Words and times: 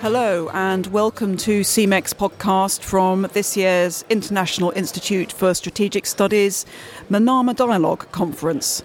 Hello, 0.00 0.48
and 0.52 0.86
welcome 0.88 1.36
to 1.38 1.60
CIMEC's 1.60 2.14
podcast 2.14 2.82
from 2.82 3.28
this 3.32 3.56
year's 3.56 4.04
International 4.08 4.70
Institute 4.76 5.32
for 5.32 5.54
Strategic 5.54 6.06
Studies 6.06 6.64
Manama 7.10 7.54
Dialogue 7.56 8.10
Conference. 8.12 8.82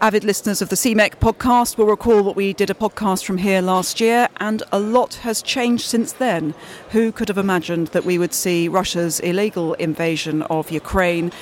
Avid 0.00 0.24
listeners 0.24 0.60
of 0.60 0.68
the 0.68 0.76
CIMEC 0.76 1.20
podcast 1.20 1.78
will 1.78 1.86
recall 1.86 2.22
that 2.24 2.36
we 2.36 2.52
did 2.52 2.70
a 2.70 2.74
podcast 2.74 3.24
from 3.24 3.38
here 3.38 3.60
last 3.60 4.00
year, 4.00 4.28
and 4.38 4.62
a 4.72 4.78
lot 4.78 5.14
has 5.14 5.42
changed 5.42 5.84
since 5.84 6.12
then. 6.12 6.54
Who 6.90 7.12
could 7.12 7.28
have 7.28 7.38
imagined 7.38 7.88
that 7.88 8.04
we 8.04 8.18
would 8.18 8.34
see 8.34 8.68
Russia's 8.68 9.20
illegal 9.20 9.74
invasion 9.74 10.42
of 10.42 10.70
Ukraine 10.70 11.32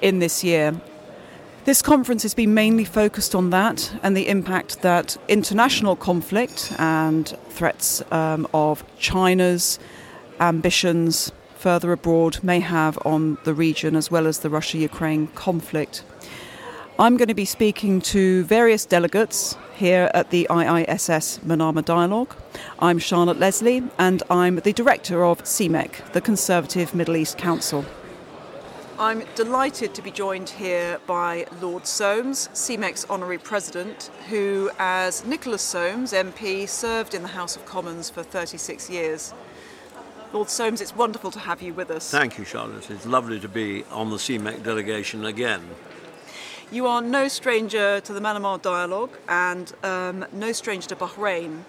in 0.00 0.18
this 0.18 0.44
year? 0.44 0.80
This 1.66 1.82
conference 1.82 2.22
has 2.22 2.32
been 2.32 2.54
mainly 2.54 2.84
focused 2.84 3.34
on 3.34 3.50
that 3.50 3.92
and 4.02 4.16
the 4.16 4.28
impact 4.28 4.80
that 4.80 5.18
international 5.28 5.94
conflict 5.94 6.72
and 6.78 7.28
threats 7.50 8.02
um, 8.10 8.48
of 8.54 8.82
China's 8.98 9.78
ambitions 10.40 11.32
further 11.56 11.92
abroad 11.92 12.42
may 12.42 12.60
have 12.60 12.98
on 13.04 13.36
the 13.44 13.52
region 13.52 13.94
as 13.94 14.10
well 14.10 14.26
as 14.26 14.38
the 14.38 14.48
Russia 14.48 14.78
Ukraine 14.78 15.26
conflict. 15.28 16.02
I'm 16.98 17.18
going 17.18 17.28
to 17.28 17.34
be 17.34 17.44
speaking 17.44 18.00
to 18.02 18.42
various 18.44 18.86
delegates 18.86 19.54
here 19.74 20.10
at 20.14 20.30
the 20.30 20.46
IISS 20.48 21.40
Manama 21.40 21.84
Dialogue. 21.84 22.34
I'm 22.78 22.98
Charlotte 22.98 23.38
Leslie 23.38 23.82
and 23.98 24.22
I'm 24.30 24.56
the 24.56 24.72
director 24.72 25.24
of 25.26 25.42
CIMEC, 25.44 26.12
the 26.12 26.22
Conservative 26.22 26.94
Middle 26.94 27.16
East 27.16 27.36
Council. 27.36 27.84
I'm 29.00 29.24
delighted 29.34 29.94
to 29.94 30.02
be 30.02 30.10
joined 30.10 30.50
here 30.50 31.00
by 31.06 31.46
Lord 31.62 31.86
Soames, 31.86 32.50
CIMEC's 32.52 33.06
honorary 33.08 33.38
president, 33.38 34.10
who, 34.28 34.70
as 34.78 35.24
Nicholas 35.24 35.62
Soames, 35.62 36.12
MP, 36.12 36.68
served 36.68 37.14
in 37.14 37.22
the 37.22 37.28
House 37.28 37.56
of 37.56 37.64
Commons 37.64 38.10
for 38.10 38.22
36 38.22 38.90
years. 38.90 39.32
Lord 40.34 40.50
Soames, 40.50 40.82
it's 40.82 40.94
wonderful 40.94 41.30
to 41.30 41.38
have 41.38 41.62
you 41.62 41.72
with 41.72 41.90
us. 41.90 42.10
Thank 42.10 42.36
you, 42.36 42.44
Charlotte. 42.44 42.90
It's 42.90 43.06
lovely 43.06 43.40
to 43.40 43.48
be 43.48 43.84
on 43.84 44.10
the 44.10 44.18
CIMEC 44.18 44.62
delegation 44.62 45.24
again. 45.24 45.62
You 46.70 46.86
are 46.86 47.00
no 47.00 47.26
stranger 47.26 48.00
to 48.00 48.12
the 48.12 48.20
Manama 48.20 48.60
Dialogue 48.60 49.16
and 49.30 49.72
um, 49.82 50.26
no 50.30 50.52
stranger 50.52 50.90
to 50.90 50.96
Bahrain. 50.96 51.62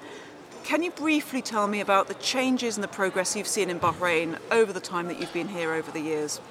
Can 0.66 0.84
you 0.84 0.92
briefly 0.92 1.42
tell 1.42 1.70
me 1.70 1.80
about 1.80 2.10
the 2.10 2.14
changes 2.16 2.76
and 2.76 2.84
the 2.84 2.90
progress 2.90 3.38
you've 3.38 3.48
seen 3.48 3.70
in 3.70 3.80
Bahrain 3.80 4.38
over 4.52 4.74
the 4.74 4.82
time 4.82 5.08
that 5.08 5.18
you've 5.18 5.32
been 5.32 5.48
here 5.48 5.72
over 5.72 5.92
the 5.92 6.02
years? 6.02 6.42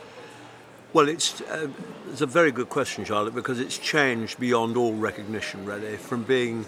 Well, 0.93 1.09
it's, 1.09 1.41
uh, 1.43 1.69
it's 2.11 2.21
a 2.21 2.27
very 2.27 2.51
good 2.51 2.69
question, 2.69 3.05
Charlotte, 3.05 3.33
because 3.33 3.61
it's 3.61 3.79
changed 3.79 4.41
beyond 4.41 4.77
all 4.77 4.93
recognition, 4.95 5.65
really, 5.65 5.97
from 5.97 6.25
being 6.25 6.67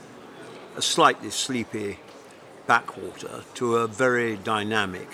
a 0.77 0.83
slightly 0.83 1.31
sleepy 1.31 1.98
backwater 2.69 3.43
to 3.55 3.78
a 3.78 3.89
very 3.89 4.37
dynamic, 4.37 5.09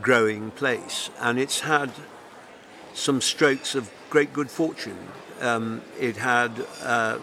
growing 0.00 0.52
place. 0.52 1.10
And 1.18 1.36
it's 1.36 1.60
had 1.60 1.90
some 2.94 3.20
strokes 3.20 3.74
of 3.74 3.90
great 4.08 4.32
good 4.32 4.52
fortune. 4.52 5.08
Um, 5.40 5.82
it 5.98 6.16
had 6.16 6.64
uh, 6.80 7.18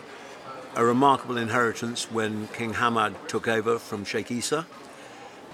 a 0.75 0.83
remarkable 0.83 1.37
inheritance 1.37 2.11
when 2.11 2.49
King 2.49 2.73
Hamad 2.73 3.15
took 3.29 3.47
over 3.47 3.79
from 3.79 4.03
Sheikh 4.03 4.31
Isa. 4.31 4.67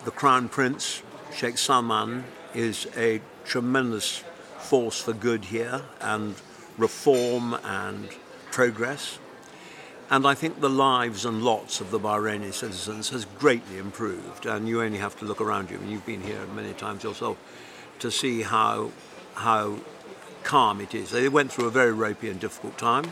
The 0.05 0.11
Crown 0.11 0.49
Prince, 0.49 1.03
Sheikh 1.31 1.59
Salman, 1.59 2.23
is 2.55 2.87
a 2.97 3.21
tremendous 3.43 4.23
force 4.65 4.99
for 4.99 5.13
good 5.13 5.45
here 5.45 5.83
and 6.01 6.35
reform 6.77 7.53
and 7.63 8.09
progress. 8.51 9.19
And 10.09 10.25
I 10.27 10.33
think 10.33 10.59
the 10.59 10.69
lives 10.69 11.25
and 11.25 11.43
lots 11.43 11.81
of 11.81 11.91
the 11.91 11.99
Bahraini 11.99 12.53
citizens 12.53 13.09
has 13.09 13.25
greatly 13.25 13.77
improved. 13.77 14.45
And 14.45 14.67
you 14.67 14.81
only 14.81 14.97
have 14.97 15.17
to 15.19 15.25
look 15.25 15.41
around 15.41 15.69
you, 15.71 15.77
and 15.77 15.89
you've 15.91 16.05
been 16.05 16.21
here 16.21 16.45
many 16.55 16.73
times 16.73 17.03
yourself, 17.03 17.37
to 17.99 18.11
see 18.11 18.41
how, 18.41 18.91
how 19.35 19.77
calm 20.43 20.81
it 20.81 20.93
is. 20.93 21.11
They 21.11 21.29
went 21.29 21.51
through 21.51 21.67
a 21.67 21.71
very 21.71 21.91
ropey 21.91 22.29
and 22.29 22.39
difficult 22.39 22.77
time. 22.77 23.05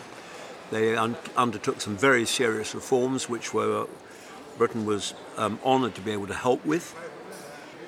They 0.71 0.95
un- 0.95 1.17
undertook 1.35 1.81
some 1.81 1.97
very 1.97 2.25
serious 2.25 2.75
reforms, 2.75 3.29
which 3.29 3.53
were 3.53 3.87
Britain 4.57 4.85
was 4.85 5.13
um, 5.37 5.59
honoured 5.65 5.95
to 5.95 6.01
be 6.01 6.11
able 6.11 6.27
to 6.27 6.35
help 6.35 6.63
with 6.65 6.95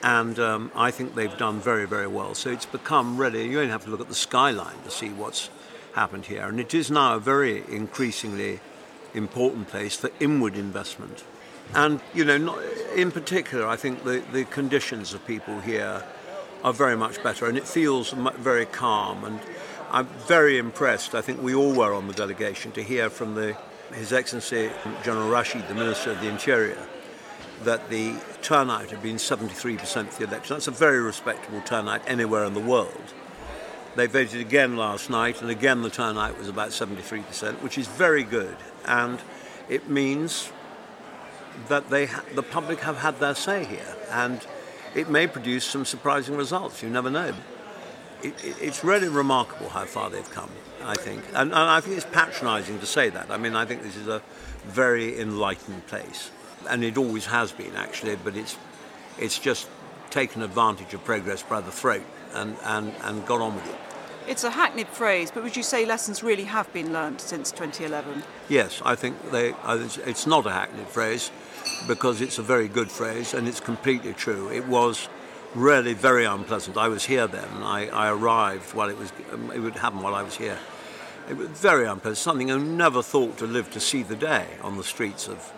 and 0.05 0.37
um, 0.37 0.71
I 0.75 0.91
think 0.91 1.15
they've 1.15 1.35
done 1.35 1.59
very, 1.59 1.87
very 1.87 2.05
well. 2.05 2.35
So 2.35 2.51
it's 2.51 2.67
become 2.67 3.17
really, 3.17 3.49
you 3.49 3.59
only 3.59 3.71
have 3.71 3.85
to 3.85 3.89
look 3.89 4.01
at 4.01 4.07
the 4.07 4.13
skyline 4.13 4.79
to 4.83 4.91
see 4.91 5.09
what's 5.09 5.49
happened 5.93 6.27
here. 6.27 6.43
And 6.43 6.59
it 6.59 6.75
is 6.75 6.91
now 6.91 7.15
a 7.15 7.19
very 7.19 7.63
increasingly 7.67 8.59
important 9.15 9.67
place 9.67 9.95
for 9.95 10.11
inward 10.19 10.57
investment. 10.57 11.23
And, 11.73 12.01
you 12.13 12.23
know, 12.23 12.37
not, 12.37 12.59
in 12.95 13.11
particular, 13.11 13.65
I 13.65 13.77
think 13.77 14.03
the, 14.03 14.23
the 14.31 14.45
conditions 14.45 15.15
of 15.15 15.25
people 15.25 15.59
here 15.61 16.03
are 16.63 16.73
very 16.73 16.95
much 16.95 17.23
better 17.23 17.47
and 17.47 17.57
it 17.57 17.67
feels 17.67 18.11
very 18.11 18.67
calm. 18.67 19.23
And 19.23 19.39
I'm 19.89 20.05
very 20.27 20.59
impressed, 20.59 21.15
I 21.15 21.21
think 21.21 21.41
we 21.41 21.55
all 21.55 21.73
were 21.73 21.95
on 21.95 22.07
the 22.07 22.13
delegation, 22.13 22.71
to 22.73 22.83
hear 22.83 23.09
from 23.09 23.33
the, 23.33 23.57
His 23.91 24.13
Excellency 24.13 24.69
General 25.03 25.29
Rashid, 25.29 25.67
the 25.67 25.73
Minister 25.73 26.11
of 26.11 26.21
the 26.21 26.29
Interior, 26.29 26.77
that 27.63 27.89
the 27.89 28.15
turnout 28.41 28.91
had 28.91 29.01
been 29.01 29.15
73% 29.15 30.07
for 30.09 30.19
the 30.19 30.27
election. 30.27 30.55
That's 30.55 30.67
a 30.67 30.71
very 30.71 30.99
respectable 30.99 31.61
turnout 31.61 32.01
anywhere 32.07 32.43
in 32.43 32.53
the 32.53 32.59
world. 32.59 33.13
They 33.95 34.07
voted 34.07 34.41
again 34.41 34.75
last 34.75 35.09
night, 35.09 35.41
and 35.41 35.49
again 35.49 35.81
the 35.81 35.89
turnout 35.89 36.37
was 36.37 36.49
about 36.49 36.69
73%, 36.69 37.61
which 37.61 37.77
is 37.77 37.87
very 37.87 38.23
good. 38.23 38.57
And 38.85 39.19
it 39.69 39.89
means 39.89 40.51
that 41.69 41.89
they 41.89 42.09
the 42.33 42.43
public 42.43 42.81
have 42.81 42.97
had 42.97 43.19
their 43.19 43.35
say 43.35 43.63
here, 43.63 43.95
and 44.11 44.45
it 44.93 45.09
may 45.09 45.27
produce 45.27 45.63
some 45.63 45.85
surprising 45.85 46.35
results. 46.35 46.83
You 46.83 46.89
never 46.89 47.09
know. 47.09 47.33
It, 48.21 48.33
it, 48.43 48.57
it's 48.61 48.83
really 48.83 49.07
remarkable 49.07 49.69
how 49.69 49.85
far 49.85 50.09
they've 50.09 50.29
come, 50.31 50.49
I 50.83 50.95
think. 50.95 51.23
And, 51.29 51.51
and 51.51 51.53
I 51.53 51.79
think 51.79 51.95
it's 51.95 52.05
patronising 52.05 52.79
to 52.79 52.85
say 52.85 53.09
that. 53.09 53.31
I 53.31 53.37
mean, 53.37 53.55
I 53.55 53.65
think 53.65 53.83
this 53.83 53.95
is 53.95 54.07
a 54.07 54.21
very 54.65 55.19
enlightened 55.19 55.87
place 55.87 56.31
and 56.69 56.83
it 56.83 56.97
always 56.97 57.25
has 57.27 57.51
been 57.51 57.75
actually, 57.75 58.15
but 58.17 58.35
it's 58.35 58.57
it's 59.17 59.39
just 59.39 59.67
taken 60.09 60.41
advantage 60.41 60.93
of 60.93 61.03
progress 61.03 61.43
by 61.43 61.61
the 61.61 61.71
throat 61.71 62.03
and, 62.33 62.55
and, 62.63 62.93
and 63.03 63.25
got 63.25 63.41
on 63.41 63.55
with 63.55 63.67
it. 63.67 63.75
It's 64.27 64.43
a 64.43 64.49
hackneyed 64.49 64.87
phrase, 64.87 65.29
but 65.29 65.43
would 65.43 65.55
you 65.55 65.63
say 65.63 65.85
lessons 65.85 66.23
really 66.23 66.45
have 66.45 66.71
been 66.73 66.91
learned 66.91 67.21
since 67.21 67.51
2011? 67.51 68.23
Yes, 68.49 68.81
I 68.83 68.95
think 68.95 69.31
they, 69.31 69.53
it's 69.67 70.25
not 70.25 70.47
a 70.47 70.51
hackneyed 70.51 70.87
phrase 70.87 71.31
because 71.87 72.21
it's 72.21 72.39
a 72.39 72.41
very 72.41 72.67
good 72.67 72.89
phrase 72.89 73.33
and 73.33 73.47
it's 73.47 73.59
completely 73.59 74.13
true. 74.13 74.49
It 74.49 74.67
was 74.67 75.09
really 75.53 75.93
very 75.93 76.25
unpleasant. 76.25 76.77
I 76.77 76.87
was 76.87 77.05
here 77.05 77.27
then. 77.27 77.49
I, 77.61 77.87
I 77.89 78.09
arrived 78.09 78.73
while 78.73 78.89
it 78.89 78.97
was, 78.97 79.11
it 79.53 79.59
would 79.59 79.75
happen 79.75 80.01
while 80.01 80.15
I 80.15 80.23
was 80.23 80.37
here. 80.37 80.57
It 81.29 81.37
was 81.37 81.49
very 81.49 81.85
unpleasant, 81.85 82.17
something 82.17 82.51
I 82.51 82.57
never 82.57 83.01
thought 83.03 83.37
to 83.39 83.45
live 83.45 83.69
to 83.71 83.79
see 83.79 84.01
the 84.01 84.15
day 84.15 84.47
on 84.61 84.77
the 84.77 84.83
streets 84.83 85.27
of 85.27 85.53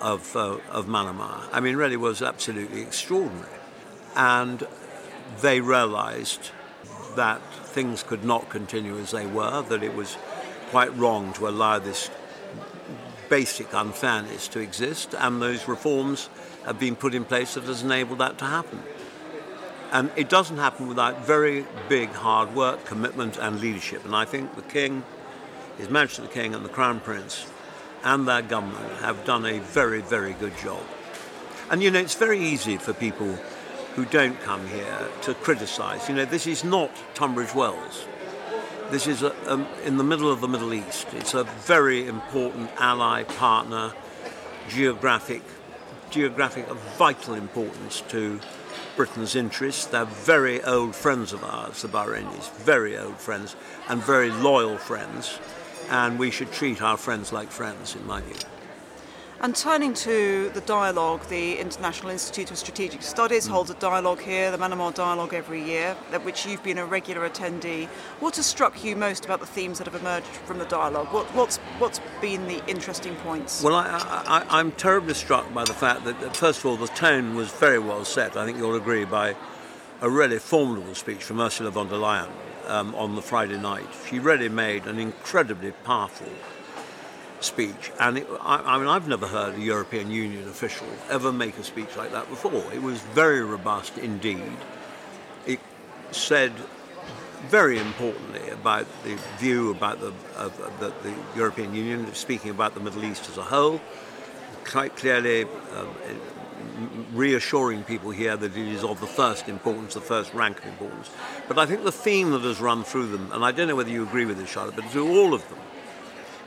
of, 0.00 0.34
uh, 0.36 0.58
of 0.70 0.86
Manama. 0.86 1.48
I 1.52 1.60
mean, 1.60 1.76
really 1.76 1.96
was 1.96 2.22
absolutely 2.22 2.82
extraordinary. 2.82 3.48
And 4.16 4.66
they 5.40 5.60
realized 5.60 6.50
that 7.16 7.40
things 7.64 8.02
could 8.02 8.24
not 8.24 8.48
continue 8.48 8.96
as 8.98 9.10
they 9.10 9.26
were, 9.26 9.62
that 9.62 9.82
it 9.82 9.94
was 9.94 10.16
quite 10.70 10.94
wrong 10.96 11.32
to 11.34 11.48
allow 11.48 11.78
this 11.78 12.10
basic 13.28 13.72
unfairness 13.72 14.48
to 14.48 14.60
exist, 14.60 15.14
and 15.18 15.42
those 15.42 15.68
reforms 15.68 16.28
have 16.64 16.78
been 16.78 16.96
put 16.96 17.14
in 17.14 17.24
place 17.24 17.54
that 17.54 17.64
has 17.64 17.82
enabled 17.82 18.18
that 18.18 18.38
to 18.38 18.44
happen. 18.44 18.82
And 19.90 20.10
it 20.16 20.28
doesn't 20.28 20.58
happen 20.58 20.86
without 20.86 21.24
very 21.24 21.66
big 21.88 22.10
hard 22.10 22.54
work, 22.54 22.84
commitment, 22.84 23.38
and 23.38 23.60
leadership. 23.60 24.04
And 24.04 24.14
I 24.14 24.24
think 24.24 24.54
the 24.54 24.62
King, 24.62 25.02
His 25.78 25.88
Majesty 25.88 26.22
the 26.22 26.28
King, 26.28 26.54
and 26.54 26.64
the 26.64 26.68
Crown 26.68 27.00
Prince 27.00 27.46
and 28.04 28.26
their 28.26 28.42
government 28.42 28.92
have 29.00 29.24
done 29.24 29.44
a 29.44 29.58
very, 29.58 30.00
very 30.00 30.32
good 30.34 30.56
job. 30.58 30.82
And 31.70 31.82
you 31.82 31.90
know, 31.90 31.98
it's 31.98 32.14
very 32.14 32.40
easy 32.40 32.76
for 32.76 32.92
people 32.92 33.38
who 33.94 34.04
don't 34.06 34.40
come 34.40 34.66
here 34.68 35.08
to 35.22 35.34
criticise. 35.34 36.08
You 36.08 36.14
know, 36.14 36.24
this 36.24 36.46
is 36.46 36.64
not 36.64 36.90
Tunbridge 37.14 37.54
Wells. 37.54 38.06
This 38.90 39.06
is 39.06 39.22
a, 39.22 39.52
um, 39.52 39.66
in 39.84 39.98
the 39.98 40.04
middle 40.04 40.30
of 40.30 40.40
the 40.40 40.48
Middle 40.48 40.72
East. 40.72 41.08
It's 41.12 41.34
a 41.34 41.44
very 41.44 42.06
important 42.06 42.70
ally, 42.78 43.24
partner, 43.24 43.92
geographic, 44.68 45.42
geographic 46.10 46.68
of 46.68 46.78
vital 46.96 47.34
importance 47.34 48.02
to 48.08 48.40
Britain's 48.96 49.36
interests. 49.36 49.84
They're 49.84 50.06
very 50.06 50.62
old 50.62 50.94
friends 50.94 51.32
of 51.32 51.44
ours, 51.44 51.82
the 51.82 51.88
Bahrainis, 51.88 52.50
very 52.56 52.96
old 52.96 53.18
friends, 53.18 53.56
and 53.88 54.02
very 54.02 54.30
loyal 54.30 54.78
friends 54.78 55.38
and 55.90 56.18
we 56.18 56.30
should 56.30 56.52
treat 56.52 56.82
our 56.82 56.96
friends 56.96 57.32
like 57.32 57.50
friends, 57.50 57.94
in 57.94 58.06
my 58.06 58.20
view. 58.20 58.36
And 59.40 59.54
turning 59.54 59.94
to 59.94 60.50
the 60.52 60.60
dialogue, 60.62 61.24
the 61.28 61.58
International 61.60 62.10
Institute 62.10 62.50
of 62.50 62.58
Strategic 62.58 63.02
Studies 63.02 63.46
mm. 63.46 63.52
holds 63.52 63.70
a 63.70 63.74
dialogue 63.74 64.20
here, 64.20 64.50
the 64.50 64.58
Manama 64.58 64.92
Dialogue, 64.92 65.32
every 65.32 65.62
year, 65.62 65.96
at 66.10 66.24
which 66.24 66.44
you've 66.44 66.62
been 66.64 66.76
a 66.76 66.84
regular 66.84 67.28
attendee. 67.28 67.86
What 68.18 68.34
has 68.34 68.46
struck 68.46 68.82
you 68.82 68.96
most 68.96 69.26
about 69.26 69.38
the 69.38 69.46
themes 69.46 69.78
that 69.78 69.86
have 69.86 69.94
emerged 69.94 70.26
from 70.26 70.58
the 70.58 70.64
dialogue? 70.64 71.12
What, 71.12 71.26
what's, 71.36 71.58
what's 71.78 72.00
been 72.20 72.48
the 72.48 72.66
interesting 72.66 73.14
points? 73.16 73.62
Well, 73.62 73.76
I, 73.76 74.44
am 74.50 74.72
terribly 74.72 75.14
struck 75.14 75.54
by 75.54 75.62
the 75.62 75.74
fact 75.74 76.04
that, 76.04 76.36
first 76.36 76.58
of 76.58 76.66
all, 76.66 76.76
the 76.76 76.88
tone 76.88 77.36
was 77.36 77.48
very 77.48 77.78
well 77.78 78.04
set. 78.04 78.36
I 78.36 78.44
think 78.44 78.58
you'll 78.58 78.74
agree 78.74 79.04
by 79.04 79.36
a 80.00 80.10
really 80.10 80.40
formidable 80.40 80.96
speech 80.96 81.22
from 81.22 81.38
Ursula 81.40 81.70
von 81.70 81.88
der 81.88 81.96
Leyen 81.96 82.28
um, 82.68 82.94
on 82.94 83.16
the 83.16 83.22
Friday 83.22 83.58
night. 83.58 83.86
She 84.08 84.18
really 84.18 84.48
made 84.48 84.86
an 84.86 84.98
incredibly 84.98 85.72
powerful 85.72 86.28
speech, 87.40 87.90
and 88.00 88.18
it, 88.18 88.26
I, 88.40 88.56
I, 88.74 88.78
mean, 88.78 88.88
I've 88.88 89.08
never 89.08 89.26
heard 89.26 89.54
a 89.54 89.60
European 89.60 90.10
Union 90.10 90.48
official 90.48 90.86
ever 91.10 91.32
make 91.32 91.56
a 91.58 91.64
speech 91.64 91.96
like 91.96 92.12
that 92.12 92.28
before. 92.28 92.64
It 92.72 92.82
was 92.82 93.00
very 93.00 93.42
robust 93.42 93.98
indeed. 93.98 94.56
It 95.46 95.60
said 96.10 96.52
very 97.46 97.78
importantly 97.78 98.48
about 98.50 98.86
the 99.04 99.16
view 99.38 99.70
about 99.70 100.00
the, 100.00 100.12
of, 100.36 100.80
the, 100.80 100.92
the, 101.02 101.14
European 101.36 101.74
Union, 101.74 102.12
speaking 102.14 102.50
about 102.50 102.74
the 102.74 102.80
Middle 102.80 103.04
East 103.04 103.28
as 103.28 103.38
a 103.38 103.42
whole, 103.42 103.80
quite 104.64 104.96
clearly 104.96 105.44
um, 105.44 105.88
reassuring 107.12 107.84
people 107.84 108.10
here 108.10 108.36
that 108.36 108.56
it 108.56 108.68
is 108.68 108.84
of 108.84 109.00
the 109.00 109.06
first 109.06 109.48
importance, 109.48 109.94
the 109.94 110.00
first 110.00 110.32
rank 110.34 110.58
of 110.58 110.66
importance. 110.66 111.10
But 111.46 111.58
I 111.58 111.66
think 111.66 111.84
the 111.84 111.92
theme 111.92 112.30
that 112.30 112.42
has 112.42 112.60
run 112.60 112.84
through 112.84 113.08
them, 113.08 113.30
and 113.32 113.44
I 113.44 113.52
don't 113.52 113.68
know 113.68 113.76
whether 113.76 113.90
you 113.90 114.02
agree 114.02 114.24
with 114.24 114.38
this, 114.38 114.50
Charlotte, 114.50 114.76
but 114.76 114.84
through 114.86 115.08
all 115.08 115.34
of 115.34 115.48
them, 115.48 115.58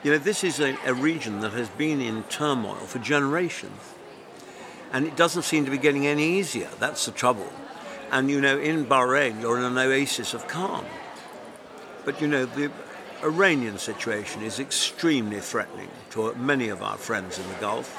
you 0.04 0.12
know, 0.12 0.18
this 0.18 0.44
is 0.44 0.60
a, 0.60 0.76
a 0.86 0.94
region 0.94 1.42
that 1.42 1.54
has 1.54 1.70
been 1.70 2.02
in 2.02 2.24
turmoil 2.24 2.76
for 2.76 3.00
generations. 3.00 3.82
And 4.92 5.06
it 5.06 5.16
doesn't 5.16 5.44
seem 5.44 5.66
to 5.66 5.72
be 5.72 5.78
getting 5.78 6.08
any 6.08 6.40
easier. 6.40 6.70
That's 6.80 7.06
the 7.06 7.12
trouble. 7.12 7.52
And 8.12 8.30
you 8.30 8.42
know, 8.42 8.60
in 8.60 8.86
Bahrain, 8.86 9.40
you're 9.42 9.58
in 9.58 9.64
an 9.64 9.78
oasis 9.78 10.34
of 10.34 10.48
calm. 10.48 10.86
But 12.04 12.20
you 12.20 12.28
know, 12.28 12.46
the 12.46 12.72
Iranian 13.24 13.78
situation 13.78 14.42
is 14.42 14.60
extremely 14.60 15.40
threatening 15.40 15.90
to 16.12 16.34
many 16.36 16.70
of 16.70 16.82
our 16.82 16.98
friends 16.98 17.40
in 17.40 17.48
the 17.48 17.56
Gulf. 17.56 17.96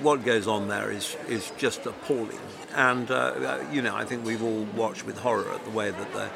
What 0.00 0.24
goes 0.24 0.46
on 0.46 0.68
there 0.68 0.90
is, 0.90 1.16
is 1.28 1.52
just 1.56 1.86
appalling. 1.86 2.40
And, 2.74 3.10
uh, 3.10 3.64
you 3.72 3.80
know, 3.80 3.94
I 3.94 4.04
think 4.04 4.24
we've 4.24 4.42
all 4.42 4.66
watched 4.76 5.06
with 5.06 5.18
horror 5.18 5.50
at 5.52 5.64
the 5.64 5.70
way 5.70 5.90
that 5.90 6.12
the 6.12 6.30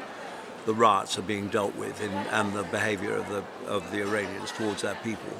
the 0.65 0.73
riots 0.73 1.17
are 1.17 1.23
being 1.23 1.47
dealt 1.47 1.75
with 1.75 1.99
in, 1.99 2.11
and 2.11 2.53
the 2.53 2.61
behaviour 2.63 3.15
of 3.15 3.27
the, 3.29 3.43
of 3.67 3.89
the 3.91 4.01
Iranians 4.01 4.51
towards 4.51 4.83
their 4.83 4.93
people. 5.03 5.33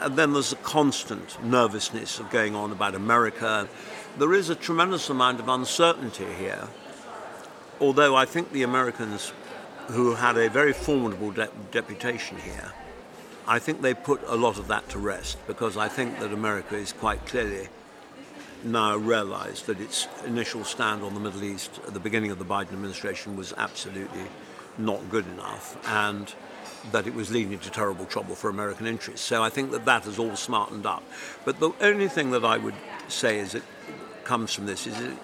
And 0.00 0.16
then 0.16 0.34
there's 0.34 0.52
a 0.52 0.56
constant 0.56 1.42
nervousness 1.42 2.18
of 2.18 2.28
going 2.30 2.54
on 2.54 2.72
about 2.72 2.94
America. 2.94 3.68
There 4.18 4.34
is 4.34 4.50
a 4.50 4.54
tremendous 4.54 5.08
amount 5.08 5.40
of 5.40 5.48
uncertainty 5.48 6.26
here, 6.38 6.68
although 7.80 8.16
I 8.16 8.26
think 8.26 8.52
the 8.52 8.62
Americans, 8.62 9.32
who 9.88 10.16
had 10.16 10.36
a 10.36 10.50
very 10.50 10.72
formidable 10.72 11.30
de- 11.30 11.48
deputation 11.70 12.36
here, 12.36 12.72
I 13.48 13.60
think 13.60 13.80
they 13.80 13.94
put 13.94 14.22
a 14.26 14.34
lot 14.34 14.58
of 14.58 14.68
that 14.68 14.88
to 14.90 14.98
rest 14.98 15.38
because 15.46 15.76
I 15.76 15.88
think 15.88 16.18
that 16.18 16.32
America 16.32 16.76
is 16.76 16.92
quite 16.92 17.24
clearly 17.26 17.68
now 18.64 18.96
realized 18.96 19.66
that 19.66 19.80
its 19.80 20.08
initial 20.24 20.64
stand 20.64 21.04
on 21.04 21.14
the 21.14 21.20
Middle 21.20 21.44
East 21.44 21.70
at 21.86 21.94
the 21.94 22.00
beginning 22.00 22.32
of 22.32 22.38
the 22.38 22.44
Biden 22.44 22.72
administration 22.72 23.36
was 23.36 23.52
absolutely 23.56 24.24
not 24.78 25.08
good 25.10 25.26
enough 25.28 25.76
and 25.86 26.34
that 26.90 27.06
it 27.06 27.14
was 27.14 27.30
leading 27.30 27.58
to 27.60 27.70
terrible 27.70 28.04
trouble 28.04 28.34
for 28.34 28.50
American 28.50 28.86
interests. 28.86 29.24
So 29.24 29.42
I 29.42 29.48
think 29.48 29.70
that 29.70 29.84
that 29.84 30.04
has 30.04 30.18
all 30.18 30.34
smartened 30.34 30.86
up. 30.86 31.04
But 31.44 31.60
the 31.60 31.70
only 31.80 32.08
thing 32.08 32.32
that 32.32 32.44
I 32.44 32.58
would 32.58 32.74
say 33.08 33.38
is 33.38 33.54
it 33.54 33.62
comes 34.24 34.52
from 34.52 34.66
this 34.66 34.88
is 34.88 34.96
that 34.98 35.16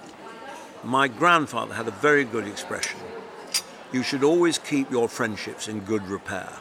my 0.84 1.08
grandfather 1.08 1.74
had 1.74 1.88
a 1.88 1.92
very 1.92 2.24
good 2.24 2.46
expression. 2.46 3.00
You 3.92 4.02
should 4.02 4.22
always 4.22 4.58
keep 4.58 4.90
your 4.90 5.08
friendships 5.08 5.66
in 5.66 5.80
good 5.80 6.06
repair. 6.06 6.52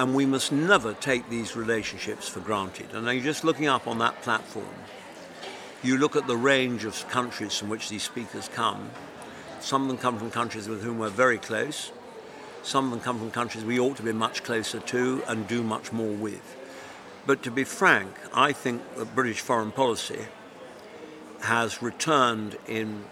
And 0.00 0.14
we 0.14 0.24
must 0.24 0.50
never 0.50 0.94
take 0.94 1.28
these 1.28 1.54
relationships 1.54 2.28
for 2.28 2.40
granted. 2.40 2.94
And 2.94 3.06
you're 3.06 3.22
just 3.22 3.44
looking 3.44 3.66
up 3.66 3.86
on 3.86 3.98
that 3.98 4.22
platform 4.22 4.74
you 5.82 5.96
look 5.96 6.14
at 6.14 6.26
the 6.26 6.36
range 6.36 6.84
of 6.84 7.08
countries 7.08 7.56
from 7.56 7.68
which 7.70 7.88
these 7.88 8.02
speakers 8.02 8.50
come. 8.52 8.90
Some 9.60 9.82
of 9.82 9.88
them 9.88 9.98
come 9.98 10.18
from 10.18 10.30
countries 10.30 10.68
with 10.68 10.82
whom 10.82 10.98
we're 10.98 11.08
very 11.08 11.38
close. 11.38 11.90
Some 12.62 12.86
of 12.86 12.90
them 12.90 13.00
come 13.00 13.18
from 13.18 13.30
countries 13.30 13.64
we 13.64 13.80
ought 13.80 13.96
to 13.96 14.02
be 14.02 14.12
much 14.12 14.42
closer 14.42 14.80
to 14.80 15.22
and 15.26 15.48
do 15.48 15.62
much 15.62 15.92
more 15.92 16.12
with. 16.12 16.56
But 17.26 17.42
to 17.44 17.50
be 17.50 17.64
frank, 17.64 18.12
I 18.34 18.52
think 18.52 18.82
that 18.96 19.14
British 19.14 19.40
foreign 19.40 19.72
policy 19.72 20.26
has 21.42 21.80
returned 21.80 22.58
in 22.66 23.04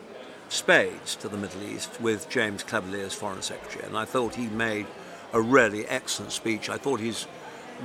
spades 0.50 1.16
to 1.16 1.28
the 1.28 1.38
Middle 1.38 1.62
East 1.62 2.00
with 2.00 2.28
James 2.28 2.62
Cleverly 2.62 3.00
as 3.00 3.14
Foreign 3.14 3.42
Secretary. 3.42 3.86
And 3.86 3.96
I 3.96 4.04
thought 4.04 4.34
he 4.34 4.48
made 4.48 4.86
a 5.32 5.40
really 5.40 5.86
excellent 5.86 6.32
speech. 6.32 6.68
I 6.68 6.78
thought 6.78 7.00
his 7.00 7.26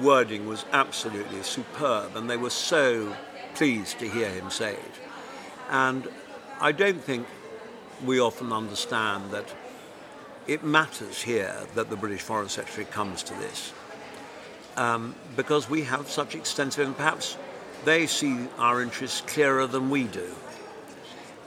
wording 0.02 0.48
was 0.48 0.66
absolutely 0.72 1.44
superb, 1.44 2.16
and 2.16 2.30
they 2.30 2.38
were 2.38 2.50
so 2.50 3.16
pleased 3.56 4.00
to 4.00 4.10
hear 4.10 4.30
him 4.30 4.50
say 4.50 4.74
it. 4.74 4.92
And 5.70 6.08
I 6.60 6.72
don't 6.72 7.02
think 7.02 7.28
we 8.06 8.20
often 8.20 8.52
understand 8.52 9.32
that 9.32 9.54
it 10.48 10.64
matters 10.64 11.22
here 11.22 11.56
that 11.76 11.90
the 11.90 11.96
British 11.96 12.22
Foreign 12.22 12.50
Secretary 12.50 12.86
comes 12.86 13.24
to 13.24 13.34
this 13.36 13.74
um, 14.78 15.16
because 15.36 15.70
we 15.70 15.84
have 15.84 16.10
such 16.10 16.36
extensive, 16.36 16.88
and 16.88 16.98
perhaps 16.98 17.38
they 17.86 18.08
see 18.08 18.48
our 18.58 18.82
interests 18.82 19.22
clearer 19.22 19.68
than 19.68 19.90
we 19.90 20.06
do. 20.06 20.30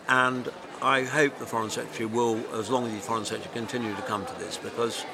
And 0.09 0.49
I 0.81 1.03
hope 1.03 1.39
the 1.39 1.47
Foreign 1.47 1.71
Secretary 1.71 2.07
will, 2.07 2.39
as 2.55 2.71
long 2.71 2.87
as 2.87 2.93
the 2.93 3.01
Foreign 3.01 3.25
Secretary 3.25 3.53
continue 3.55 3.95
to 3.95 4.03
come 4.03 4.25
to 4.27 4.35
this, 4.39 4.57
because 4.57 5.05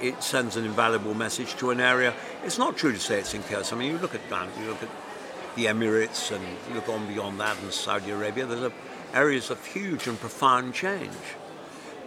it 0.00 0.22
sends 0.22 0.56
an 0.56 0.64
invaluable 0.64 1.14
message 1.14 1.54
to 1.56 1.70
an 1.70 1.80
area. 1.80 2.14
It's 2.44 2.58
not 2.58 2.76
true 2.76 2.92
to 2.92 2.98
say 2.98 3.18
it's 3.18 3.34
in 3.34 3.42
chaos. 3.42 3.72
I 3.72 3.76
mean, 3.76 3.92
you 3.92 3.98
look 3.98 4.14
at 4.14 4.20
you 4.30 4.66
look 4.68 4.82
at 4.82 4.90
the 5.56 5.66
Emirates 5.66 6.34
and 6.34 6.44
you 6.68 6.74
look 6.74 6.88
on 6.88 7.06
beyond 7.06 7.40
that 7.40 7.60
and 7.60 7.72
Saudi 7.72 8.10
Arabia, 8.10 8.46
there's 8.46 8.72
areas 9.12 9.50
of 9.50 9.64
huge 9.66 10.06
and 10.06 10.18
profound 10.20 10.74
change 10.74 11.10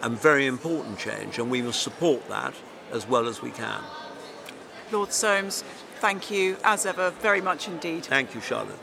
and 0.02 0.18
very 0.18 0.48
important 0.48 0.98
change, 0.98 1.38
and 1.38 1.52
we 1.52 1.62
must 1.62 1.82
support 1.82 2.28
that 2.28 2.54
as 2.92 3.08
well 3.08 3.28
as 3.28 3.42
we 3.42 3.52
can. 3.52 3.82
Lord 4.92 5.14
Soames, 5.14 5.64
thank 6.00 6.32
you 6.32 6.58
as 6.64 6.86
ever 6.86 7.12
very 7.12 7.42
much 7.42 7.68
indeed. 7.68 8.06
Thank 8.06 8.34
you, 8.34 8.42
Charlotte. 8.42 8.80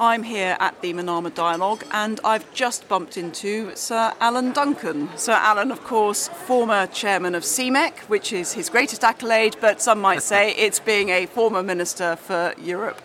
I'm 0.00 0.24
here 0.24 0.56
at 0.58 0.80
the 0.80 0.92
Manama 0.92 1.32
Dialogue 1.32 1.84
and 1.92 2.18
I've 2.24 2.52
just 2.52 2.88
bumped 2.88 3.16
into 3.16 3.74
Sir 3.76 4.12
Alan 4.20 4.52
Duncan. 4.52 5.08
Sir 5.16 5.34
Alan, 5.34 5.70
of 5.70 5.84
course, 5.84 6.26
former 6.26 6.88
chairman 6.88 7.36
of 7.36 7.44
CIMEC, 7.44 8.00
which 8.08 8.32
is 8.32 8.54
his 8.54 8.68
greatest 8.68 9.04
accolade, 9.04 9.56
but 9.60 9.80
some 9.80 10.00
might 10.00 10.22
say 10.32 10.50
it's 10.56 10.80
being 10.80 11.10
a 11.10 11.26
former 11.26 11.62
minister 11.62 12.16
for 12.16 12.54
Europe. 12.60 13.00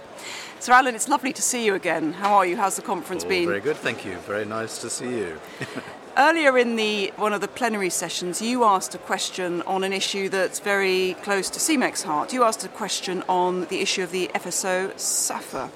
Sir 0.59 0.73
Alan, 0.73 0.95
it's 0.95 1.07
lovely 1.07 1.31
to 1.31 1.41
see 1.43 1.63
you 1.63 1.75
again. 1.75 2.13
How 2.13 2.33
are 2.33 2.45
you? 2.45 2.57
How's 2.57 2.75
the 2.75 2.81
conference 2.81 3.23
oh, 3.23 3.29
been? 3.29 3.45
Very 3.47 3.61
good, 3.61 3.77
thank 3.77 4.03
you. 4.03 4.15
Very 4.25 4.45
nice 4.45 4.79
to 4.79 4.89
see 4.89 5.09
you. 5.09 5.39
Earlier 6.17 6.57
in 6.57 6.75
the 6.75 7.13
one 7.17 7.33
of 7.33 7.41
the 7.41 7.47
plenary 7.47 7.91
sessions, 7.91 8.41
you 8.41 8.63
asked 8.63 8.95
a 8.95 8.97
question 8.97 9.61
on 9.61 9.83
an 9.83 9.93
issue 9.93 10.27
that's 10.27 10.59
very 10.59 11.15
close 11.21 11.49
to 11.51 11.59
CIMEC's 11.59 12.03
heart. 12.03 12.33
You 12.33 12.43
asked 12.43 12.65
a 12.65 12.67
question 12.67 13.23
on 13.29 13.65
the 13.65 13.79
issue 13.79 14.01
of 14.03 14.11
the 14.11 14.29
FSO 14.33 14.99
Safer 14.99 15.69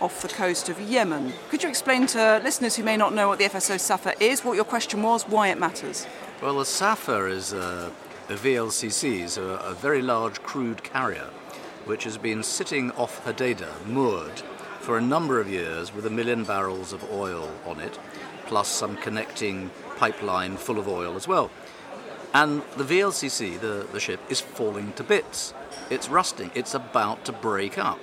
off 0.00 0.22
the 0.22 0.28
coast 0.28 0.68
of 0.68 0.80
Yemen. 0.80 1.32
Could 1.50 1.62
you 1.62 1.68
explain 1.68 2.06
to 2.08 2.40
listeners 2.42 2.76
who 2.76 2.82
may 2.82 2.96
not 2.96 3.14
know 3.14 3.28
what 3.28 3.38
the 3.38 3.44
FSO 3.44 3.78
Safer 3.78 4.14
is, 4.20 4.44
what 4.44 4.54
your 4.54 4.64
question 4.64 5.02
was, 5.02 5.24
why 5.24 5.48
it 5.48 5.58
matters? 5.58 6.06
Well, 6.42 6.58
the 6.58 6.64
Safer 6.64 7.28
is 7.28 7.52
a, 7.52 7.92
a 8.28 8.34
VLCC, 8.34 9.28
so 9.28 9.50
a, 9.50 9.70
a 9.70 9.74
very 9.74 10.02
large 10.02 10.42
crude 10.42 10.82
carrier, 10.82 11.30
which 11.84 12.04
has 12.04 12.18
been 12.18 12.42
sitting 12.42 12.90
off 12.92 13.24
Hodeidah, 13.24 13.86
moored, 13.86 14.40
for 14.80 14.96
a 14.96 15.00
number 15.02 15.40
of 15.40 15.48
years 15.48 15.94
with 15.94 16.06
a 16.06 16.10
million 16.10 16.44
barrels 16.44 16.92
of 16.92 17.04
oil 17.12 17.50
on 17.66 17.80
it, 17.80 17.98
plus 18.46 18.68
some 18.68 18.96
connecting 18.96 19.70
pipeline 19.96 20.56
full 20.56 20.78
of 20.78 20.88
oil 20.88 21.16
as 21.16 21.28
well. 21.28 21.50
And 22.34 22.62
the 22.76 22.84
VLCC, 22.84 23.58
the, 23.58 23.86
the 23.92 24.00
ship, 24.00 24.20
is 24.28 24.40
falling 24.40 24.92
to 24.94 25.02
bits. 25.02 25.54
It's 25.90 26.08
rusting. 26.08 26.50
It's 26.54 26.74
about 26.74 27.24
to 27.24 27.32
break 27.32 27.78
up. 27.78 28.00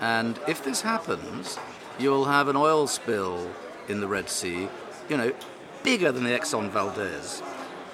And 0.00 0.38
if 0.48 0.64
this 0.64 0.82
happens, 0.82 1.58
you'll 1.98 2.26
have 2.26 2.48
an 2.48 2.56
oil 2.56 2.86
spill 2.86 3.50
in 3.88 4.00
the 4.00 4.08
Red 4.08 4.28
Sea, 4.28 4.68
you 5.08 5.16
know, 5.16 5.32
bigger 5.82 6.10
than 6.12 6.24
the 6.24 6.30
Exxon 6.30 6.70
Valdez. 6.70 7.42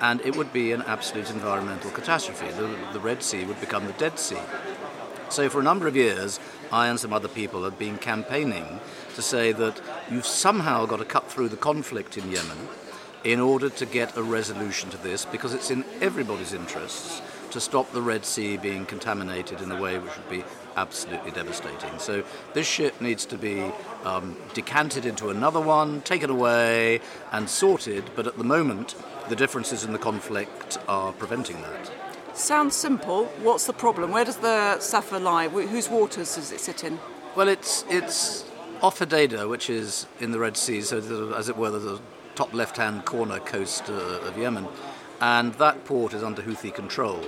And 0.00 0.20
it 0.22 0.36
would 0.36 0.52
be 0.52 0.72
an 0.72 0.82
absolute 0.82 1.30
environmental 1.30 1.90
catastrophe. 1.90 2.50
The, 2.52 2.74
the 2.92 3.00
Red 3.00 3.22
Sea 3.22 3.44
would 3.44 3.60
become 3.60 3.86
the 3.86 3.92
Dead 3.94 4.18
Sea. 4.18 4.40
So, 5.28 5.48
for 5.48 5.60
a 5.60 5.64
number 5.64 5.86
of 5.86 5.94
years, 5.94 6.40
I 6.72 6.88
and 6.88 6.98
some 6.98 7.12
other 7.12 7.28
people 7.28 7.64
have 7.64 7.78
been 7.78 7.98
campaigning 7.98 8.80
to 9.14 9.22
say 9.22 9.52
that 9.52 9.80
you've 10.10 10.26
somehow 10.26 10.86
got 10.86 10.98
to 10.98 11.04
cut 11.04 11.30
through 11.30 11.48
the 11.48 11.56
conflict 11.56 12.16
in 12.16 12.30
Yemen 12.30 12.68
in 13.24 13.38
order 13.38 13.68
to 13.68 13.86
get 13.86 14.16
a 14.16 14.22
resolution 14.22 14.88
to 14.90 14.96
this 14.96 15.24
because 15.24 15.52
it's 15.52 15.70
in 15.70 15.84
everybody's 16.00 16.54
interests 16.54 17.20
to 17.50 17.60
stop 17.60 17.92
the 17.92 18.00
Red 18.00 18.24
Sea 18.24 18.56
being 18.56 18.86
contaminated 18.86 19.60
in 19.60 19.70
a 19.70 19.80
way 19.80 19.98
which 19.98 20.16
would 20.16 20.30
be 20.30 20.44
absolutely 20.76 21.30
devastating. 21.30 21.98
So 21.98 22.24
this 22.54 22.66
ship 22.66 23.00
needs 23.00 23.26
to 23.26 23.38
be 23.38 23.70
um, 24.04 24.36
decanted 24.54 25.06
into 25.06 25.30
another 25.30 25.60
one, 25.60 26.02
taken 26.02 26.30
away, 26.30 27.00
and 27.32 27.48
sorted. 27.48 28.10
But 28.16 28.26
at 28.26 28.38
the 28.38 28.44
moment, 28.44 28.94
the 29.28 29.36
differences 29.36 29.84
in 29.84 29.92
the 29.92 29.98
conflict 29.98 30.78
are 30.88 31.12
preventing 31.12 31.60
that. 31.62 31.90
Sounds 32.34 32.76
simple. 32.76 33.26
What's 33.42 33.66
the 33.66 33.72
problem? 33.72 34.12
Where 34.12 34.24
does 34.24 34.38
the 34.38 34.78
Safer 34.80 35.18
lie? 35.18 35.48
Whose 35.48 35.88
waters 35.88 36.36
does 36.36 36.52
it 36.52 36.60
sit 36.60 36.84
in? 36.84 36.98
Well, 37.36 37.48
it's 37.48 37.84
it's 37.88 38.44
off 38.82 39.00
which 39.00 39.68
is 39.68 40.06
in 40.20 40.30
the 40.30 40.38
Red 40.38 40.56
Sea, 40.56 40.80
so 40.80 41.00
the, 41.00 41.36
as 41.36 41.48
it 41.48 41.56
were, 41.56 41.70
the 41.70 42.00
top 42.34 42.54
left-hand 42.54 43.04
corner 43.04 43.38
coast 43.38 43.90
uh, 43.90 43.92
of 43.92 44.38
Yemen, 44.38 44.66
and 45.20 45.52
that 45.54 45.84
port 45.84 46.14
is 46.14 46.22
under 46.22 46.42
Houthi 46.42 46.72
control 46.72 47.22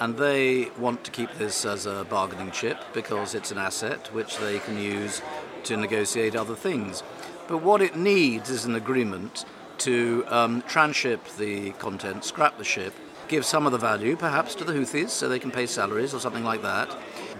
and 0.00 0.16
they 0.16 0.70
want 0.78 1.04
to 1.04 1.10
keep 1.10 1.32
this 1.34 1.64
as 1.64 1.86
a 1.86 2.04
bargaining 2.08 2.50
chip 2.50 2.78
because 2.92 3.34
it's 3.34 3.50
an 3.50 3.58
asset 3.58 4.12
which 4.12 4.38
they 4.38 4.58
can 4.58 4.78
use 4.78 5.22
to 5.64 5.76
negotiate 5.76 6.36
other 6.36 6.54
things. 6.54 7.02
But 7.48 7.58
what 7.58 7.82
it 7.82 7.96
needs 7.96 8.50
is 8.50 8.64
an 8.64 8.74
agreement 8.74 9.44
to 9.78 10.24
um, 10.28 10.62
tranship 10.62 11.36
the 11.36 11.70
content, 11.72 12.24
scrap 12.24 12.58
the 12.58 12.64
ship, 12.64 12.94
give 13.28 13.44
some 13.44 13.66
of 13.66 13.72
the 13.72 13.78
value 13.78 14.16
perhaps 14.16 14.54
to 14.56 14.64
the 14.64 14.72
Houthis 14.72 15.10
so 15.10 15.28
they 15.28 15.38
can 15.38 15.50
pay 15.50 15.66
salaries 15.66 16.14
or 16.14 16.20
something 16.20 16.44
like 16.44 16.62
that, 16.62 16.94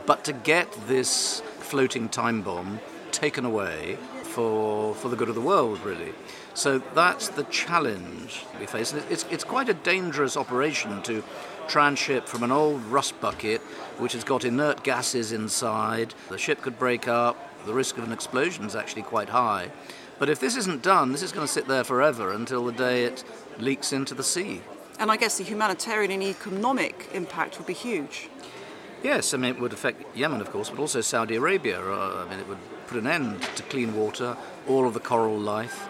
but 0.07 0.25
to 0.25 0.33
get 0.33 0.71
this 0.87 1.41
floating 1.59 2.09
time 2.09 2.43
bomb 2.43 2.81
taken 3.13 3.45
away 3.45 3.97
for, 4.23 4.95
for 4.95 5.09
the 5.09 5.17
good 5.17 5.29
of 5.29 5.35
the 5.35 5.41
world, 5.41 5.81
really. 5.85 6.13
So 6.55 6.79
that's 6.95 7.29
the 7.29 7.45
challenge 7.45 8.45
we 8.59 8.67
face. 8.67 8.93
It's, 9.11 9.25
it's 9.31 9.45
quite 9.45 9.69
a 9.69 9.75
dangerous 9.75 10.37
operation 10.37 11.03
to 11.03 11.23
tranship 11.69 12.27
from 12.27 12.43
an 12.43 12.53
old 12.53 12.83
rust 12.85 13.21
bucket 13.21 13.61
which 13.99 14.13
has 14.13 14.25
got 14.25 14.45
inert 14.45 14.83
gases 14.83 15.33
inside. 15.33 16.15
The 16.29 16.39
ship 16.39 16.61
could 16.63 16.79
break 16.79 17.09
up. 17.09 17.37
The 17.67 17.75
risk 17.75 17.97
of 17.97 18.05
an 18.05 18.13
explosion 18.13 18.65
is 18.65 18.77
actually 18.77 19.03
quite 19.03 19.31
high. 19.31 19.71
But 20.19 20.29
if 20.29 20.39
this 20.41 20.57
isn't 20.57 20.83
done, 20.83 21.13
this 21.13 21.23
is 21.23 21.33
going 21.33 21.47
to 21.47 21.53
sit 21.53 21.67
there 21.67 21.85
forever 21.85 22.33
until 22.33 22.65
the 22.65 22.73
day 22.73 23.05
it 23.05 23.25
leaks 23.59 23.93
into 23.93 24.15
the 24.15 24.23
sea. 24.23 24.61
And 24.99 25.11
I 25.11 25.17
guess 25.17 25.39
the 25.39 25.45
humanitarian 25.45 26.13
and 26.13 26.23
economic 26.23 27.09
impact 27.13 27.59
would 27.59 27.67
be 27.67 27.73
huge. 27.75 28.29
Yes, 29.03 29.35
I 29.35 29.37
mean, 29.37 29.57
it 29.57 29.61
would 29.61 29.73
affect 29.73 30.17
Yemen, 30.17 30.41
of 30.41 30.51
course, 30.51 30.71
but 30.71 30.79
also 30.79 31.01
Saudi 31.01 31.37
Arabia. 31.37 31.81
Uh, 31.81 32.25
I 32.25 32.31
mean, 32.31 32.39
it 32.39 32.49
would 32.49 32.59
put 32.87 32.99
an 32.99 33.07
end 33.07 33.43
to 33.57 33.63
clean 33.65 33.95
water, 33.95 34.37
all 34.69 34.87
of 34.87 34.95
the 34.95 35.01
coral 35.01 35.37
life. 35.37 35.89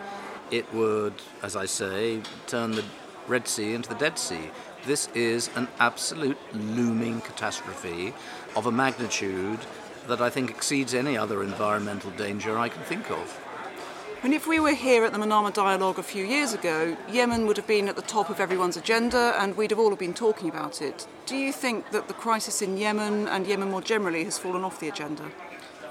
It 0.51 0.73
would, 0.75 1.15
as 1.43 1.55
I 1.55 1.67
say, 1.67 2.23
turn 2.47 2.73
the 2.73 2.85
Red 3.29 3.47
Sea 3.47 3.75
into 3.75 3.89
the 3.89 3.95
Dead 3.95 4.19
Sea. 4.19 4.51
This 4.87 5.09
is 5.15 5.49
an 5.57 5.67
absolute 5.79 6.37
looming 6.53 7.23
catastrophe 7.23 8.13
of 8.55 8.67
a 8.67 8.73
magnitude 8.73 9.61
that 10.09 10.21
I 10.21 10.29
think 10.29 10.51
exceeds 10.51 10.93
any 10.93 11.17
other 11.17 11.43
environmental 11.43 12.11
danger 12.11 12.59
I 12.59 12.69
can 12.69 12.83
think 12.83 13.11
of. 13.11 13.41
And 14.23 14.35
if 14.35 14.47
we 14.47 14.61
were 14.61 14.75
here 14.75 15.07
at 15.07 15.13
the 15.15 15.19
Manama 15.19 15.55
Dialogue 15.55 15.99
a 15.99 16.03
few 16.03 16.27
years 16.27 16.53
ago, 16.53 16.99
Yemen 17.11 17.47
would 17.47 17.57
have 17.57 17.67
been 17.67 17.89
at 17.89 17.97
the 17.97 18.03
top 18.03 18.29
of 18.29 18.41
everyone's 18.41 18.77
agenda 18.77 19.35
and 19.39 19.57
we'd 19.57 19.71
have 19.71 19.81
all 19.81 19.97
been 19.97 20.13
talking 20.13 20.51
about 20.51 20.83
it. 20.83 21.07
Do 21.25 21.37
you 21.37 21.51
think 21.51 21.91
that 21.93 22.07
the 22.07 22.15
crisis 22.15 22.61
in 22.61 22.77
Yemen 22.77 23.27
and 23.29 23.47
Yemen 23.47 23.71
more 23.71 23.81
generally 23.81 24.25
has 24.25 24.39
fallen 24.39 24.65
off 24.65 24.81
the 24.81 24.89
agenda? 24.89 25.31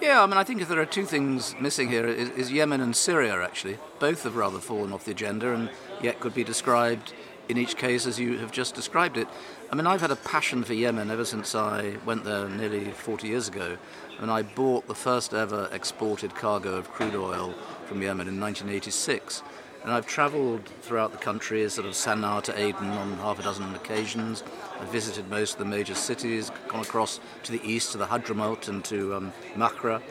Yeah, 0.02 0.22
I 0.22 0.28
mean, 0.28 0.38
I 0.38 0.44
think 0.44 0.62
if 0.62 0.68
there 0.68 0.80
are 0.80 0.86
two 0.86 1.06
things 1.06 1.56
missing 1.60 1.90
here, 1.90 2.06
is, 2.06 2.30
is 2.32 2.52
Yemen 2.52 2.82
and 2.82 2.96
Syria, 2.96 3.42
actually. 3.42 3.80
Both 3.98 4.24
have 4.24 4.36
rather 4.36 4.60
fallen 4.60 4.94
off 4.94 5.06
the 5.06 5.12
agenda 5.12 5.52
and 5.54 5.72
yet 6.02 6.20
could 6.20 6.36
be 6.36 6.44
described 6.44 7.14
in 7.50 7.58
each 7.58 7.76
case 7.78 8.06
as 8.06 8.20
you 8.20 8.38
have 8.38 8.52
just 8.52 8.76
described 8.76 9.18
it. 9.18 9.28
I 9.72 9.76
mean, 9.76 9.88
I've 9.88 10.02
had 10.02 10.12
a 10.12 10.16
passion 10.16 10.64
for 10.64 10.74
Yemen 10.74 11.10
ever 11.10 11.26
since 11.26 11.56
I 11.56 11.96
went 12.06 12.24
there 12.24 12.48
nearly 12.48 12.92
40 12.92 13.28
years 13.28 13.48
ago. 13.48 13.78
And 14.20 14.30
I 14.30 14.44
bought 14.44 14.88
the 14.88 14.96
first 14.96 15.34
ever 15.34 15.68
exported 15.72 16.36
cargo 16.36 16.76
of 16.76 16.92
crude 16.92 17.16
oil 17.16 17.54
from 17.86 18.02
Yemen 18.02 18.28
in 18.28 18.40
1986. 18.40 19.42
And 19.84 19.92
I've 19.92 20.06
travelled 20.06 20.66
throughout 20.82 21.12
the 21.12 21.18
country, 21.18 21.68
sort 21.70 21.88
of 21.88 21.94
Sana'a 21.94 22.42
to 22.44 22.58
Aden 22.58 22.90
on 22.90 23.18
half 23.18 23.40
a 23.40 23.44
dozen 23.44 23.76
occasions. 23.76 24.42
I've 24.80 24.88
visited 24.90 25.30
most 25.30 25.54
of 25.54 25.60
the 25.60 25.66
major 25.66 25.96
cities, 25.96 26.52
gone 26.70 26.82
across 26.82 27.20
to 27.44 27.52
the 27.52 27.62
east 27.68 27.92
to 27.92 27.98
the 27.98 28.06
Hadramaut 28.06 28.70
and 28.70 28.84
to 28.86 29.16
um, 29.16 29.34
Makra. 29.56 30.02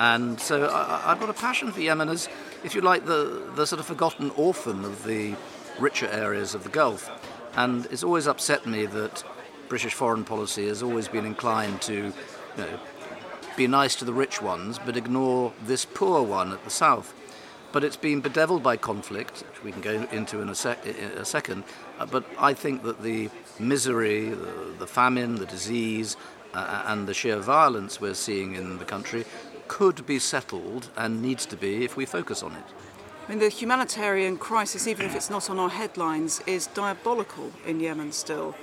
And 0.00 0.40
so 0.40 0.68
I, 0.68 1.10
have 1.10 1.20
got 1.20 1.28
a 1.28 1.34
passion 1.34 1.70
for 1.70 1.80
Yemen 1.80 2.08
as, 2.08 2.28
if 2.64 2.74
you 2.74 2.80
like, 2.80 3.04
the, 3.04 3.52
the 3.54 3.66
sort 3.66 3.78
of 3.78 3.86
forgotten 3.86 4.30
orphan 4.30 4.84
of 4.84 5.04
the 5.04 5.36
richer 5.78 6.08
areas 6.08 6.54
of 6.54 6.62
the 6.62 6.68
Gulf. 6.68 7.10
And 7.56 7.86
it's 7.86 8.02
always 8.02 8.26
upset 8.26 8.66
me 8.66 8.86
that 8.86 9.24
British 9.68 9.94
foreign 9.94 10.24
policy 10.24 10.66
has 10.68 10.82
always 10.82 11.08
been 11.08 11.24
inclined 11.24 11.80
to 11.82 11.94
you 11.94 12.12
know, 12.56 12.80
be 13.56 13.66
nice 13.66 13.94
to 13.96 14.04
the 14.04 14.12
rich 14.12 14.42
ones 14.42 14.78
but 14.84 14.96
ignore 14.96 15.52
this 15.64 15.84
poor 15.84 16.22
one 16.22 16.52
at 16.52 16.64
the 16.64 16.70
south. 16.70 17.14
But 17.72 17.84
it's 17.84 17.96
been 17.96 18.20
bedeviled 18.20 18.64
by 18.64 18.76
conflict, 18.76 19.44
which 19.48 19.62
we 19.62 19.70
can 19.70 19.80
go 19.80 20.08
into 20.10 20.40
in 20.40 20.48
a, 20.48 20.56
sec- 20.56 20.84
in 20.84 20.94
a 20.94 21.24
second. 21.24 21.62
Uh, 22.00 22.06
but 22.06 22.24
I 22.36 22.52
think 22.52 22.82
that 22.82 23.00
the 23.00 23.30
misery, 23.60 24.30
the, 24.30 24.74
the 24.80 24.88
famine, 24.88 25.36
the 25.36 25.46
disease, 25.46 26.16
uh, 26.52 26.82
and 26.86 27.06
the 27.06 27.14
sheer 27.14 27.38
violence 27.38 28.00
we're 28.00 28.14
seeing 28.14 28.54
in 28.56 28.78
the 28.78 28.84
country 28.84 29.24
could 29.68 30.04
be 30.04 30.18
settled 30.18 30.90
and 30.96 31.22
needs 31.22 31.46
to 31.46 31.56
be 31.56 31.84
if 31.84 31.96
we 31.96 32.04
focus 32.04 32.42
on 32.42 32.52
it. 32.56 32.64
I 33.30 33.32
mean, 33.32 33.38
the 33.38 33.48
humanitarian 33.48 34.38
crisis, 34.38 34.88
even 34.88 35.06
if 35.06 35.14
it's 35.14 35.30
not 35.30 35.48
on 35.48 35.60
our 35.60 35.68
headlines, 35.68 36.42
is 36.48 36.66
diabolical 36.66 37.52
in 37.64 37.78
Yemen 37.78 38.10
still. 38.10 38.56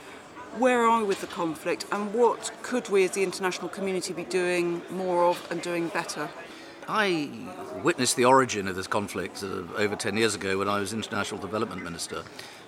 Where 0.58 0.82
are 0.82 1.00
we 1.00 1.08
with 1.08 1.22
the 1.22 1.28
conflict, 1.28 1.86
and 1.90 2.14
what 2.14 2.52
could 2.64 2.90
we 2.90 3.06
as 3.06 3.12
the 3.12 3.24
international 3.24 3.70
community 3.70 4.12
be 4.12 4.26
doing 4.26 4.82
more 4.90 5.24
of 5.24 5.48
and 5.50 5.62
doing 5.62 5.88
better? 5.88 6.30
I 6.86 7.30
witnessed 7.82 8.18
the 8.18 8.26
origin 8.26 8.68
of 8.68 8.76
this 8.76 8.88
conflict 8.88 9.42
uh, 9.42 9.64
over 9.78 9.96
10 9.96 10.18
years 10.18 10.36
ago 10.36 10.58
when 10.58 10.68
I 10.68 10.82
was 10.82 10.92
International 10.92 11.40
Development 11.40 11.82
Minister, 11.82 12.24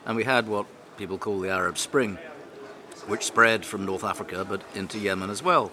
and 0.06 0.16
we 0.16 0.24
had 0.24 0.48
what 0.48 0.68
people 0.96 1.18
call 1.18 1.42
the 1.42 1.50
Arab 1.50 1.78
Spring, 1.78 2.18
which 3.08 3.26
spread 3.26 3.66
from 3.66 3.86
North 3.86 4.06
Africa 4.06 4.46
but 4.48 4.62
into 4.74 5.00
Yemen 5.00 5.30
as 5.30 5.44
well. 5.44 5.70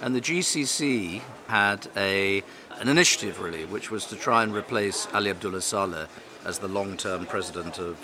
And 0.00 0.16
the 0.16 0.20
GCC 0.20 1.22
had 1.46 1.86
a, 1.96 2.42
an 2.82 2.88
initiative, 2.88 3.40
really, 3.40 3.64
which 3.64 3.92
was 3.92 4.06
to 4.06 4.16
try 4.16 4.42
and 4.42 4.52
replace 4.52 5.06
Ali 5.14 5.30
Abdullah 5.30 5.62
Saleh 5.62 6.08
as 6.44 6.58
the 6.58 6.66
long 6.66 6.96
term 6.96 7.26
president 7.26 7.78
of 7.78 7.96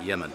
Yemen 0.00 0.32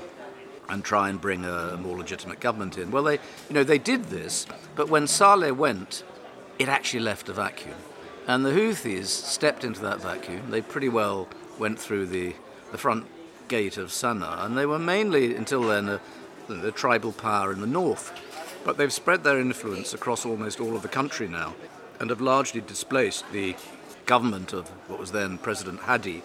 and 0.67 0.83
try 0.83 1.07
and 1.07 1.21
bring 1.21 1.45
a, 1.45 1.77
more 1.77 1.97
legitimate 1.97 2.41
government 2.41 2.77
in. 2.77 2.91
Well, 2.91 3.03
they, 3.03 3.13
you 3.13 3.53
know, 3.53 3.63
they 3.63 3.77
did 3.77 4.05
this, 4.05 4.47
but 4.75 4.89
when 4.89 5.07
Saleh 5.07 5.55
went, 5.55 6.03
it 6.59 6.67
actually 6.67 6.99
left 6.99 7.29
a 7.29 7.33
vacuum. 7.33 7.75
And 8.27 8.43
the 8.43 8.49
Houthis 8.49 9.07
stepped 9.07 9.63
into 9.63 9.79
that 9.81 10.01
vacuum. 10.01 10.51
They 10.51 10.61
pretty 10.61 10.89
well 10.89 11.29
went 11.57 11.79
through 11.79 12.07
the, 12.07 12.33
the 12.73 12.77
front 12.77 13.05
gate 13.47 13.77
of 13.77 13.91
Sana'a, 13.91 14.45
and 14.45 14.57
they 14.57 14.65
were 14.65 14.79
mainly, 14.79 15.35
until 15.35 15.61
then, 15.61 15.87
a, 15.87 16.01
a 16.49 16.71
tribal 16.71 17.13
power 17.13 17.53
in 17.53 17.61
the 17.61 17.67
north. 17.67 18.11
But 18.65 18.77
they've 18.77 18.91
spread 18.91 19.23
their 19.23 19.39
influence 19.39 19.93
across 19.93 20.25
almost 20.25 20.59
all 20.59 20.75
of 20.75 20.81
the 20.81 20.89
country 20.89 21.29
now 21.29 21.55
and 21.99 22.09
have 22.09 22.21
largely 22.21 22.61
displaced 22.61 23.31
the 23.31 23.55
government 24.05 24.53
of 24.53 24.67
what 24.87 24.99
was 24.99 25.11
then 25.11 25.37
President 25.37 25.79
Hadi, 25.81 26.21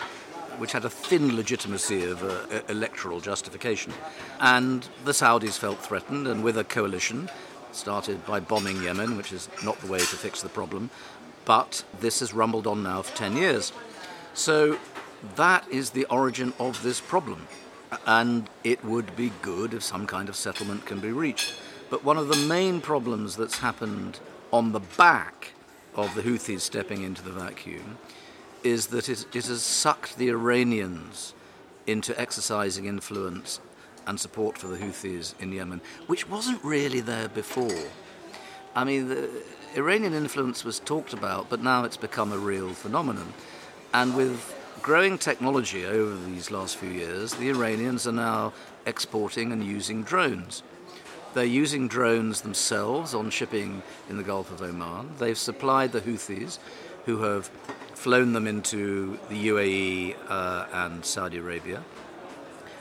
which 0.59 0.73
had 0.73 0.85
a 0.85 0.91
thin 0.91 1.37
legitimacy 1.37 2.05
of 2.05 2.23
uh, 2.23 2.61
electoral 2.69 3.21
justification. 3.21 3.93
And 4.41 4.89
the 5.05 5.13
Saudis 5.13 5.59
felt 5.59 5.79
threatened, 5.79 6.27
and 6.27 6.45
with 6.45 6.59
a 6.59 6.65
coalition, 6.65 7.31
started 7.73 8.25
by 8.27 8.41
bombing 8.41 8.83
Yemen, 8.83 9.17
which 9.17 9.33
is 9.33 9.49
not 9.65 9.79
the 9.81 9.87
way 9.87 9.99
to 9.99 10.05
fix 10.05 10.43
the 10.43 10.49
problem, 10.49 10.91
but 11.45 11.85
this 12.01 12.21
has 12.21 12.35
rumbled 12.35 12.67
on 12.67 12.83
now 12.83 13.03
for 13.03 13.17
10 13.17 13.37
years. 13.37 13.73
So 14.35 14.79
that 15.37 15.67
is 15.71 15.91
the 15.91 16.05
origin 16.07 16.53
of 16.59 16.83
this 16.83 17.01
problem. 17.01 17.47
And 18.07 18.49
it 18.63 18.85
would 18.85 19.17
be 19.17 19.33
good 19.43 19.75
if 19.75 19.83
some 19.83 20.07
kind 20.07 20.29
of 20.29 20.37
settlement 20.37 20.87
can 20.87 21.01
be 21.01 21.11
reached. 21.11 21.55
But 21.89 22.05
one 22.05 22.17
of 22.17 22.29
the 22.29 22.37
main 22.37 22.81
problems 22.81 23.37
that's 23.37 23.59
happened 23.59 24.21
on 24.53 24.73
the 24.73 24.81
back 24.81 25.55
of 25.95 26.15
the 26.15 26.23
Houthis 26.23 26.61
stepping 26.61 27.03
into 27.03 27.23
the 27.23 27.33
vacuum 27.33 27.99
is 28.63 28.89
that 28.89 29.09
it, 29.09 29.27
it 29.35 29.47
has 29.47 29.63
sucked 29.63 30.17
the 30.17 30.29
Iranians 30.29 31.35
into 31.87 32.19
exercising 32.21 32.87
influence 32.87 33.61
and 34.07 34.19
support 34.19 34.59
for 34.59 34.67
the 34.67 34.77
Houthis 34.77 35.35
in 35.41 35.53
Yemen, 35.53 35.81
which 36.07 36.29
wasn't 36.29 36.63
really 36.65 37.01
there 37.01 37.29
before. 37.29 37.85
I 38.75 38.85
mean, 38.85 39.09
the 39.09 39.29
Iranian 39.77 40.15
influence 40.15 40.65
was 40.65 40.79
talked 40.81 41.13
about, 41.13 41.49
but 41.49 41.63
now 41.63 41.85
it's 41.85 41.97
become 41.97 42.33
a 42.33 42.39
real 42.39 42.71
phenomenon. 42.71 43.33
And 43.93 44.17
with 44.17 44.55
growing 44.83 45.19
technology 45.19 45.85
over 45.85 46.17
these 46.27 46.51
last 46.51 46.77
few 46.77 46.91
years, 46.91 47.35
the 47.35 47.51
Iranians 47.51 48.07
are 48.07 48.13
now 48.13 48.53
exporting 48.87 49.53
and 49.53 49.65
using 49.65 50.03
drones. 50.03 50.63
They're 51.33 51.45
using 51.45 51.87
drones 51.87 52.41
themselves 52.41 53.15
on 53.15 53.31
shipping 53.31 53.83
in 54.09 54.17
the 54.17 54.25
Gulf 54.25 54.51
of 54.51 54.63
Oman. 54.63 55.11
They've 55.19 55.39
supplied 55.39 55.93
the 55.93 56.01
Houthis, 56.01 56.59
who 57.07 57.23
have 57.23 57.47
flown 57.95 58.33
them 58.33 58.49
into 58.49 59.17
the 59.29 59.49
UAE 59.49 60.17
uh, 60.29 60.67
and 60.73 61.05
Saudi 61.05 61.39
Arabia. 61.39 61.85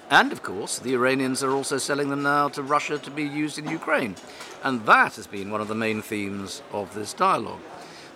And 0.10 0.32
of 0.32 0.42
course, 0.42 0.80
the 0.80 0.94
Iranians 0.94 1.44
are 1.44 1.52
also 1.52 1.78
selling 1.78 2.10
them 2.10 2.24
now 2.24 2.50
to 2.50 2.64
Russia 2.64 2.98
to 2.98 3.12
be 3.12 3.24
used 3.24 3.60
in 3.60 3.70
Ukraine. 3.70 4.16
And 4.64 4.84
that 4.88 5.16
has 5.18 5.28
been 5.28 5.52
one 5.52 5.62
of 5.62 5.68
the 5.68 5.76
main 5.76 6.02
themes 6.02 6.64
of 6.72 6.96
this 6.96 7.14
dialogue. 7.14 7.62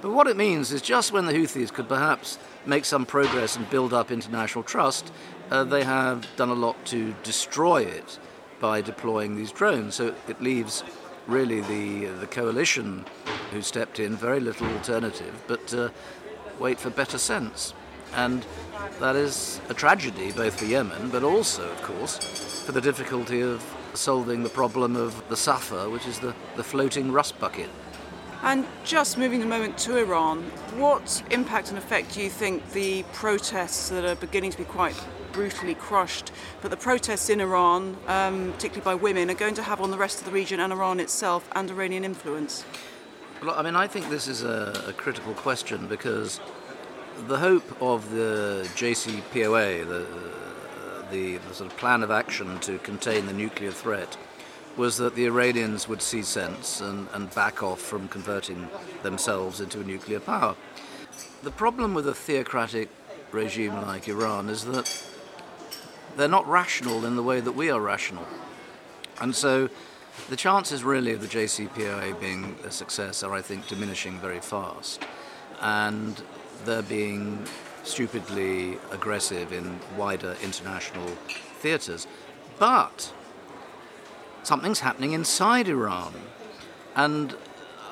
But 0.02 0.12
what 0.12 0.28
it 0.28 0.36
means 0.36 0.72
is 0.72 0.82
just 0.82 1.12
when 1.12 1.28
the 1.28 1.34
Houthis 1.34 1.72
could 1.72 1.88
perhaps 1.88 2.40
make 2.66 2.86
some 2.86 3.06
progress 3.06 3.56
and 3.56 3.70
build 3.70 3.94
up 3.94 4.10
international 4.10 4.64
trust, 4.64 5.14
uh, 5.52 5.64
they 5.64 5.84
have 5.84 6.28
done 6.36 6.50
a 6.50 6.56
lot 6.56 6.84
to 6.88 7.14
destroy 7.22 7.84
it 7.84 8.18
by 8.64 8.80
deploying 8.80 9.36
these 9.36 9.52
drones. 9.52 9.96
So 9.96 10.16
it 10.30 10.42
leaves 10.42 10.86
really 11.28 11.60
the, 11.60 12.06
the 12.22 12.28
coalition 12.28 13.04
who 13.52 13.62
stepped 13.62 14.00
in 14.00 14.16
very 14.16 14.40
little 14.40 14.68
alternative 14.68 15.44
but 15.48 15.74
uh, 15.74 15.90
wait 16.60 16.80
for 16.80 16.90
better 16.90 17.18
sense. 17.18 17.74
And 18.16 18.46
that 19.02 19.18
is 19.18 19.60
a 19.68 19.74
tragedy 19.74 20.32
both 20.32 20.60
for 20.60 20.64
Yemen, 20.66 21.10
but 21.10 21.24
also, 21.24 21.70
of 21.70 21.82
course, 21.82 22.18
for 22.66 22.72
the 22.72 22.80
difficulty 22.80 23.42
of 23.42 23.62
solving 23.96 24.44
the 24.44 24.50
problem 24.50 24.96
of 24.96 25.28
the 25.28 25.36
Safer, 25.36 25.90
which 25.90 26.08
is 26.08 26.20
the, 26.20 26.34
the 26.56 26.64
floating 26.64 27.12
rust 27.12 27.38
bucket. 27.42 27.70
And 28.44 28.68
just 28.84 29.18
moving 29.18 29.40
the 29.40 29.46
moment 29.46 29.78
to 29.80 29.98
Iran, 29.98 30.44
what 30.76 31.24
impact 31.32 31.70
and 31.70 31.78
effect 31.78 32.14
do 32.14 32.22
you 32.22 32.30
think 32.30 32.72
the 32.74 33.04
protests 33.14 33.88
that 33.88 34.04
are 34.04 34.16
beginning 34.16 34.52
to 34.52 34.58
be 34.58 34.66
quite 34.66 35.02
brutally 35.32 35.76
crushed, 35.76 36.32
but 36.62 36.70
the 36.70 36.78
protests 36.78 37.30
in 37.30 37.40
Iran, 37.40 37.96
um, 38.08 38.52
particularly 38.52 38.84
by 38.84 38.96
women, 38.96 39.32
are 39.32 39.34
going 39.34 39.56
to 39.56 39.64
have 39.64 39.80
on 39.80 39.92
the 39.92 39.98
rest 39.98 40.20
of 40.20 40.26
the 40.26 40.32
region 40.32 40.60
and 40.60 40.74
Iran 40.74 41.00
itself 41.00 41.50
and 41.56 41.72
Iranian 41.72 42.04
influence? 42.04 42.66
Well, 43.42 43.56
I 43.56 43.62
mean, 43.62 43.78
I 43.78 43.88
think 43.88 44.10
this 44.10 44.28
is 44.28 44.44
a, 44.44 44.86
a 44.88 44.94
critical 44.94 45.34
question 45.34 45.88
because 45.88 46.42
the 47.28 47.38
hope 47.38 47.82
of 47.82 48.12
the 48.12 48.68
JCPOA, 48.76 49.88
the, 49.88 50.06
the, 51.12 51.38
the, 51.38 51.54
sort 51.54 51.72
of 51.72 51.78
plan 51.78 52.04
of 52.04 52.12
action 52.12 52.60
to 52.60 52.78
contain 52.80 53.26
the 53.26 53.34
nuclear 53.34 53.72
threat, 53.72 54.18
was 54.76 54.98
that 54.98 55.16
the 55.16 55.26
Iranians 55.26 55.88
would 55.88 56.02
see 56.02 56.24
sense 56.24 56.82
and, 56.82 57.08
and 57.14 57.34
back 57.36 57.62
off 57.62 57.80
from 57.80 58.08
converting 58.08 58.68
themselves 59.04 59.60
into 59.62 59.80
a 59.80 59.84
nuclear 59.84 60.20
power. 60.20 60.56
The 61.44 61.52
problem 61.52 61.94
with 61.94 62.08
a 62.08 62.14
theocratic 62.14 62.90
regime 63.32 63.76
like 63.82 64.08
Iran 64.08 64.50
is 64.50 64.66
that 64.66 65.06
they're 66.16 66.28
not 66.28 66.48
rational 66.48 67.06
in 67.06 67.16
the 67.16 67.24
way 67.24 67.40
that 67.40 67.52
we 67.52 67.70
are 67.70 67.80
rational. 67.80 68.26
And 69.20 69.36
so 69.36 69.70
the 70.30 70.36
chances 70.36 70.84
really 70.84 71.12
of 71.12 71.22
the 71.22 71.28
JCPOA 71.28 72.20
being 72.20 72.56
a 72.64 72.72
success 72.72 73.24
are, 73.24 73.34
I 73.34 73.42
think, 73.42 73.68
diminishing 73.68 74.20
very 74.20 74.40
fast. 74.40 75.02
And 75.62 76.22
they're 76.66 76.82
being 76.82 77.46
stupidly 77.84 78.78
aggressive 78.92 79.52
in 79.52 79.80
wider 79.98 80.36
international 80.42 81.08
theatres. 81.60 82.08
But 82.60 83.12
something's 84.44 84.82
happening 84.82 85.14
inside 85.14 85.68
Iran. 85.68 86.14
And 86.96 87.36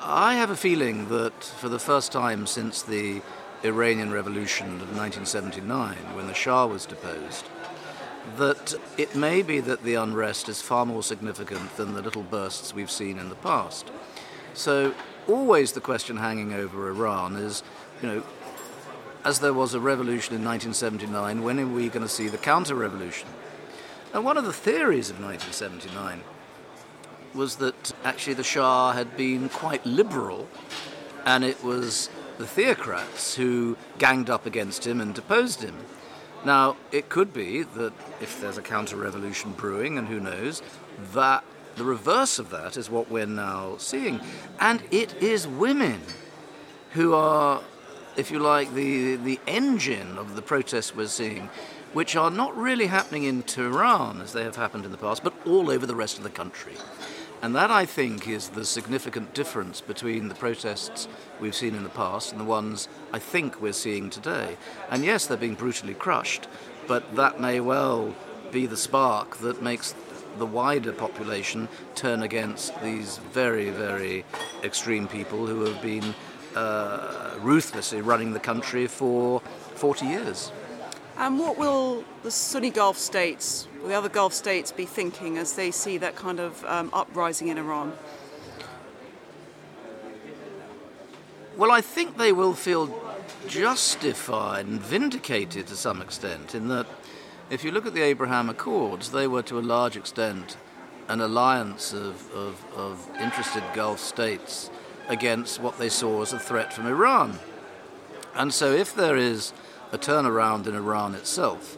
I 0.00 0.34
have 0.34 0.50
a 0.50 0.56
feeling 0.56 1.08
that 1.08 1.42
for 1.42 1.68
the 1.68 1.78
first 1.78 2.12
time 2.12 2.46
since 2.46 2.82
the 2.82 3.22
Iranian 3.64 4.12
Revolution 4.12 4.66
of 4.66 4.96
1979, 4.96 5.96
when 6.14 6.26
the 6.26 6.34
Shah 6.34 6.66
was 6.66 6.86
deposed, 6.86 7.46
that 8.36 8.74
it 8.96 9.14
may 9.14 9.42
be 9.42 9.60
that 9.60 9.82
the 9.82 9.94
unrest 9.94 10.48
is 10.48 10.60
far 10.60 10.86
more 10.86 11.02
significant 11.02 11.76
than 11.76 11.94
the 11.94 12.02
little 12.02 12.22
bursts 12.22 12.74
we've 12.74 12.90
seen 12.90 13.18
in 13.18 13.28
the 13.28 13.34
past. 13.36 13.90
So, 14.54 14.94
always 15.28 15.72
the 15.72 15.80
question 15.80 16.16
hanging 16.16 16.52
over 16.52 16.88
Iran 16.88 17.36
is, 17.36 17.62
you 18.00 18.08
know, 18.08 18.22
as 19.24 19.38
there 19.38 19.54
was 19.54 19.74
a 19.74 19.80
revolution 19.80 20.34
in 20.34 20.44
1979, 20.44 21.42
when 21.42 21.60
are 21.60 21.66
we 21.66 21.88
going 21.88 22.02
to 22.02 22.08
see 22.08 22.28
the 22.28 22.38
counter 22.38 22.74
revolution? 22.74 23.28
And 24.12 24.24
one 24.24 24.36
of 24.36 24.44
the 24.44 24.52
theories 24.52 25.10
of 25.10 25.20
1979 25.20 26.22
was 27.34 27.56
that 27.56 27.92
actually 28.04 28.34
the 28.34 28.44
Shah 28.44 28.92
had 28.92 29.16
been 29.16 29.48
quite 29.48 29.84
liberal, 29.86 30.48
and 31.24 31.44
it 31.44 31.62
was 31.62 32.08
the 32.38 32.46
theocrats 32.46 33.34
who 33.34 33.76
ganged 33.98 34.30
up 34.30 34.46
against 34.46 34.86
him 34.86 35.00
and 35.00 35.14
deposed 35.14 35.62
him. 35.62 35.76
Now, 36.44 36.76
it 36.90 37.08
could 37.08 37.32
be 37.32 37.62
that 37.62 37.92
if 38.20 38.40
there's 38.40 38.58
a 38.58 38.62
counter 38.62 38.96
revolution 38.96 39.52
brewing, 39.52 39.98
and 39.98 40.08
who 40.08 40.20
knows, 40.20 40.62
that 41.12 41.44
the 41.76 41.84
reverse 41.84 42.38
of 42.38 42.50
that 42.50 42.76
is 42.76 42.90
what 42.90 43.10
we're 43.10 43.26
now 43.26 43.76
seeing. 43.78 44.20
And 44.60 44.82
it 44.90 45.14
is 45.22 45.46
women 45.46 46.00
who 46.90 47.14
are 47.14 47.62
if 48.16 48.30
you 48.30 48.38
like, 48.38 48.72
the, 48.74 49.16
the 49.16 49.40
engine 49.46 50.18
of 50.18 50.36
the 50.36 50.42
protests 50.42 50.94
we're 50.94 51.06
seeing, 51.06 51.48
which 51.92 52.16
are 52.16 52.30
not 52.30 52.56
really 52.56 52.86
happening 52.86 53.24
in 53.24 53.42
Tehran 53.42 54.20
as 54.20 54.32
they 54.32 54.44
have 54.44 54.56
happened 54.56 54.84
in 54.84 54.90
the 54.90 54.98
past, 54.98 55.22
but 55.24 55.34
all 55.46 55.70
over 55.70 55.86
the 55.86 55.94
rest 55.94 56.18
of 56.18 56.24
the 56.24 56.30
country. 56.30 56.74
And 57.42 57.56
that, 57.56 57.72
I 57.72 57.86
think, 57.86 58.28
is 58.28 58.50
the 58.50 58.64
significant 58.64 59.34
difference 59.34 59.80
between 59.80 60.28
the 60.28 60.34
protests 60.36 61.08
we've 61.40 61.56
seen 61.56 61.74
in 61.74 61.82
the 61.82 61.88
past 61.88 62.30
and 62.30 62.40
the 62.40 62.44
ones 62.44 62.88
I 63.12 63.18
think 63.18 63.60
we're 63.60 63.72
seeing 63.72 64.10
today. 64.10 64.56
And 64.88 65.04
yes, 65.04 65.26
they're 65.26 65.36
being 65.36 65.56
brutally 65.56 65.94
crushed, 65.94 66.46
but 66.86 67.16
that 67.16 67.40
may 67.40 67.58
well 67.58 68.14
be 68.52 68.66
the 68.66 68.76
spark 68.76 69.38
that 69.38 69.60
makes 69.60 69.92
the 70.38 70.46
wider 70.46 70.92
population 70.92 71.68
turn 71.96 72.22
against 72.22 72.80
these 72.80 73.18
very, 73.32 73.70
very 73.70 74.24
extreme 74.62 75.08
people 75.08 75.44
who 75.44 75.64
have 75.64 75.82
been 75.82 76.14
uh, 76.54 77.34
ruthlessly 77.40 78.02
running 78.02 78.32
the 78.32 78.40
country 78.40 78.86
for 78.86 79.40
40 79.74 80.06
years. 80.06 80.52
And 81.16 81.40
what 81.40 81.58
will 81.58 82.04
the 82.22 82.30
Sunni 82.30 82.70
Gulf 82.70 82.98
states, 82.98 83.66
the 83.88 83.94
other 83.94 84.08
Gulf 84.08 84.32
states, 84.32 84.72
be 84.72 84.86
thinking 84.86 85.38
as 85.38 85.54
they 85.54 85.70
see 85.70 85.98
that 85.98 86.14
kind 86.16 86.40
of 86.40 86.64
um, 86.64 86.90
uprising 86.92 87.48
in 87.48 87.58
Iran? 87.58 87.92
Well, 91.56 91.70
I 91.70 91.80
think 91.80 92.16
they 92.16 92.32
will 92.32 92.54
feel 92.54 92.98
justified 93.46 94.66
and 94.66 94.80
vindicated 94.80 95.66
to 95.66 95.76
some 95.76 96.00
extent 96.00 96.54
in 96.54 96.68
that 96.68 96.86
if 97.50 97.64
you 97.64 97.70
look 97.70 97.86
at 97.86 97.92
the 97.92 98.02
Abraham 98.02 98.48
Accords, 98.48 99.10
they 99.10 99.26
were 99.26 99.42
to 99.42 99.58
a 99.58 99.60
large 99.60 99.96
extent 99.96 100.56
an 101.08 101.20
alliance 101.20 101.92
of, 101.92 102.32
of, 102.32 102.64
of 102.74 103.08
interested 103.20 103.62
Gulf 103.74 104.00
states 104.00 104.70
against 105.08 105.60
what 105.60 105.78
they 105.78 105.88
saw 105.88 106.22
as 106.22 106.32
a 106.32 106.38
threat 106.38 106.72
from 106.72 106.86
Iran. 106.86 107.38
And 108.34 108.54
so, 108.54 108.72
if 108.72 108.94
there 108.94 109.16
is 109.16 109.52
a 109.92 109.98
turnaround 109.98 110.66
in 110.66 110.74
Iran 110.74 111.14
itself, 111.14 111.76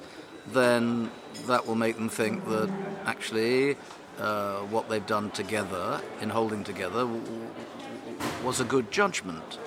then 0.48 1.10
that 1.46 1.66
will 1.66 1.74
make 1.74 1.96
them 1.96 2.08
think 2.08 2.44
that 2.48 2.70
actually 3.04 3.76
uh, 4.18 4.58
what 4.60 4.88
they've 4.88 5.06
done 5.06 5.30
together 5.30 6.00
in 6.20 6.30
holding 6.30 6.64
together 6.64 7.00
w- 7.00 7.22
was 8.44 8.60
a 8.60 8.64
good 8.64 8.90
judgment. 8.90 9.58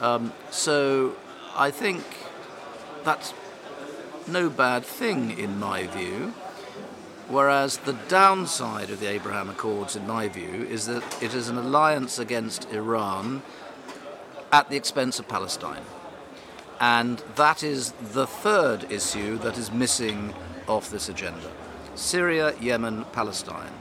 Um, 0.00 0.32
so, 0.50 1.16
I 1.56 1.72
think 1.72 2.04
that's 3.04 3.34
no 4.28 4.48
bad 4.48 4.84
thing 4.84 5.36
in 5.36 5.58
my 5.58 5.86
view. 5.86 6.34
Whereas 7.28 7.78
the 7.78 7.92
downside 8.08 8.90
of 8.90 9.00
the 9.00 9.06
Abraham 9.06 9.50
Accords, 9.50 9.96
in 9.96 10.06
my 10.06 10.28
view, 10.28 10.66
is 10.70 10.86
that 10.86 11.22
it 11.22 11.34
is 11.34 11.48
an 11.48 11.58
alliance 11.58 12.18
against 12.18 12.70
Iran 12.72 13.42
at 14.50 14.70
the 14.70 14.76
expense 14.76 15.18
of 15.18 15.28
Palestine. 15.28 15.82
And 16.80 17.18
that 17.36 17.62
is 17.62 17.92
the 18.12 18.26
third 18.26 18.90
issue 18.90 19.38
that 19.38 19.58
is 19.58 19.72
missing 19.72 20.34
off 20.68 20.90
this 20.90 21.08
agenda 21.08 21.50
Syria, 21.94 22.54
Yemen, 22.60 23.04
Palestine. 23.12 23.72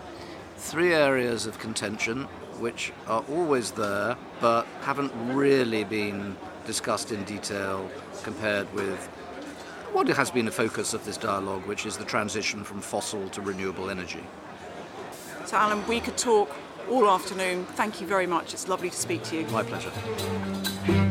Three 0.56 0.94
areas 0.94 1.46
of 1.46 1.60
contention 1.60 2.24
which 2.60 2.92
are 3.08 3.24
always 3.30 3.72
there 3.72 4.18
but 4.42 4.66
haven't 4.82 5.12
really 5.36 5.84
been 5.84 6.36
discussed 6.66 7.12
in 7.12 7.24
detail 7.26 7.90
compared 8.24 8.72
with 8.74 9.08
what 9.94 10.08
has 10.08 10.32
been 10.32 10.46
the 10.46 10.52
focus 10.52 10.94
of 10.94 11.06
this 11.06 11.18
dialogue, 11.18 11.66
which 11.66 11.86
is 11.86 11.98
the 11.98 12.04
transition 12.04 12.64
from 12.64 12.82
fossil 12.82 13.30
to 13.30 13.42
renewable 13.42 13.90
energy. 13.90 14.24
So, 15.46 15.56
Alan, 15.56 15.86
we 15.88 16.00
could 16.00 16.18
talk 16.18 16.52
all 16.90 17.10
afternoon. 17.10 17.66
Thank 17.66 18.02
you 18.02 18.08
very 18.08 18.28
much. 18.28 18.54
It's 18.54 18.68
lovely 18.68 18.90
to 18.90 18.98
speak 18.98 19.24
to 19.26 19.38
you. 19.38 19.48
My 19.48 19.64
pleasure. 19.64 21.07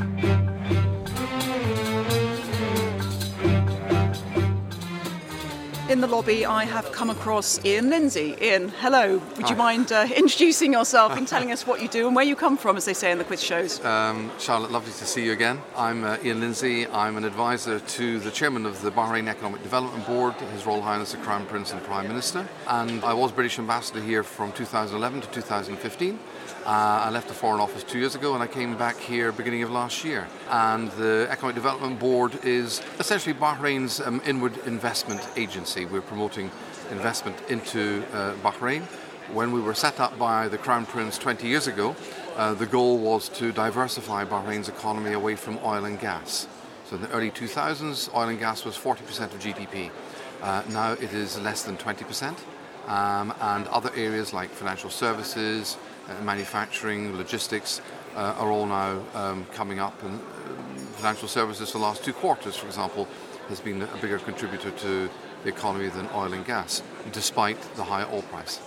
In 5.96 6.02
the 6.02 6.08
lobby, 6.08 6.44
I 6.44 6.66
have 6.66 6.92
come 6.92 7.08
across 7.08 7.58
Ian 7.64 7.88
Lindsay. 7.88 8.36
Ian, 8.42 8.68
hello. 8.68 9.16
Would 9.16 9.44
Hi. 9.44 9.48
you 9.48 9.56
mind 9.56 9.92
uh, 9.92 10.06
introducing 10.14 10.74
yourself 10.74 11.16
and 11.16 11.26
telling 11.26 11.52
us 11.52 11.66
what 11.66 11.80
you 11.80 11.88
do 11.88 12.06
and 12.06 12.14
where 12.14 12.22
you 12.22 12.36
come 12.36 12.58
from, 12.58 12.76
as 12.76 12.84
they 12.84 12.92
say 12.92 13.10
in 13.10 13.16
the 13.16 13.24
quiz 13.24 13.42
shows? 13.42 13.82
Um, 13.82 14.30
Charlotte, 14.38 14.70
lovely 14.70 14.92
to 14.92 15.06
see 15.06 15.24
you 15.24 15.32
again. 15.32 15.58
I'm 15.74 16.04
uh, 16.04 16.18
Ian 16.22 16.40
Lindsay. 16.40 16.86
I'm 16.86 17.16
an 17.16 17.24
advisor 17.24 17.80
to 17.80 18.18
the 18.18 18.30
chairman 18.30 18.66
of 18.66 18.82
the 18.82 18.90
Bahrain 18.90 19.26
Economic 19.26 19.62
Development 19.62 20.06
Board, 20.06 20.34
His 20.52 20.66
Royal 20.66 20.82
Highness 20.82 21.12
the 21.12 21.16
Crown 21.16 21.46
Prince 21.46 21.72
and 21.72 21.82
Prime 21.84 22.06
Minister. 22.06 22.46
And 22.68 23.02
I 23.02 23.14
was 23.14 23.32
British 23.32 23.58
ambassador 23.58 24.02
here 24.02 24.22
from 24.22 24.52
2011 24.52 25.22
to 25.22 25.28
2015. 25.28 26.18
Uh, 26.66 27.04
I 27.04 27.10
left 27.10 27.28
the 27.28 27.34
Foreign 27.34 27.60
Office 27.60 27.84
two 27.84 28.00
years 28.00 28.16
ago 28.16 28.34
and 28.34 28.42
I 28.42 28.48
came 28.48 28.76
back 28.76 28.96
here 28.96 29.30
beginning 29.30 29.62
of 29.62 29.70
last 29.70 30.02
year. 30.02 30.26
And 30.50 30.90
the 30.92 31.28
Economic 31.30 31.54
Development 31.54 31.96
Board 31.96 32.44
is 32.44 32.82
essentially 32.98 33.36
Bahrain's 33.36 34.00
um, 34.00 34.20
inward 34.26 34.58
investment 34.66 35.24
agency. 35.36 35.84
We're 35.84 36.00
promoting 36.00 36.50
investment 36.90 37.40
into 37.48 38.02
uh, 38.12 38.34
Bahrain. 38.42 38.82
When 39.32 39.52
we 39.52 39.60
were 39.60 39.74
set 39.74 40.00
up 40.00 40.18
by 40.18 40.48
the 40.48 40.58
Crown 40.58 40.86
Prince 40.86 41.18
20 41.18 41.46
years 41.46 41.68
ago, 41.68 41.94
uh, 42.34 42.54
the 42.54 42.66
goal 42.66 42.98
was 42.98 43.28
to 43.28 43.52
diversify 43.52 44.24
Bahrain's 44.24 44.68
economy 44.68 45.12
away 45.12 45.36
from 45.36 45.60
oil 45.62 45.84
and 45.84 46.00
gas. 46.00 46.48
So 46.90 46.96
in 46.96 47.02
the 47.02 47.10
early 47.10 47.30
2000s, 47.30 48.12
oil 48.12 48.28
and 48.28 48.40
gas 48.40 48.64
was 48.64 48.76
40% 48.76 49.32
of 49.32 49.38
GDP. 49.38 49.92
Uh, 50.42 50.64
now 50.70 50.94
it 50.94 51.12
is 51.12 51.38
less 51.38 51.62
than 51.62 51.76
20%. 51.76 52.36
Um, 52.88 53.32
and 53.40 53.66
other 53.68 53.90
areas 53.96 54.32
like 54.32 54.50
financial 54.50 54.90
services, 54.90 55.76
manufacturing, 56.22 57.16
logistics 57.16 57.80
uh, 58.14 58.34
are 58.38 58.50
all 58.50 58.66
now 58.66 59.02
um, 59.14 59.44
coming 59.52 59.78
up. 59.78 60.00
And 60.02 60.20
uh, 60.20 60.24
financial 60.96 61.28
services 61.28 61.70
for 61.70 61.78
the 61.78 61.84
last 61.84 62.04
two 62.04 62.12
quarters, 62.12 62.56
for 62.56 62.66
example, 62.66 63.08
has 63.48 63.60
been 63.60 63.82
a 63.82 63.96
bigger 64.00 64.18
contributor 64.18 64.70
to 64.70 65.08
the 65.42 65.48
economy 65.48 65.88
than 65.88 66.08
oil 66.14 66.32
and 66.32 66.44
gas, 66.44 66.82
despite 67.12 67.60
the 67.76 67.84
higher 67.84 68.06
oil 68.12 68.22
price. 68.22 68.60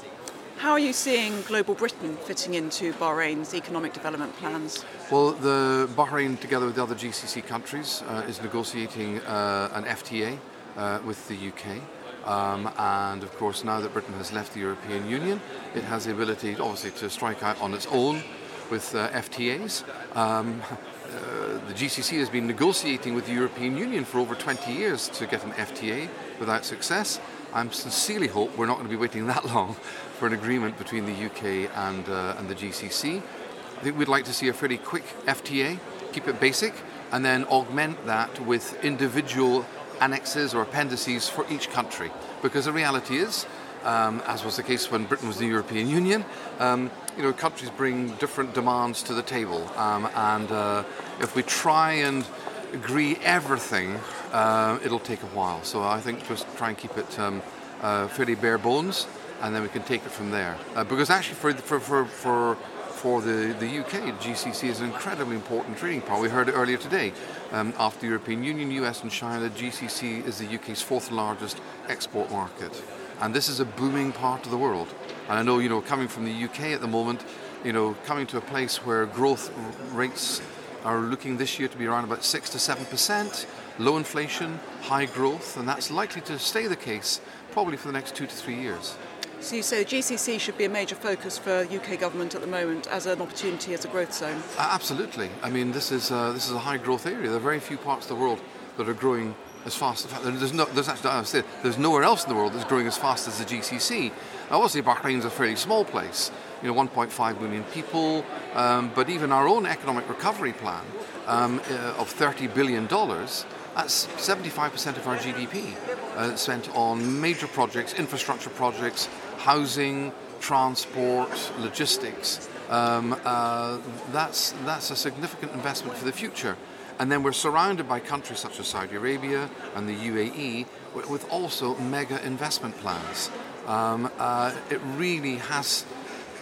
How 0.58 0.72
are 0.72 0.80
you 0.80 0.92
seeing 0.92 1.42
global 1.44 1.74
Britain 1.74 2.18
fitting 2.18 2.54
into 2.54 2.92
Bahrain's 2.94 3.54
economic 3.54 3.94
development 3.94 4.36
plans? 4.36 4.84
Well, 5.10 5.32
the 5.32 5.90
Bahrain, 5.96 6.38
together 6.38 6.66
with 6.66 6.76
the 6.76 6.84
other 6.84 6.96
GCC 6.96 7.48
countries, 7.48 8.04
uh, 8.08 8.26
is 8.28 8.42
negotiating 8.42 9.20
uh, 9.22 9.70
an 9.74 9.86
FTA 9.86 10.38
uh, 10.76 11.00
with 11.06 11.26
the 11.30 11.48
UK. 11.48 11.82
Um, 12.26 12.70
and 12.78 13.24
of 13.24 13.36
course, 13.38 13.64
now 13.64 13.80
that 13.80 13.94
Britain 13.94 14.14
has 14.16 14.32
left 14.32 14.54
the 14.54 14.60
European 14.60 15.10
Union, 15.10 15.42
it 15.76 15.84
has 15.84 16.06
the 16.06 16.12
ability, 16.12 16.56
obviously, 16.58 16.92
to 16.92 17.10
strike 17.10 17.44
out 17.44 17.62
on 17.62 17.74
its 17.74 17.88
own 17.88 18.22
with 18.70 18.94
uh, 18.96 19.10
FTAs. 19.10 19.84
Um, 20.16 20.62
uh, 20.72 21.60
the 21.68 21.74
GCC 21.74 22.20
has 22.20 22.30
been 22.30 22.48
negotiating 22.48 23.16
with 23.16 23.26
the 23.26 23.34
European 23.34 23.78
Union 23.78 24.06
for 24.06 24.20
over 24.20 24.36
20 24.36 24.72
years 24.72 25.08
to 25.10 25.26
get 25.26 25.44
an 25.44 25.52
FTA 25.52 26.08
without 26.40 26.66
success. 26.66 27.20
I 27.54 27.68
sincerely 27.70 28.28
hope 28.28 28.56
we're 28.58 28.68
not 28.68 28.76
going 28.76 28.88
to 28.88 28.92
be 28.92 29.00
waiting 29.00 29.28
that 29.34 29.46
long 29.46 29.74
for 30.18 30.28
an 30.28 30.34
agreement 30.34 30.78
between 30.78 31.06
the 31.06 31.26
UK 31.26 31.72
and, 31.76 32.08
uh, 32.10 32.36
and 32.38 32.48
the 32.48 32.56
GCC. 32.56 33.18
I 33.18 33.82
think 33.82 33.98
we'd 33.98 34.08
like 34.08 34.26
to 34.26 34.34
see 34.34 34.50
a 34.50 34.54
fairly 34.54 34.78
quick 34.78 35.06
FTA, 35.26 35.80
keep 36.12 36.28
it 36.28 36.40
basic, 36.40 36.74
and 37.12 37.24
then 37.24 37.46
augment 37.46 38.06
that 38.06 38.40
with 38.46 38.84
individual 38.84 39.66
annexes 40.02 40.54
or 40.54 40.62
appendices 40.62 41.30
for 41.30 41.46
each 41.50 41.70
country. 41.70 42.12
Because 42.42 42.66
the 42.66 42.72
reality 42.72 43.18
is, 43.18 43.46
um, 43.84 44.22
as 44.28 44.44
was 44.44 44.56
the 44.56 44.64
case 44.64 44.92
when 44.92 45.06
Britain 45.06 45.28
was 45.28 45.38
the 45.38 45.48
European 45.48 45.88
Union, 45.88 46.26
um, 46.60 46.92
you 47.16 47.24
know, 47.24 47.34
countries 47.34 47.70
bring 47.70 48.10
different 48.16 48.54
demands 48.54 49.04
to 49.04 49.14
the 49.14 49.24
table, 49.24 49.70
um, 49.78 50.10
and 50.16 50.52
uh, 50.52 50.84
if 51.22 51.36
we 51.36 51.44
try 51.44 51.94
and 51.94 52.26
agree 52.74 53.18
everything, 53.24 54.00
uh, 54.32 54.80
it'll 54.84 55.00
take 55.00 55.24
a 55.24 55.28
while. 55.28 55.64
So 55.64 55.84
I 55.84 56.00
think 56.00 56.28
just 56.28 56.46
try 56.58 56.70
and 56.70 56.78
keep 56.78 56.98
it 56.98 57.20
um, 57.20 57.42
uh, 57.82 58.08
fairly 58.08 58.36
bare 58.36 58.58
bones, 58.58 59.08
and 59.42 59.56
then 59.56 59.62
we 59.62 59.70
can 59.70 59.84
take 59.84 60.06
it 60.06 60.12
from 60.12 60.32
there. 60.32 60.58
Uh, 60.76 60.84
because 60.84 61.10
actually, 61.10 61.36
for 61.36 61.54
for 61.54 61.80
for, 61.80 62.06
for 62.06 62.58
for 63.00 63.22
the, 63.22 63.56
the 63.62 63.80
UK, 63.80 63.92
the 63.92 64.30
GCC 64.30 64.66
is 64.66 64.82
an 64.82 64.88
incredibly 64.88 65.34
important 65.34 65.78
trading 65.78 66.02
partner. 66.02 66.22
We 66.22 66.30
heard 66.30 66.50
it 66.50 66.52
earlier 66.52 66.76
today. 66.76 67.14
Um, 67.54 67.74
after 67.80 68.02
the 68.02 68.08
European 68.08 68.44
Union, 68.44 68.72
US, 68.84 69.04
and 69.04 69.10
China, 69.10 69.48
the 69.48 69.50
GCC 69.50 70.26
is 70.28 70.40
the 70.40 70.56
UK's 70.56 70.82
fourth 70.82 71.10
largest 71.10 71.62
export 71.88 72.30
market. 72.30 72.84
And 73.22 73.34
this 73.34 73.48
is 73.48 73.62
a 73.62 73.66
booming 73.66 74.12
part 74.12 74.44
of 74.44 74.52
the 74.52 74.58
world. 74.58 74.90
And 75.30 75.40
I 75.40 75.44
know, 75.44 75.60
you 75.60 75.70
know, 75.70 75.80
coming 75.80 76.10
from 76.10 76.26
the 76.26 76.44
UK 76.44 76.74
at 76.76 76.82
the 76.82 76.88
moment, 76.88 77.24
you 77.64 77.72
know, 77.72 77.96
coming 78.04 78.28
to 78.28 78.38
a 78.38 78.42
place 78.42 78.86
where 78.86 79.06
growth 79.06 79.50
rates 79.94 80.42
are 80.84 81.00
looking 81.00 81.38
this 81.38 81.58
year 81.58 81.70
to 81.70 81.78
be 81.78 81.86
around 81.86 82.04
about 82.04 82.26
6 82.26 82.50
to 82.50 82.60
7 82.60 82.86
percent, 82.86 83.48
low 83.78 83.96
inflation, 83.96 84.60
high 84.82 85.06
growth, 85.06 85.56
and 85.56 85.66
that's 85.66 85.90
likely 85.90 86.22
to 86.24 86.38
stay 86.38 86.68
the 86.68 86.76
case 86.76 87.22
probably 87.52 87.78
for 87.78 87.88
the 87.88 87.94
next 87.94 88.16
two 88.16 88.28
to 88.28 88.36
three 88.36 88.60
years. 88.60 88.98
So 89.42 89.56
you 89.56 89.64
say 89.64 89.84
the 89.84 89.90
GCC 89.90 90.38
should 90.38 90.58
be 90.58 90.66
a 90.66 90.70
major 90.70 90.96
focus 90.96 91.38
for 91.38 91.66
UK 91.72 91.98
government 91.98 92.36
at 92.36 92.42
the 92.42 92.48
moment 92.48 92.88
as 92.88 93.06
an 93.06 93.22
opportunity 93.22 93.74
as 93.74 93.86
a 93.86 93.88
growth 93.88 94.14
zone. 94.14 94.44
Uh, 94.58 94.70
absolutely. 94.74 95.30
I 95.42 95.50
mean, 95.50 95.72
this 95.72 95.94
is 95.94 96.12
uh, 96.12 96.34
this 96.34 96.48
is 96.48 96.52
a 96.52 96.60
high 96.60 96.76
growth 96.78 97.06
area. 97.06 97.30
There 97.30 97.38
are 97.38 97.40
very 97.40 97.60
few 97.60 97.78
parts 97.78 98.10
of 98.10 98.18
the 98.18 98.22
world 98.22 98.42
that 98.78 98.90
are 98.90 98.94
growing 98.94 99.34
as 99.66 99.76
fast. 99.76 100.10
There's 100.24 100.52
no, 100.52 100.66
there's 100.66 100.90
actually, 100.90 101.44
there's 101.64 101.78
nowhere 101.78 102.04
else 102.04 102.24
in 102.24 102.30
the 102.30 102.36
world 102.36 102.52
that's 102.52 102.66
growing 102.66 102.86
as 102.86 102.98
fast 102.98 103.30
as 103.30 103.40
the 103.40 103.46
GCC. 103.46 104.12
Obviously, 104.52 104.82
Bahrain's 104.82 105.24
a 105.24 105.30
fairly 105.30 105.56
small 105.56 105.86
place. 105.86 106.32
You 106.62 106.74
know, 106.74 106.74
1.5 106.74 107.40
million 107.40 107.64
people. 107.66 108.26
Um, 108.54 108.92
but 108.94 109.10
even 109.10 109.32
our 109.32 109.48
own 109.48 109.66
economic 109.66 110.10
recovery 110.10 110.52
plan 110.52 110.84
um, 111.28 111.62
uh, 111.72 111.96
of 111.98 112.10
30 112.10 112.48
billion 112.48 112.88
dollars 112.88 113.46
that's 113.80 114.08
75% 114.18 114.98
of 114.98 115.08
our 115.08 115.16
GDP 115.16 115.74
uh, 116.18 116.36
spent 116.36 116.70
on 116.76 117.22
major 117.22 117.48
projects, 117.48 117.94
infrastructure 117.94 118.50
projects, 118.50 119.08
housing, 119.40 120.12
transport, 120.40 121.52
logistics. 121.60 122.50
Um, 122.70 123.20
uh, 123.26 123.80
that's, 124.12 124.52
that's 124.64 124.92
a 124.92 124.96
significant 124.96 125.54
investment 125.54 125.98
for 125.98 126.06
the 126.06 126.12
future. 126.12 126.56
And 127.00 127.12
then 127.12 127.24
we're 127.24 127.32
surrounded 127.32 127.88
by 127.88 128.02
countries 128.02 128.40
such 128.40 128.60
as 128.60 128.68
Saudi 128.68 128.96
Arabia 128.96 129.50
and 129.76 129.88
the 129.88 129.96
UAE 129.96 130.66
with 131.10 131.30
also 131.32 131.76
mega 131.76 132.24
investment 132.26 132.78
plans. 132.78 133.32
Um, 133.68 134.12
uh, 134.20 134.54
it 134.70 134.82
really 134.98 135.36
has 135.36 135.86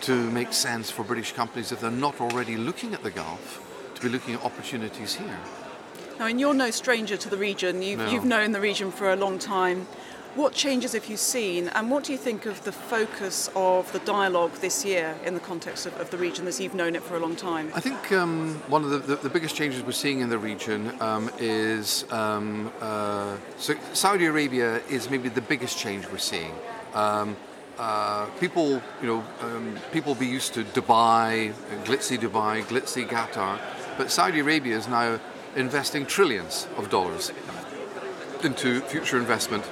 to 0.01 0.15
make 0.31 0.53
sense 0.53 0.89
for 0.89 1.03
British 1.03 1.33
companies 1.33 1.71
if 1.71 1.81
they're 1.81 1.91
not 1.91 2.19
already 2.19 2.57
looking 2.57 2.93
at 2.93 3.03
the 3.03 3.11
Gulf 3.11 3.63
to 3.95 4.01
be 4.01 4.09
looking 4.09 4.33
at 4.33 4.43
opportunities 4.43 5.15
here. 5.15 5.39
Now, 6.19 6.25
and 6.25 6.39
you're 6.39 6.53
no 6.53 6.71
stranger 6.71 7.17
to 7.17 7.29
the 7.29 7.37
region. 7.37 7.81
You've, 7.81 7.99
no. 7.99 8.09
you've 8.09 8.25
known 8.25 8.51
the 8.51 8.61
region 8.61 8.91
for 8.91 9.11
a 9.11 9.15
long 9.15 9.37
time. 9.37 9.87
What 10.37 10.53
changes 10.53 10.93
have 10.93 11.07
you 11.07 11.17
seen, 11.17 11.69
and 11.69 11.89
what 11.89 12.03
do 12.03 12.11
you 12.11 12.17
think 12.19 12.45
of 12.45 12.63
the 12.63 12.71
focus 12.71 13.49
of 13.55 13.91
the 13.91 13.97
dialogue 13.97 14.53
this 14.61 14.85
year 14.85 15.17
in 15.25 15.33
the 15.33 15.39
context 15.39 15.87
of, 15.87 15.99
of 15.99 16.11
the 16.11 16.17
region 16.19 16.45
as 16.45 16.59
you've 16.61 16.75
known 16.75 16.95
it 16.95 17.01
for 17.01 17.15
a 17.15 17.19
long 17.19 17.35
time? 17.35 17.71
I 17.73 17.79
think 17.79 18.11
um, 18.11 18.53
one 18.67 18.83
of 18.83 18.91
the, 18.91 18.99
the, 18.99 19.15
the, 19.15 19.29
biggest 19.29 19.55
changes 19.55 19.81
we're 19.81 19.93
seeing 19.93 20.19
in 20.19 20.29
the 20.29 20.37
region 20.37 20.93
um, 21.01 21.31
is 21.39 22.05
um, 22.11 22.71
uh, 22.81 23.35
so 23.57 23.73
Saudi 23.93 24.27
Arabia 24.27 24.79
is 24.91 25.09
maybe 25.09 25.27
the 25.27 25.41
biggest 25.41 25.79
change 25.79 26.07
we're 26.11 26.19
seeing. 26.19 26.53
Um, 26.93 27.35
uh, 27.79 28.27
people, 28.39 28.79
you 29.01 29.07
know, 29.07 29.23
um, 29.41 29.75
people 29.91 30.13
be 30.13 30.27
used 30.27 30.53
to 30.53 30.63
Dubai, 30.65 31.51
glitzy 31.83 32.15
Dubai, 32.15 32.61
glitzy 32.61 33.07
Qatar, 33.07 33.59
but 33.97 34.11
Saudi 34.11 34.41
Arabia 34.41 34.77
is 34.77 34.87
now 34.87 35.19
investing 35.55 36.05
trillions 36.05 36.67
of 36.77 36.91
dollars 36.91 37.31
into 38.43 38.81
future 38.81 39.17
investment. 39.17 39.63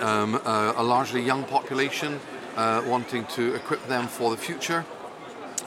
Um, 0.00 0.34
uh, 0.44 0.74
a 0.76 0.82
largely 0.82 1.22
young 1.22 1.44
population 1.44 2.20
uh, 2.54 2.82
wanting 2.86 3.24
to 3.26 3.54
equip 3.54 3.86
them 3.86 4.08
for 4.08 4.30
the 4.30 4.36
future. 4.36 4.84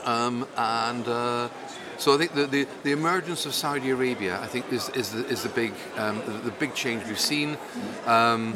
Um, 0.04 0.46
and 0.56 1.06
uh, 1.08 1.48
so 1.98 2.14
I 2.14 2.18
think 2.18 2.34
the, 2.34 2.46
the, 2.46 2.68
the, 2.84 2.92
emergence 2.92 3.44
of 3.44 3.54
Saudi 3.54 3.90
Arabia, 3.90 4.40
I 4.40 4.46
think, 4.46 4.72
is, 4.72 4.88
is, 4.90 5.10
the, 5.10 5.26
is 5.26 5.42
the, 5.42 5.48
big, 5.48 5.72
um, 5.96 6.22
the, 6.26 6.32
the, 6.32 6.50
big 6.52 6.74
change 6.74 7.04
we've 7.06 7.18
seen. 7.18 7.58
Um, 8.06 8.54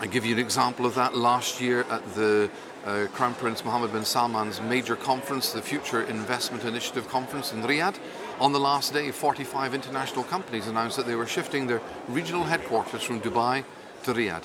I 0.00 0.06
give 0.06 0.26
you 0.26 0.34
an 0.34 0.40
example 0.40 0.84
of 0.84 0.96
that. 0.96 1.16
Last 1.16 1.60
year 1.60 1.84
at 1.88 2.04
the 2.14 2.50
uh, 2.84 3.06
Crown 3.12 3.34
Prince 3.34 3.64
Mohammed 3.64 3.92
bin 3.92 4.04
Salman's 4.04 4.60
major 4.60 4.96
conference, 4.96 5.52
the 5.52 5.62
Future 5.62 6.02
Investment 6.02 6.64
Initiative 6.64 7.08
Conference 7.08 7.52
in 7.52 7.62
Riyadh, 7.62 7.98
on 8.40 8.52
the 8.52 8.60
last 8.60 8.92
day, 8.92 9.12
45 9.12 9.74
international 9.74 10.24
companies 10.24 10.66
announced 10.66 10.96
that 10.96 11.06
they 11.06 11.14
were 11.14 11.26
shifting 11.26 11.68
their 11.68 11.80
regional 12.08 12.44
headquarters 12.44 13.02
from 13.02 13.20
Dubai 13.20 13.64
to 14.02 14.12
Riyadh 14.12 14.42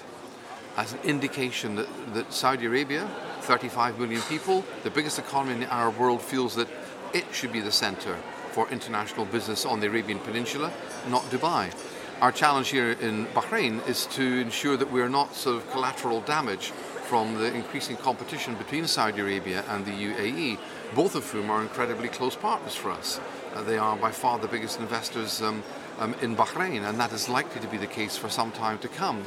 as 0.78 0.94
an 0.94 1.00
indication 1.04 1.76
that, 1.76 1.88
that 2.14 2.32
Saudi 2.32 2.66
Arabia, 2.68 3.10
35 3.42 4.00
million 4.00 4.22
people, 4.24 4.64
the 4.84 4.92
biggest 4.92 5.18
economy 5.18 5.56
in 5.56 5.60
the 5.62 5.74
Arab 5.74 5.98
world, 5.98 6.22
feels 6.22 6.56
that 6.56 6.68
it 7.14 7.26
should 7.34 7.52
be 7.52 7.60
the 7.60 7.72
center 7.72 8.16
for 8.52 8.70
international 8.70 9.26
business 9.26 9.66
on 9.66 9.80
the 9.80 9.88
Arabian 9.88 10.20
Peninsula, 10.20 10.72
not 11.10 11.24
Dubai. 11.24 11.74
Our 12.22 12.32
challenge 12.32 12.70
here 12.70 12.92
in 12.94 13.28
Bahrain 13.28 13.88
is 13.88 14.08
to 14.08 14.24
ensure 14.24 14.78
that 14.78 14.92
we're 14.92 15.10
not 15.10 15.36
sort 15.36 15.58
of 15.58 15.70
collateral 15.72 16.22
damage 16.22 16.72
from 17.08 17.36
the 17.36 17.54
increasing 17.54 17.96
competition 17.96 18.56
between 18.56 18.88
Saudi 18.88 19.22
Arabia 19.22 19.64
and 19.70 19.86
the 19.86 19.92
UAE, 19.92 20.58
both 20.96 21.16
of 21.16 21.30
whom 21.30 21.50
are 21.50 21.62
incredibly 21.62 22.10
close 22.10 22.36
partners 22.36 22.76
for 22.76 22.92
us. 22.92 23.20
Uh, 23.54 23.62
they 23.64 23.78
are 23.78 23.96
by 23.96 24.12
far 24.12 24.40
the 24.40 24.48
biggest 24.48 24.80
investors 24.80 25.42
um, 25.42 25.64
um, 26.00 26.14
in 26.22 26.36
Bahrain, 26.36 26.88
and 26.88 27.00
that 27.00 27.14
is 27.14 27.30
likely 27.30 27.62
to 27.62 27.68
be 27.68 27.78
the 27.78 27.88
case 27.88 28.18
for 28.18 28.30
some 28.30 28.52
time 28.52 28.78
to 28.80 28.88
come. 28.88 29.24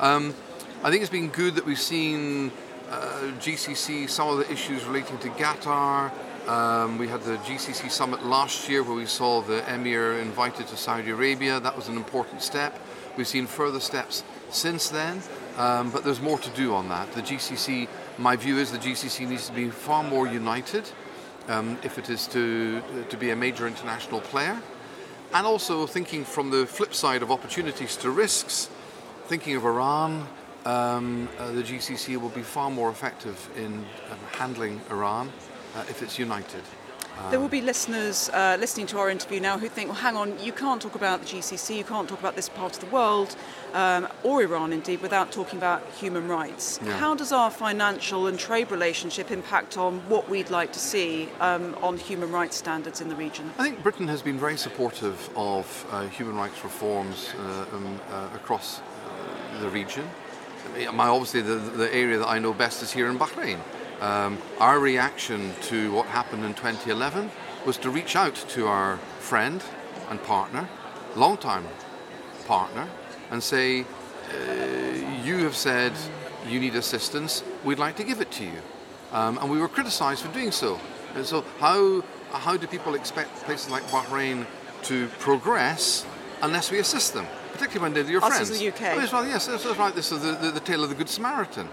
Um, 0.00 0.34
I 0.84 0.90
think 0.90 1.02
it's 1.02 1.12
been 1.12 1.28
good 1.28 1.54
that 1.54 1.64
we've 1.64 1.78
seen 1.78 2.50
uh, 2.90 3.30
GCC, 3.38 4.10
some 4.10 4.30
of 4.30 4.38
the 4.38 4.50
issues 4.50 4.84
relating 4.84 5.16
to 5.18 5.28
Qatar. 5.28 6.10
Um, 6.48 6.98
we 6.98 7.06
had 7.06 7.22
the 7.22 7.36
GCC 7.36 7.88
summit 7.88 8.26
last 8.26 8.68
year 8.68 8.82
where 8.82 8.96
we 8.96 9.06
saw 9.06 9.42
the 9.42 9.62
Emir 9.72 10.14
invited 10.14 10.66
to 10.66 10.76
Saudi 10.76 11.10
Arabia. 11.10 11.60
That 11.60 11.76
was 11.76 11.86
an 11.86 11.96
important 11.96 12.42
step. 12.42 12.76
We've 13.16 13.28
seen 13.28 13.46
further 13.46 13.78
steps 13.78 14.24
since 14.50 14.88
then. 14.88 15.22
Um, 15.56 15.92
but 15.92 16.02
there's 16.02 16.20
more 16.20 16.40
to 16.40 16.50
do 16.50 16.74
on 16.74 16.88
that. 16.88 17.12
The 17.12 17.22
GCC, 17.22 17.86
my 18.18 18.34
view 18.34 18.58
is 18.58 18.72
the 18.72 18.78
GCC 18.78 19.28
needs 19.28 19.46
to 19.46 19.52
be 19.52 19.70
far 19.70 20.02
more 20.02 20.26
united 20.26 20.90
um, 21.46 21.78
if 21.84 21.96
it 21.96 22.10
is 22.10 22.26
to, 22.28 22.82
to 23.08 23.16
be 23.16 23.30
a 23.30 23.36
major 23.36 23.68
international 23.68 24.20
player. 24.20 24.60
And 25.32 25.46
also 25.46 25.86
thinking 25.86 26.24
from 26.24 26.50
the 26.50 26.66
flip 26.66 26.92
side 26.92 27.22
of 27.22 27.30
opportunities 27.30 27.96
to 27.98 28.10
risks, 28.10 28.68
thinking 29.26 29.54
of 29.54 29.64
Iran, 29.64 30.26
um, 30.64 31.28
uh, 31.38 31.52
the 31.52 31.62
GCC 31.62 32.16
will 32.16 32.28
be 32.28 32.42
far 32.42 32.70
more 32.70 32.90
effective 32.90 33.48
in 33.56 33.74
um, 34.10 34.18
handling 34.32 34.80
Iran 34.90 35.30
uh, 35.74 35.84
if 35.88 36.02
it's 36.02 36.18
united. 36.18 36.62
There 37.30 37.38
will 37.38 37.48
be 37.48 37.60
listeners 37.60 38.30
uh, 38.30 38.56
listening 38.58 38.86
to 38.86 38.98
our 38.98 39.08
interview 39.08 39.38
now 39.38 39.58
who 39.58 39.68
think, 39.68 39.90
well, 39.90 39.98
hang 39.98 40.16
on, 40.16 40.38
you 40.42 40.52
can't 40.52 40.82
talk 40.82 40.94
about 40.94 41.20
the 41.20 41.26
GCC, 41.26 41.76
you 41.76 41.84
can't 41.84 42.08
talk 42.08 42.18
about 42.18 42.36
this 42.36 42.48
part 42.48 42.74
of 42.74 42.80
the 42.80 42.86
world, 42.86 43.36
um, 43.74 44.08
or 44.22 44.42
Iran 44.42 44.72
indeed, 44.72 45.00
without 45.02 45.30
talking 45.30 45.58
about 45.58 45.86
human 45.90 46.26
rights. 46.26 46.80
Yeah. 46.82 46.96
How 46.98 47.14
does 47.14 47.30
our 47.30 47.50
financial 47.50 48.26
and 48.26 48.38
trade 48.38 48.70
relationship 48.70 49.30
impact 49.30 49.76
on 49.78 50.00
what 50.08 50.28
we'd 50.28 50.50
like 50.50 50.72
to 50.72 50.78
see 50.78 51.28
um, 51.40 51.76
on 51.82 51.96
human 51.96 52.32
rights 52.32 52.56
standards 52.56 53.00
in 53.00 53.08
the 53.08 53.16
region? 53.16 53.52
I 53.58 53.64
think 53.64 53.82
Britain 53.82 54.08
has 54.08 54.22
been 54.22 54.38
very 54.38 54.56
supportive 54.56 55.30
of 55.36 55.86
uh, 55.90 56.08
human 56.08 56.36
rights 56.36 56.64
reforms 56.64 57.34
uh, 57.38 57.66
um, 57.72 58.00
uh, 58.10 58.30
across 58.34 58.80
the 59.60 59.68
region. 59.68 60.08
My, 60.92 61.08
obviously, 61.08 61.42
the, 61.42 61.56
the 61.56 61.94
area 61.94 62.18
that 62.18 62.28
I 62.28 62.38
know 62.38 62.52
best 62.52 62.82
is 62.82 62.92
here 62.92 63.08
in 63.10 63.18
Bahrain. 63.18 63.58
Um, 64.00 64.38
our 64.58 64.78
reaction 64.78 65.52
to 65.62 65.92
what 65.92 66.06
happened 66.06 66.44
in 66.44 66.54
2011 66.54 67.30
was 67.66 67.76
to 67.78 67.90
reach 67.90 68.16
out 68.16 68.34
to 68.50 68.66
our 68.66 68.96
friend 69.18 69.62
and 70.10 70.22
partner, 70.22 70.68
long-time 71.14 71.66
partner, 72.46 72.88
and 73.30 73.42
say, 73.42 73.82
uh, 73.82 75.24
"You 75.24 75.44
have 75.44 75.54
said 75.54 75.92
you 76.48 76.58
need 76.58 76.74
assistance. 76.74 77.44
We'd 77.64 77.78
like 77.78 77.96
to 77.96 78.04
give 78.04 78.20
it 78.20 78.30
to 78.32 78.44
you." 78.44 78.62
Um, 79.12 79.38
and 79.38 79.50
we 79.50 79.58
were 79.58 79.68
criticised 79.68 80.22
for 80.22 80.32
doing 80.32 80.52
so. 80.52 80.80
And 81.14 81.24
so, 81.24 81.44
how 81.60 82.02
how 82.32 82.56
do 82.56 82.66
people 82.66 82.94
expect 82.94 83.34
places 83.44 83.70
like 83.70 83.84
Bahrain 83.84 84.46
to 84.84 85.06
progress 85.18 86.06
unless 86.40 86.70
we 86.70 86.78
assist 86.78 87.14
them, 87.14 87.26
particularly 87.62 87.94
when 87.94 88.04
they're 88.04 88.12
your 88.12 88.24
Us 88.24 88.28
friends? 88.28 88.50
as 88.50 88.58
the 88.58 88.68
UK. 88.68 89.12
Right, 89.12 89.28
yes, 89.28 89.46
that's 89.46 89.64
that's 89.64 89.78
right. 89.78 89.94
This 89.94 90.10
is 90.10 90.22
the, 90.22 90.32
the, 90.32 90.50
the 90.50 90.60
tale 90.60 90.82
of 90.82 90.88
the 90.88 90.96
Good 90.96 91.08
Samaritan. 91.08 91.68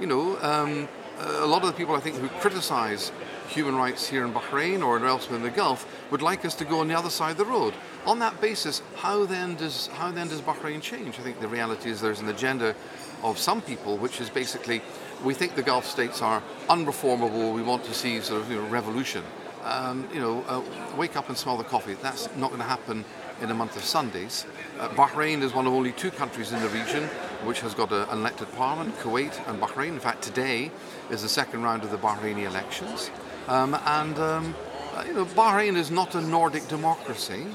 You 0.00 0.06
know, 0.06 0.38
um, 0.40 0.88
a 1.18 1.46
lot 1.46 1.62
of 1.62 1.68
the 1.68 1.74
people 1.74 1.94
I 1.94 2.00
think 2.00 2.16
who 2.16 2.28
criticise 2.40 3.12
human 3.48 3.76
rights 3.76 4.08
here 4.08 4.24
in 4.24 4.32
Bahrain 4.32 4.82
or 4.82 5.04
elsewhere 5.06 5.36
in 5.36 5.42
the 5.42 5.50
Gulf 5.50 5.86
would 6.10 6.22
like 6.22 6.44
us 6.44 6.54
to 6.56 6.64
go 6.64 6.80
on 6.80 6.88
the 6.88 6.96
other 6.96 7.10
side 7.10 7.32
of 7.32 7.36
the 7.36 7.44
road. 7.44 7.74
On 8.06 8.18
that 8.20 8.40
basis, 8.40 8.82
how 8.96 9.26
then 9.26 9.54
does 9.54 9.88
how 9.88 10.10
then 10.10 10.28
does 10.28 10.40
Bahrain 10.40 10.80
change? 10.80 11.18
I 11.18 11.22
think 11.22 11.40
the 11.40 11.48
reality 11.48 11.90
is 11.90 12.00
there's 12.00 12.20
an 12.20 12.28
agenda 12.28 12.74
of 13.22 13.38
some 13.38 13.60
people 13.60 13.96
which 13.98 14.20
is 14.20 14.30
basically 14.30 14.80
we 15.22 15.34
think 15.34 15.54
the 15.54 15.62
Gulf 15.62 15.86
states 15.86 16.22
are 16.22 16.42
unreformable. 16.68 17.54
We 17.54 17.62
want 17.62 17.84
to 17.84 17.94
see 17.94 18.20
sort 18.20 18.42
of 18.42 18.50
you 18.50 18.56
know, 18.56 18.68
revolution. 18.68 19.22
Um, 19.62 20.06
you 20.12 20.20
know, 20.20 20.42
uh, 20.42 20.62
wake 20.94 21.16
up 21.16 21.28
and 21.28 21.38
smell 21.38 21.56
the 21.56 21.64
coffee. 21.64 21.94
That's 22.02 22.28
not 22.36 22.48
going 22.48 22.60
to 22.60 22.68
happen 22.68 23.02
in 23.40 23.50
a 23.50 23.54
month 23.54 23.76
of 23.76 23.84
Sundays. 23.84 24.46
Uh, 24.78 24.88
Bahrain 24.90 25.42
is 25.42 25.52
one 25.54 25.66
of 25.66 25.72
only 25.72 25.92
two 25.92 26.10
countries 26.10 26.52
in 26.52 26.60
the 26.60 26.68
region 26.68 27.04
which 27.44 27.60
has 27.60 27.74
got 27.74 27.92
a- 27.92 28.10
an 28.10 28.18
elected 28.18 28.52
parliament, 28.56 28.98
Kuwait 29.00 29.32
and 29.48 29.60
Bahrain. 29.60 29.88
In 29.88 30.00
fact, 30.00 30.22
today 30.22 30.70
is 31.10 31.22
the 31.22 31.28
second 31.28 31.62
round 31.62 31.84
of 31.84 31.90
the 31.90 31.98
Bahraini 31.98 32.44
elections. 32.44 33.10
Um, 33.48 33.76
and, 33.84 34.18
um, 34.18 34.54
uh, 34.96 35.04
you 35.06 35.12
know, 35.12 35.24
Bahrain 35.26 35.76
is 35.76 35.90
not 35.90 36.14
a 36.14 36.20
Nordic 36.20 36.66
democracy. 36.68 37.46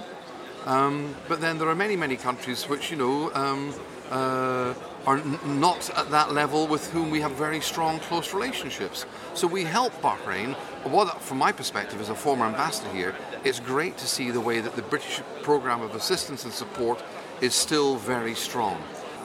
Um, 0.65 1.15
but 1.28 1.39
then 1.42 1.58
there 1.58 1.70
are 1.70 1.76
many, 1.76 1.96
many 1.96 2.18
countries 2.18 2.68
which, 2.68 2.92
you 2.92 2.98
know, 2.98 3.32
um, 3.34 3.74
uh, 4.12 4.74
are 5.08 5.18
n- 5.18 5.39
not 5.46 5.89
at 5.98 6.12
that 6.12 6.34
level 6.34 6.68
with 6.68 6.92
whom 6.92 7.10
we 7.10 7.22
have 7.22 7.32
very 7.32 7.62
strong, 7.62 8.00
close 8.00 8.34
relationships. 8.34 9.06
So 9.34 9.48
we 9.48 9.63
help 9.63 9.94
Bahrain. 10.02 10.56
What, 10.84 11.22
from 11.22 11.38
my 11.38 11.52
perspective, 11.52 12.02
as 12.02 12.10
a 12.10 12.15
former 12.15 12.46
ambassador 12.46 12.89
here, 12.89 13.15
it's 13.43 13.60
great 13.60 13.97
to 13.97 14.08
see 14.08 14.32
the 14.32 14.41
way 14.41 14.60
that 14.60 14.75
the 14.75 14.82
British 14.82 15.21
program 15.43 15.82
of 15.82 15.95
assistance 15.95 16.43
and 16.43 16.54
support 16.54 17.02
is 17.41 17.54
still 17.54 17.97
very 17.97 18.36
strong. 18.36 18.82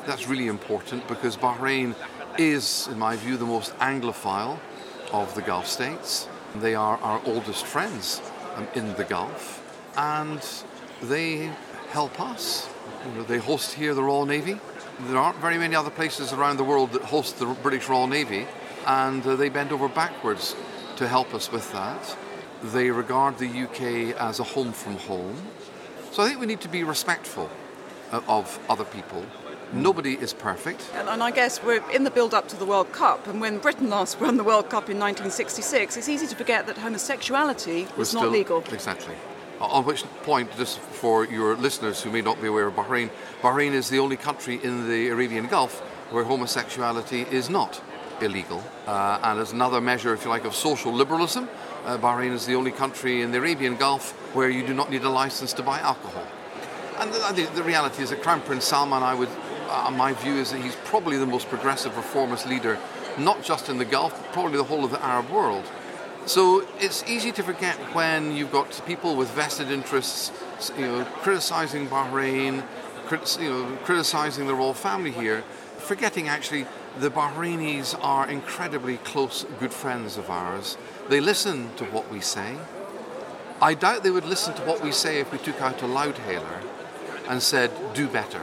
That's 0.07 0.29
really 0.29 0.49
important 0.49 1.07
because 1.09 1.37
Bahrain 1.37 1.95
is, 2.39 2.89
in 2.89 2.99
my 2.99 3.17
view, 3.17 3.37
the 3.37 3.47
most 3.47 3.77
Anglophile 3.79 4.59
of 5.13 5.35
the 5.35 5.43
Gulf 5.43 5.67
states. 5.67 6.29
They 6.57 6.75
are 6.75 6.99
our 6.99 7.21
oldest 7.25 7.65
friends 7.65 8.21
um, 8.55 8.69
in 8.75 8.95
the 8.95 9.05
Gulf, 9.05 9.63
and 9.97 10.41
they 11.03 11.51
help 11.91 12.21
us. 12.21 12.69
You 13.07 13.15
know, 13.15 13.23
they 13.25 13.39
host 13.39 13.73
here 13.73 13.95
the 13.95 14.03
Royal 14.03 14.27
Navy. 14.27 14.59
There 15.09 15.19
aren't 15.19 15.39
very 15.39 15.59
many 15.59 15.75
other 15.75 15.91
places 15.91 16.33
around 16.33 16.57
the 16.57 16.65
world 16.65 16.93
that 16.93 17.03
host 17.03 17.39
the 17.39 17.47
British 17.47 17.89
Royal 17.89 18.07
Navy, 18.07 18.47
and 18.87 19.27
uh, 19.27 19.37
they 19.37 19.49
bend 19.49 19.73
over 19.73 19.89
backwards 19.89 20.55
to 20.97 21.09
help 21.09 21.35
us 21.35 21.51
with 21.51 21.71
that. 21.73 22.17
They 22.73 22.91
regard 22.91 23.37
the 23.37 23.47
UK 23.47 24.17
as 24.19 24.41
a 24.41 24.43
home 24.43 24.73
from 24.73 24.97
home. 24.97 25.37
So 26.13 26.23
I 26.23 26.29
think 26.29 26.41
we 26.41 26.47
need 26.47 26.63
to 26.63 26.69
be 26.69 26.83
respectful 26.83 27.51
uh, 28.11 28.23
of 28.27 28.59
other 28.71 28.85
people. 28.85 29.27
Nobody 29.75 30.15
is 30.15 30.33
perfect. 30.33 30.91
And, 30.95 31.09
and 31.09 31.23
I 31.23 31.31
guess 31.31 31.63
we're 31.63 31.83
in 31.91 32.05
the 32.05 32.11
build 32.11 32.33
up 32.33 32.49
to 32.49 32.57
the 32.57 32.65
World 32.65 32.91
Cup, 32.93 33.27
and 33.27 33.39
when 33.41 33.59
Britain 33.59 33.91
last 33.91 34.19
won 34.21 34.39
the 34.39 34.45
World 34.45 34.71
Cup 34.71 34.89
in 34.89 34.99
1966, 34.99 35.97
it's 35.99 36.09
easy 36.09 36.27
to 36.27 36.37
forget 36.37 36.67
that 36.67 36.79
homosexuality 36.79 37.87
was 37.99 38.15
not 38.15 38.31
legal. 38.31 38.65
Exactly. 38.73 39.15
On 39.61 39.85
which 39.85 40.05
point, 40.23 40.51
just 40.57 40.79
for 40.79 41.27
your 41.27 41.57
listeners 41.57 42.03
who 42.03 42.11
may 42.11 42.23
not 42.23 42.41
be 42.41 42.49
aware 42.49 42.67
of 42.67 42.75
Bahrain, 42.75 43.11
Bahrain 43.43 43.73
is 43.73 43.91
the 43.91 43.99
only 43.99 44.17
country 44.17 44.59
in 44.63 44.89
the 44.89 45.09
Arabian 45.09 45.49
Gulf 45.49 45.81
where 46.11 46.25
homosexuality 46.25 47.23
is 47.31 47.51
not 47.51 47.83
illegal. 48.21 48.63
Uh, 48.87 49.19
and 49.23 49.41
as 49.41 49.53
another 49.53 49.81
measure, 49.81 50.15
if 50.15 50.25
you 50.25 50.31
like, 50.31 50.45
of 50.45 50.55
social 50.55 50.93
liberalism, 50.93 51.49
uh, 51.85 51.99
Bahrain 51.99 52.33
is 52.33 52.47
the 52.47 52.55
only 52.55 52.73
country 52.73 53.23
in 53.23 53.31
the 53.31 53.39
Arabian 53.39 53.77
Gulf 53.77 54.13
where 54.35 54.49
you 54.49 54.67
do 54.67 54.75
not 54.75 54.91
need 54.91 55.05
a 55.05 55.11
license 55.11 55.53
to 55.55 55.63
buy 55.63 55.81
alcohol. 55.81 56.27
And 56.99 57.13
the, 57.13 57.51
the, 57.55 57.63
reality 57.63 58.03
is 58.03 58.11
that 58.11 58.23
Crown 58.23 58.41
Prince 58.41 58.65
Salman, 58.65 59.03
I 59.03 59.15
would, 59.15 59.29
uh, 59.69 59.91
my 59.91 60.13
view 60.13 60.35
is 60.35 60.53
that 60.53 60.61
he's 60.61 60.77
probably 60.85 61.17
the 61.19 61.27
most 61.27 61.49
progressive 61.49 61.97
reformist 61.97 62.47
leader, 62.47 62.79
not 63.19 63.43
just 63.43 63.69
in 63.69 63.79
the 63.79 63.85
Gulf, 63.85 64.13
but 64.21 64.33
probably 64.33 64.57
the 64.57 64.65
whole 64.65 64.85
of 64.85 64.91
the 64.91 65.05
Arab 65.05 65.29
world. 65.31 65.65
So 66.27 66.67
it's 66.79 67.05
easy 67.09 67.33
to 67.33 67.43
forget 67.43 67.77
when 67.95 68.35
you've 68.35 68.53
got 68.53 68.81
people 68.87 69.17
with 69.17 69.29
vested 69.31 69.71
interests, 69.71 70.33
you 70.79 70.87
know, 70.87 71.05
criticizing 71.05 71.89
Bahrain, 71.89 72.65
crit- 73.07 73.39
you 73.41 73.51
know, 73.51 73.79
criticizing 73.85 74.47
the 74.47 74.55
royal 74.55 74.73
family 74.73 75.11
here, 75.11 75.43
forgetting 75.77 76.29
actually 76.29 76.67
the 76.99 77.11
Bahrainis 77.11 77.99
are 78.03 78.29
incredibly 78.29 78.99
close, 78.99 79.45
good 79.59 79.73
friends 79.73 80.17
of 80.17 80.31
ours. 80.31 80.77
They 81.09 81.21
listen 81.21 81.75
to 81.77 81.85
what 81.87 82.11
we 82.11 82.21
say. 82.21 82.57
I 83.61 83.75
doubt 83.75 84.03
they 84.03 84.11
would 84.11 84.25
listen 84.25 84.55
to 84.55 84.63
what 84.63 84.83
we 84.83 84.93
say 84.93 85.19
if 85.19 85.33
we 85.33 85.39
took 85.39 85.61
out 85.61 85.83
a 85.83 85.87
loudhailer 85.87 86.63
and 87.29 87.43
said, 87.43 87.71
do 87.95 88.09
better. 88.09 88.43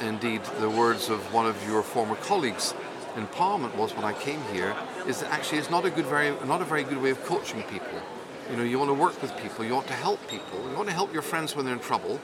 Indeed, 0.00 0.42
the 0.60 0.68
words 0.68 1.08
of 1.08 1.32
one 1.32 1.46
of 1.46 1.56
your 1.66 1.82
former 1.82 2.16
colleagues 2.16 2.74
in 3.16 3.26
Parliament 3.28 3.76
was 3.76 3.94
when 3.94 4.04
I 4.04 4.12
came 4.12 4.42
here, 4.52 4.74
is 5.06 5.20
that 5.20 5.32
actually 5.32 5.58
it's 5.58 5.70
not 5.70 5.84
a 5.84 5.90
good, 5.90 6.06
very, 6.06 6.30
not 6.46 6.62
a 6.62 6.64
very 6.64 6.84
good 6.84 7.00
way 7.00 7.10
of 7.10 7.22
coaching 7.24 7.62
people. 7.64 8.00
You 8.50 8.56
know, 8.56 8.62
you 8.62 8.78
want 8.78 8.90
to 8.90 8.94
work 8.94 9.20
with 9.22 9.36
people, 9.36 9.64
you 9.64 9.74
want 9.74 9.86
to 9.88 9.94
help 9.94 10.20
people, 10.28 10.68
you 10.68 10.76
want 10.76 10.88
to 10.88 10.94
help 10.94 11.12
your 11.12 11.22
friends 11.22 11.54
when 11.54 11.64
they're 11.64 11.74
in 11.74 11.80
trouble. 11.80 12.20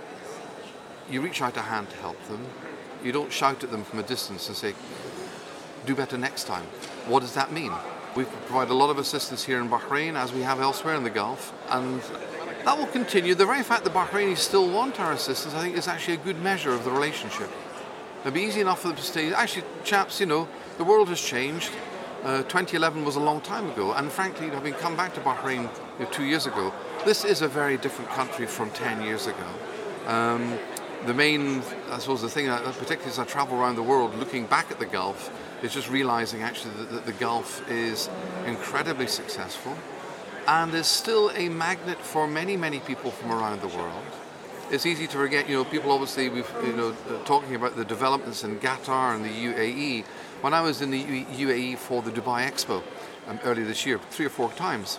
You 1.11 1.21
reach 1.21 1.40
out 1.40 1.57
a 1.57 1.62
hand 1.62 1.90
to 1.90 1.97
help 1.97 2.23
them. 2.29 2.47
You 3.05 3.12
don't 3.12 3.33
shout 3.33 3.62
at 3.62 3.71
them 3.71 3.85
from 3.85 4.01
a 4.01 4.03
distance 4.03 4.49
and 4.49 4.57
say, 4.57 4.75
do 5.87 5.94
better 5.94 6.18
next 6.18 6.44
time. 6.44 6.64
What 7.07 7.20
does 7.20 7.35
that 7.35 7.53
mean? 7.53 7.72
We 8.16 8.25
provide 8.25 8.70
a 8.70 8.75
lot 8.75 8.90
of 8.90 8.99
assistance 8.99 9.44
here 9.44 9.61
in 9.61 9.68
Bahrain, 9.68 10.14
as 10.14 10.33
we 10.33 10.42
have 10.42 10.61
elsewhere 10.61 10.94
in 10.94 11.05
the 11.05 11.11
Gulf, 11.11 11.53
and 11.70 12.01
that 12.64 12.77
will 12.77 12.87
continue. 12.87 13.35
The 13.35 13.46
very 13.46 13.62
fact 13.62 13.85
that 13.85 13.92
Bahrainis 13.92 14.38
still 14.38 14.68
want 14.68 14.99
our 14.99 15.12
assistance, 15.12 15.55
I 15.55 15.61
think, 15.62 15.77
is 15.77 15.87
actually 15.87 16.14
a 16.14 16.25
good 16.25 16.42
measure 16.42 16.72
of 16.72 16.85
the 16.85 16.90
relationship. 16.90 17.51
It'd 18.22 18.35
be 18.35 18.42
easy 18.42 18.61
enough 18.61 18.81
for 18.81 18.88
them 18.88 18.96
to 18.96 19.03
stay. 19.03 19.33
Actually, 19.33 19.64
chaps, 19.85 20.18
you 20.18 20.27
know, 20.27 20.49
the 20.79 20.85
world 20.85 21.09
has 21.09 21.20
changed. 21.20 21.70
Uh, 22.25 22.42
2011 22.42 23.05
was 23.05 23.14
a 23.14 23.20
long 23.20 23.40
time 23.40 23.70
ago, 23.70 23.92
and 23.92 24.11
frankly, 24.11 24.49
having 24.49 24.75
come 24.75 24.96
back 24.96 25.14
to 25.14 25.20
Bahrain 25.20 25.62
you 25.99 26.05
know, 26.05 26.11
two 26.11 26.25
years 26.25 26.46
ago, 26.46 26.72
this 27.05 27.25
is 27.25 27.42
a 27.42 27.49
very 27.49 27.77
different 27.77 28.11
country 28.11 28.46
from 28.46 28.70
10 28.70 29.03
years 29.03 29.29
ago. 29.29 29.46
Um, 30.07 30.59
the 31.05 31.15
main, 31.15 31.63
I 31.91 31.99
suppose, 31.99 32.23
the 32.23 32.29
thing, 32.29 32.49
uh, 32.49 32.59
particularly 32.73 33.11
as 33.11 33.19
I 33.19 33.25
travel 33.25 33.59
around 33.59 33.77
the 33.77 33.83
world, 33.83 34.15
looking 34.17 34.47
back 34.47 34.71
at 34.71 34.79
the 34.79 34.87
Gulf, 34.87 35.31
is 35.63 35.73
just 35.73 35.91
realizing 35.91 36.43
actually 36.43 36.75
that, 36.75 36.91
that 36.91 37.07
the 37.07 37.13
Gulf 37.13 37.69
is 37.71 38.09
incredibly 38.47 39.07
successful 39.07 39.77
and 40.47 40.73
is 40.75 40.87
still 40.87 41.31
a 41.31 41.49
magnet 41.49 41.99
for 41.99 42.27
many, 42.27 42.57
many 42.57 42.81
people 42.81 43.11
from 43.11 43.33
around 43.33 43.61
the 43.61 43.69
world. 43.69 44.03
It's 44.71 44.87
easy 44.87 45.07
to 45.07 45.17
forget, 45.17 45.49
you 45.49 45.57
know, 45.57 45.65
people 45.65 45.93
obviously, 45.93 46.29
we've, 46.29 46.51
you 46.65 46.73
know, 46.73 46.93
talking 47.25 47.55
about 47.55 47.77
the 47.77 47.85
developments 47.85 48.43
in 48.43 48.59
Qatar 48.59 49.15
and 49.15 49.25
the 49.25 49.29
UAE. 49.29 50.05
When 50.41 50.55
I 50.55 50.61
was 50.61 50.83
in 50.83 50.91
the 50.91 51.03
UAE 51.03 51.79
for 51.79 52.03
the 52.03 52.11
Dubai 52.11 52.51
Expo 52.51 52.83
um, 53.29 53.39
earlier 53.45 53.65
this 53.65 53.87
year, 53.87 54.01
three 54.11 54.27
or 54.27 54.31
four 54.31 54.51
times, 54.53 54.99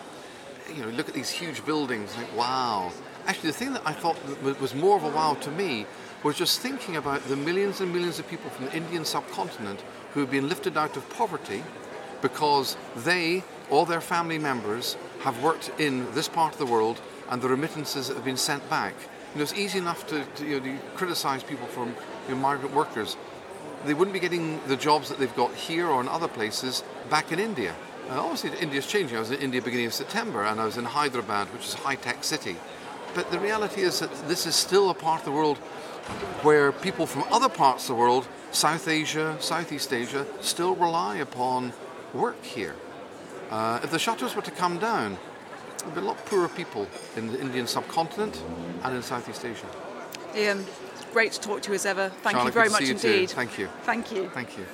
you 0.73 0.83
know, 0.83 0.89
look 0.89 1.07
at 1.09 1.13
these 1.13 1.29
huge 1.29 1.65
buildings, 1.65 2.15
like, 2.15 2.35
wow. 2.35 2.91
Actually, 3.27 3.51
the 3.51 3.57
thing 3.57 3.73
that 3.73 3.81
I 3.85 3.91
thought 3.91 4.17
was 4.61 4.73
more 4.73 4.95
of 4.95 5.03
a 5.03 5.09
wow 5.09 5.33
to 5.41 5.51
me 5.51 5.85
was 6.23 6.37
just 6.37 6.61
thinking 6.61 6.95
about 6.95 7.21
the 7.27 7.35
millions 7.35 7.81
and 7.81 7.91
millions 7.91 8.19
of 8.19 8.27
people 8.27 8.49
from 8.49 8.65
the 8.65 8.75
Indian 8.75 9.03
subcontinent 9.03 9.83
who 10.13 10.21
have 10.21 10.31
been 10.31 10.47
lifted 10.47 10.77
out 10.77 10.95
of 10.95 11.07
poverty 11.09 11.61
because 12.21 12.77
they, 12.95 13.43
or 13.69 13.85
their 13.85 14.01
family 14.01 14.39
members, 14.39 14.95
have 15.19 15.43
worked 15.43 15.71
in 15.77 16.09
this 16.13 16.29
part 16.29 16.53
of 16.53 16.59
the 16.59 16.65
world 16.65 17.01
and 17.29 17.41
the 17.41 17.49
remittances 17.49 18.07
have 18.07 18.23
been 18.23 18.37
sent 18.37 18.67
back. 18.69 18.93
You 19.33 19.39
know, 19.39 19.43
it's 19.43 19.53
easy 19.53 19.77
enough 19.77 20.07
to, 20.07 20.23
to, 20.23 20.45
you 20.45 20.59
know, 20.61 20.79
criticize 20.95 21.43
people 21.43 21.67
from 21.67 21.95
you 22.29 22.35
know, 22.35 22.41
migrant 22.41 22.73
workers. 22.73 23.17
they 23.85 23.93
wouldn't 23.93 24.13
be 24.13 24.19
getting 24.19 24.59
the 24.67 24.77
jobs 24.77 25.09
that 25.09 25.19
they've 25.19 25.35
got 25.35 25.53
here 25.53 25.87
or 25.87 25.99
in 26.01 26.07
other 26.07 26.27
places 26.29 26.83
back 27.09 27.31
in 27.31 27.39
India. 27.39 27.75
Uh, 28.09 28.21
obviously, 28.21 28.57
India's 28.59 28.87
changing. 28.87 29.17
I 29.17 29.19
was 29.19 29.31
in 29.31 29.41
India 29.41 29.61
beginning 29.61 29.87
of 29.87 29.93
September, 29.93 30.45
and 30.45 30.61
I 30.61 30.65
was 30.65 30.77
in 30.77 30.85
Hyderabad, 30.85 31.51
which 31.53 31.65
is 31.65 31.73
a 31.73 31.77
high-tech 31.77 32.23
city. 32.23 32.55
But 33.13 33.31
the 33.31 33.39
reality 33.39 33.81
is 33.81 33.99
that 33.99 34.11
this 34.27 34.45
is 34.45 34.55
still 34.55 34.89
a 34.89 34.93
part 34.93 35.21
of 35.21 35.25
the 35.25 35.31
world 35.31 35.57
where 36.43 36.71
people 36.71 37.05
from 37.05 37.23
other 37.31 37.49
parts 37.49 37.83
of 37.83 37.95
the 37.95 38.01
world, 38.01 38.27
South 38.51 38.87
Asia, 38.87 39.35
Southeast 39.39 39.91
Asia, 39.91 40.25
still 40.41 40.75
rely 40.75 41.17
upon 41.17 41.73
work 42.13 42.43
here. 42.43 42.75
Uh, 43.49 43.79
if 43.83 43.91
the 43.91 43.99
shutters 43.99 44.35
were 44.35 44.41
to 44.41 44.51
come 44.51 44.77
down, 44.77 45.17
there'd 45.79 45.95
be 45.95 46.01
a 46.01 46.03
lot 46.03 46.23
poorer 46.25 46.49
people 46.49 46.87
in 47.15 47.27
the 47.27 47.39
Indian 47.39 47.67
subcontinent 47.67 48.41
and 48.83 48.95
in 48.95 49.01
Southeast 49.01 49.45
Asia. 49.45 49.67
Ian, 50.35 50.65
great 51.13 51.31
to 51.33 51.41
talk 51.41 51.61
to 51.63 51.69
you 51.69 51.75
as 51.75 51.85
ever. 51.85 52.09
Thank 52.21 52.35
Charlotte, 52.35 52.45
you 52.45 52.51
very 52.51 52.69
much 52.69 52.89
indeed. 52.89 53.29
Too. 53.29 53.35
Thank 53.35 53.57
you. 53.57 53.67
Thank 53.83 54.11
you. 54.11 54.29
Thank 54.29 54.57
you. 54.57 54.65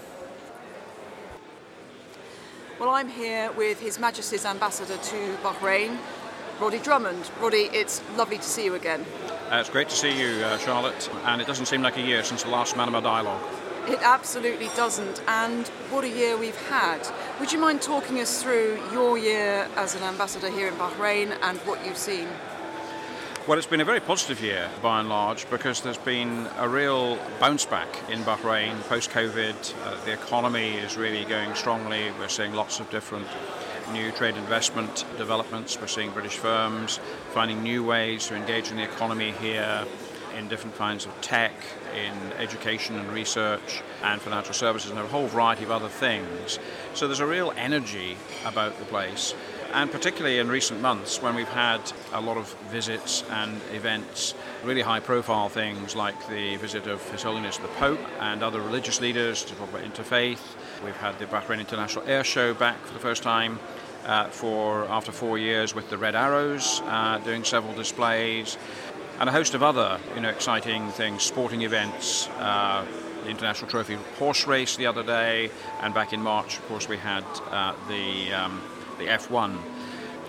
Well, 2.80 2.90
I'm 2.90 3.08
here 3.08 3.52
with 3.54 3.80
His 3.80 4.00
Majesty's 4.00 4.46
Ambassador 4.46 4.98
to 4.98 5.38
Bahrain, 5.44 5.98
Roddy 6.64 6.80
Drummond. 6.80 7.30
Roddy, 7.42 7.68
it's 7.74 8.02
lovely 8.16 8.38
to 8.38 8.44
see 8.44 8.64
you 8.64 8.76
again. 8.76 9.06
Uh, 9.52 9.58
it's 9.58 9.70
great 9.70 9.90
to 9.90 9.96
see 9.98 10.18
you, 10.18 10.42
uh, 10.46 10.58
Charlotte, 10.60 11.10
and 11.26 11.42
it 11.42 11.46
doesn't 11.46 11.66
seem 11.66 11.82
like 11.82 11.98
a 11.98 12.02
year 12.02 12.24
since 12.24 12.44
the 12.44 12.50
last 12.50 12.76
Manama 12.76 13.04
dialogue. 13.04 13.44
It 13.90 14.00
absolutely 14.02 14.70
doesn't, 14.78 15.22
and 15.28 15.68
what 15.92 16.06
a 16.06 16.10
year 16.10 16.38
we've 16.38 16.56
had. 16.68 17.06
Would 17.42 17.52
you 17.52 17.60
mind 17.60 17.82
talking 17.82 18.22
us 18.22 18.42
through 18.42 18.80
your 18.94 19.18
year 19.18 19.68
as 19.76 19.94
an 19.96 20.04
ambassador 20.04 20.50
here 20.50 20.70
in 20.70 20.74
Bahrain 20.76 21.38
and 21.42 21.58
what 21.60 21.86
you've 21.86 21.98
seen? 21.98 22.30
Well, 23.46 23.58
it's 23.58 23.68
been 23.68 23.82
a 23.82 23.86
very 23.86 24.00
positive 24.00 24.40
year 24.40 24.70
by 24.82 25.02
and 25.02 25.10
large 25.10 25.50
because 25.50 25.82
there's 25.82 25.98
been 25.98 26.48
a 26.60 26.70
real 26.70 27.20
bounce 27.42 27.66
back 27.66 27.90
in 28.10 28.20
Bahrain 28.20 28.80
post 28.88 29.10
COVID. 29.10 29.74
Uh, 29.84 30.06
the 30.06 30.14
economy 30.14 30.76
is 30.76 30.96
really 30.96 31.26
going 31.26 31.54
strongly. 31.56 32.10
We're 32.18 32.30
seeing 32.30 32.54
lots 32.54 32.80
of 32.80 32.90
different 32.90 33.28
new 33.92 34.12
trade 34.12 34.38
investment 34.38 35.06
developments. 35.18 35.80
We're 35.80 35.88
seeing 35.88 36.12
British 36.12 36.38
firms 36.38 37.00
finding 37.34 37.64
new 37.64 37.84
ways 37.84 38.28
to 38.28 38.36
engage 38.36 38.72
in 38.72 38.78
the 38.78 38.84
economy 38.84 39.32
here 39.32 39.86
in 40.38 40.48
different 40.48 40.76
kinds 40.78 41.06
of 41.06 41.22
tech, 41.22 41.54
in 41.96 42.34
education 42.34 42.96
and 42.98 43.12
research, 43.12 43.82
and 44.02 44.22
financial 44.22 44.54
services, 44.54 44.92
and 44.92 45.00
a 45.00 45.08
whole 45.08 45.28
variety 45.28 45.64
of 45.64 45.72
other 45.72 45.90
things. 45.90 46.60
So 46.94 47.08
there's 47.08 47.20
a 47.20 47.28
real 47.28 47.54
energy 47.56 48.18
about 48.46 48.78
the 48.80 48.86
place 48.86 49.36
and 49.74 49.92
particularly 49.92 50.38
in 50.38 50.50
recent 50.50 50.82
months 50.82 51.22
when 51.22 51.34
we've 51.34 51.50
had 51.50 51.82
a 52.14 52.22
lot 52.22 52.38
of 52.38 52.54
visits 52.70 53.24
and 53.32 53.60
events, 53.72 54.36
really 54.64 54.82
high 54.82 55.00
profile 55.00 55.50
things 55.50 55.96
like 55.96 56.16
the 56.30 56.56
visit 56.58 56.86
of 56.86 57.02
His 57.10 57.24
Holiness 57.24 57.58
the 57.58 57.68
Pope 57.70 58.00
and 58.20 58.44
other 58.44 58.62
religious 58.62 59.02
leaders 59.02 59.44
to 59.44 59.56
talk 59.56 59.70
about 59.70 59.82
interfaith. 59.82 60.40
We've 60.86 60.96
had 60.98 61.18
the 61.18 61.26
Bahrain 61.26 61.60
International 61.60 62.08
Air 62.08 62.24
Show 62.24 62.54
back 62.54 62.80
for 62.86 62.94
the 62.94 63.00
first 63.00 63.24
time. 63.24 63.60
Uh, 64.06 64.28
for 64.28 64.84
after 64.90 65.14
four 65.14 65.38
years 65.38 65.74
with 65.74 65.90
the 65.90 65.98
Red 65.98 66.14
Arrows, 66.14 66.82
uh, 66.88 67.20
doing 67.20 67.46
several 67.46 67.74
displays, 67.74 68.58
and 69.22 69.30
a 69.30 69.32
host 69.32 69.54
of 69.54 69.64
other 69.64 69.98
you 70.14 70.20
know 70.20 70.28
exciting 70.28 70.90
things, 70.90 71.24
sporting 71.24 71.62
events, 71.62 72.28
uh, 72.40 72.86
the 73.24 73.30
International 73.30 73.72
Trophy 73.72 73.98
horse 74.20 74.46
race 74.46 74.76
the 74.76 74.88
other 74.88 75.04
day, 75.04 75.50
and 75.80 75.94
back 75.94 76.12
in 76.12 76.22
March, 76.22 76.58
of 76.58 76.68
course, 76.68 76.90
we 76.90 76.98
had 76.98 77.24
uh, 77.50 77.74
the 77.88 78.34
um, 78.34 78.62
the 78.98 79.06
F1. 79.06 79.58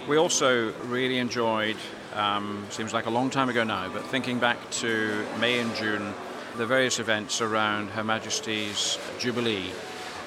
We 0.06 0.16
also 0.16 0.72
really 0.84 1.18
enjoyed, 1.18 1.76
um, 2.14 2.66
seems 2.70 2.92
like 2.92 3.06
a 3.06 3.10
long 3.10 3.30
time 3.30 3.48
ago 3.48 3.64
now, 3.64 3.88
but 3.88 4.04
thinking 4.04 4.38
back 4.38 4.70
to 4.82 5.24
May 5.40 5.60
and 5.60 5.74
June, 5.74 6.12
the 6.56 6.66
various 6.66 6.98
events 6.98 7.40
around 7.40 7.88
Her 7.90 8.04
Majesty's 8.04 8.98
Jubilee. 9.18 9.72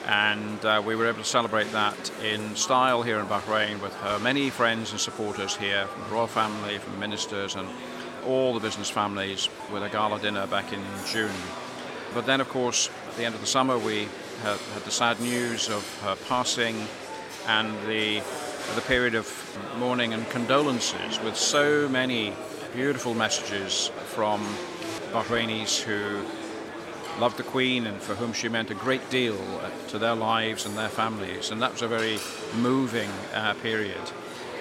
And 0.08 0.64
uh, 0.66 0.82
we 0.86 0.96
were 0.96 1.08
able 1.08 1.20
to 1.20 1.26
celebrate 1.26 1.72
that 1.74 2.12
in 2.24 2.56
style 2.56 3.04
here 3.04 3.20
in 3.20 3.26
Bahrain 3.26 3.82
with 3.82 3.94
her 3.96 4.20
many 4.20 4.50
friends 4.50 4.92
and 4.92 5.00
supporters 5.00 5.56
here 5.56 5.86
from 5.88 6.04
the 6.04 6.10
royal 6.10 6.28
family, 6.28 6.78
from 6.78 7.00
ministers, 7.00 7.56
and 7.56 7.68
all 8.26 8.54
the 8.54 8.60
business 8.60 8.90
families 8.90 9.50
with 9.72 9.84
a 9.84 9.90
gala 9.90 10.20
dinner 10.20 10.48
back 10.48 10.72
in 10.74 10.82
June. 11.06 11.32
But 12.14 12.26
then, 12.26 12.42
of 12.42 12.50
course, 12.50 12.90
at 13.10 13.16
the 13.16 13.26
end 13.26 13.36
of 13.36 13.42
the 13.42 13.48
summer, 13.48 13.78
we 13.78 14.08
had, 14.44 14.58
had 14.74 14.84
the 14.84 14.92
sad 14.92 15.20
news 15.20 15.70
of 15.70 16.02
her 16.02 16.16
passing 16.28 16.88
and 17.48 17.74
the, 17.88 18.22
the 18.76 18.82
period 18.82 19.16
of 19.16 19.28
mourning 19.80 20.14
and 20.14 20.30
condolences 20.30 21.20
with 21.22 21.36
so 21.36 21.88
many 21.90 22.34
beautiful 22.74 23.14
messages 23.14 23.92
from 24.06 24.42
Bahrainis 25.12 25.82
who 25.82 26.24
loved 27.20 27.38
the 27.38 27.44
Queen 27.44 27.88
and 27.88 28.00
for 28.02 28.14
whom 28.16 28.34
she 28.34 28.50
meant 28.50 28.70
a 28.70 28.76
great 28.76 29.10
deal 29.10 29.38
to 29.88 29.98
their 29.98 30.14
lives 30.14 30.66
and 30.66 30.78
their 30.78 30.90
families. 30.90 31.50
And 31.50 31.62
that 31.62 31.72
was 31.72 31.82
a 31.82 31.88
very 31.88 32.20
moving 32.58 33.10
uh, 33.34 33.54
period. 33.56 34.02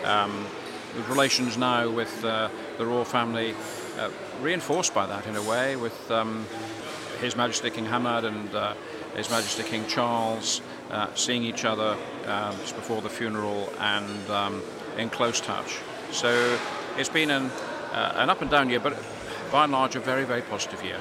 Um, 0.05 0.47
the 0.95 1.03
relations 1.03 1.59
now 1.59 1.91
with 1.91 2.25
uh, 2.25 2.49
the 2.79 2.87
royal 2.87 3.05
family 3.05 3.55
uh, 3.99 4.11
reinforced 4.41 4.95
by 4.95 5.07
that 5.07 5.27
in 5.27 5.37
a 5.37 5.43
way, 5.43 5.77
with 5.77 6.11
um, 6.11 6.47
His 7.21 7.37
Majesty 7.37 7.71
King 7.71 7.87
Hamad 7.87 8.25
and 8.25 8.55
uh, 8.55 8.75
His 9.15 9.29
Majesty 9.29 9.63
King 9.65 9.87
Charles 9.87 10.63
uh, 10.91 11.13
seeing 11.15 11.45
each 11.45 11.65
other 11.65 11.97
um, 12.27 12.57
just 12.61 12.77
before 12.77 13.03
the 13.03 13.09
funeral 13.09 13.73
and 13.79 14.31
um, 14.31 14.63
in 14.97 15.11
close 15.11 15.41
touch. 15.41 15.79
So 16.13 16.59
it's 16.97 17.09
been 17.09 17.31
an, 17.31 17.51
uh, 17.93 18.13
an 18.17 18.31
up 18.31 18.43
and 18.43 18.51
down 18.51 18.71
year, 18.71 18.81
but 18.81 18.97
by 19.51 19.65
and 19.65 19.73
large 19.73 19.97
a 19.97 20.01
very, 20.01 20.25
very 20.25 20.43
positive 20.43 20.83
year. 20.85 20.99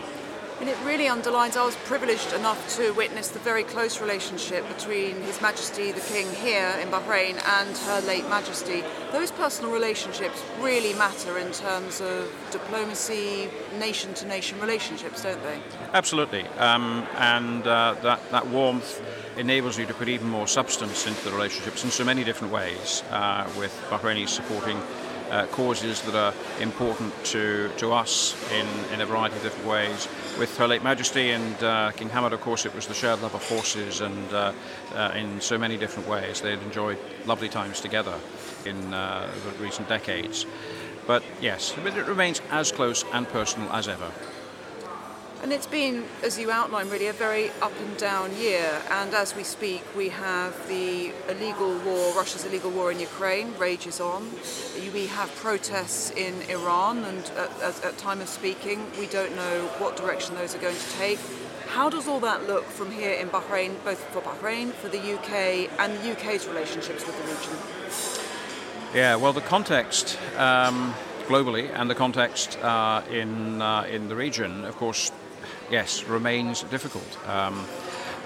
And 0.61 0.69
it 0.69 0.77
really 0.85 1.09
underlines, 1.09 1.57
I 1.57 1.65
was 1.65 1.75
privileged 1.83 2.31
enough 2.31 2.77
to 2.77 2.93
witness 2.93 3.27
the 3.27 3.39
very 3.39 3.63
close 3.63 3.99
relationship 3.99 4.65
between 4.69 5.21
His 5.23 5.41
Majesty 5.41 5.91
the 5.91 5.99
King 5.99 6.31
here 6.33 6.73
in 6.81 6.87
Bahrain 6.87 7.45
and 7.59 7.77
Her 7.77 7.99
late 8.07 8.27
Majesty. 8.29 8.81
Those 9.11 9.31
personal 9.31 9.71
relationships 9.71 10.41
really 10.61 10.93
matter 10.93 11.37
in 11.39 11.51
terms 11.51 11.99
of 11.99 12.31
diplomacy, 12.51 13.49
nation 13.77 14.13
to 14.13 14.27
nation 14.27 14.57
relationships, 14.61 15.23
don't 15.23 15.43
they? 15.43 15.59
Absolutely. 15.93 16.47
Um, 16.57 17.05
and 17.17 17.67
uh, 17.67 17.95
that, 18.01 18.21
that 18.31 18.47
warmth 18.47 19.01
enables 19.37 19.77
you 19.77 19.85
to 19.85 19.93
put 19.93 20.07
even 20.07 20.29
more 20.29 20.47
substance 20.47 21.07
into 21.07 21.23
the 21.25 21.31
relationships 21.31 21.83
in 21.83 21.91
so 21.91 22.03
many 22.03 22.23
different 22.23 22.53
ways, 22.53 23.03
uh, 23.11 23.49
with 23.57 23.71
Bahrainis 23.89 24.29
supporting 24.29 24.81
uh, 25.29 25.47
causes 25.47 26.01
that 26.01 26.15
are 26.15 26.33
important 26.61 27.13
to, 27.25 27.69
to 27.77 27.91
us 27.91 28.35
in, 28.51 28.93
in 28.93 29.01
a 29.01 29.05
variety 29.05 29.35
of 29.35 29.43
different 29.43 29.67
ways. 29.67 30.07
With 30.39 30.55
Her 30.57 30.67
late 30.67 30.83
Majesty 30.83 31.31
and 31.31 31.63
uh, 31.63 31.91
King 31.91 32.09
Hamad, 32.09 32.31
of 32.31 32.41
course, 32.41 32.65
it 32.65 32.75
was 32.75 32.87
the 32.87 32.93
shared 32.93 33.21
love 33.21 33.33
of 33.33 33.43
horses 33.47 34.01
and 34.01 34.33
uh, 34.33 34.53
uh, 34.93 35.11
in 35.15 35.41
so 35.41 35.57
many 35.57 35.77
different 35.77 36.07
ways. 36.07 36.41
They 36.41 36.51
had 36.51 36.61
enjoyed 36.61 36.97
lovely 37.25 37.49
times 37.49 37.81
together 37.81 38.17
in 38.65 38.93
uh, 38.93 39.31
the 39.43 39.63
recent 39.63 39.89
decades. 39.89 40.45
But 41.07 41.23
yes, 41.41 41.75
it 41.77 42.07
remains 42.07 42.41
as 42.49 42.71
close 42.71 43.03
and 43.13 43.27
personal 43.27 43.71
as 43.71 43.87
ever. 43.87 44.11
And 45.45 45.53
it's 45.53 45.67
been, 45.67 46.05
as 46.23 46.39
you 46.39 46.49
outline, 46.49 46.89
really 46.89 47.05
a 47.05 47.13
very 47.13 47.51
up 47.61 47.71
and 47.79 47.95
down 47.97 48.35
year. 48.35 48.81
And 48.89 49.13
as 49.13 49.35
we 49.35 49.43
speak, 49.43 49.83
we 49.95 50.09
have 50.09 50.67
the 50.67 51.11
illegal 51.29 51.77
war, 51.85 52.15
Russia's 52.15 52.45
illegal 52.45 52.71
war 52.71 52.91
in 52.91 52.99
Ukraine 52.99 53.53
rages 53.59 53.99
on. 54.01 54.27
We 54.91 55.05
have 55.05 55.29
protests 55.35 56.09
in 56.09 56.33
Iran, 56.49 57.03
and 57.03 57.19
at, 57.61 57.85
at 57.85 57.95
time 57.99 58.21
of 58.21 58.27
speaking, 58.27 58.87
we 58.97 59.05
don't 59.05 59.35
know 59.35 59.67
what 59.77 59.95
direction 59.95 60.33
those 60.33 60.55
are 60.55 60.57
going 60.57 60.75
to 60.75 60.91
take. 60.93 61.19
How 61.67 61.91
does 61.91 62.07
all 62.07 62.21
that 62.21 62.47
look 62.47 62.65
from 62.65 62.89
here 62.89 63.13
in 63.13 63.29
Bahrain, 63.29 63.75
both 63.83 63.99
for 64.05 64.21
Bahrain, 64.21 64.71
for 64.71 64.87
the 64.87 64.97
UK, 64.97 65.69
and 65.79 65.95
the 65.99 66.13
UK's 66.13 66.47
relationships 66.47 67.05
with 67.05 67.15
the 67.21 67.31
region? 67.31 67.53
Yeah, 68.95 69.15
well, 69.17 69.31
the 69.31 69.41
context 69.41 70.17
um, 70.37 70.95
globally 71.27 71.69
and 71.71 71.87
the 71.87 71.93
context 71.93 72.57
uh, 72.63 73.03
in 73.11 73.61
uh, 73.61 73.83
in 73.83 74.07
the 74.07 74.15
region, 74.15 74.65
of 74.65 74.75
course, 74.77 75.11
yes, 75.69 76.03
remains 76.03 76.63
difficult. 76.63 77.17
Um, 77.27 77.65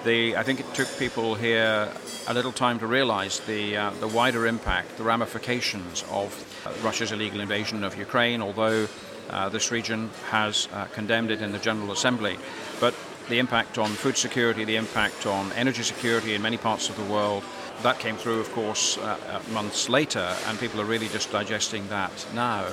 the, 0.03 0.37
I 0.37 0.43
think 0.43 0.59
it 0.59 0.73
took 0.73 0.87
people 0.97 1.35
here 1.35 1.91
a 2.27 2.33
little 2.33 2.51
time 2.51 2.79
to 2.79 2.87
realize 2.87 3.39
the, 3.41 3.75
uh, 3.75 3.89
the 3.99 4.07
wider 4.07 4.47
impact, 4.47 4.97
the 4.97 5.03
ramifications 5.03 6.03
of 6.09 6.31
uh, 6.65 6.71
Russia's 6.83 7.11
illegal 7.11 7.41
invasion 7.41 7.83
of 7.83 7.97
Ukraine, 7.97 8.41
although 8.41 8.87
uh, 9.29 9.49
this 9.49 9.71
region 9.71 10.09
has 10.29 10.67
uh, 10.73 10.85
condemned 10.85 11.31
it 11.31 11.41
in 11.41 11.51
the 11.51 11.59
General 11.59 11.91
Assembly. 11.91 12.37
But 12.79 12.95
the 13.27 13.39
impact 13.39 13.77
on 13.77 13.89
food 13.89 14.17
security, 14.17 14.63
the 14.63 14.77
impact 14.77 15.25
on 15.25 15.51
energy 15.53 15.83
security 15.83 16.33
in 16.33 16.41
many 16.41 16.57
parts 16.57 16.89
of 16.89 16.95
the 16.95 17.03
world, 17.03 17.43
that 17.83 17.99
came 17.99 18.15
through, 18.15 18.39
of 18.39 18.51
course, 18.53 18.97
uh, 18.97 19.17
uh, 19.29 19.53
months 19.53 19.87
later, 19.87 20.35
and 20.47 20.59
people 20.59 20.81
are 20.81 20.85
really 20.85 21.07
just 21.07 21.31
digesting 21.31 21.87
that 21.89 22.25
now. 22.33 22.67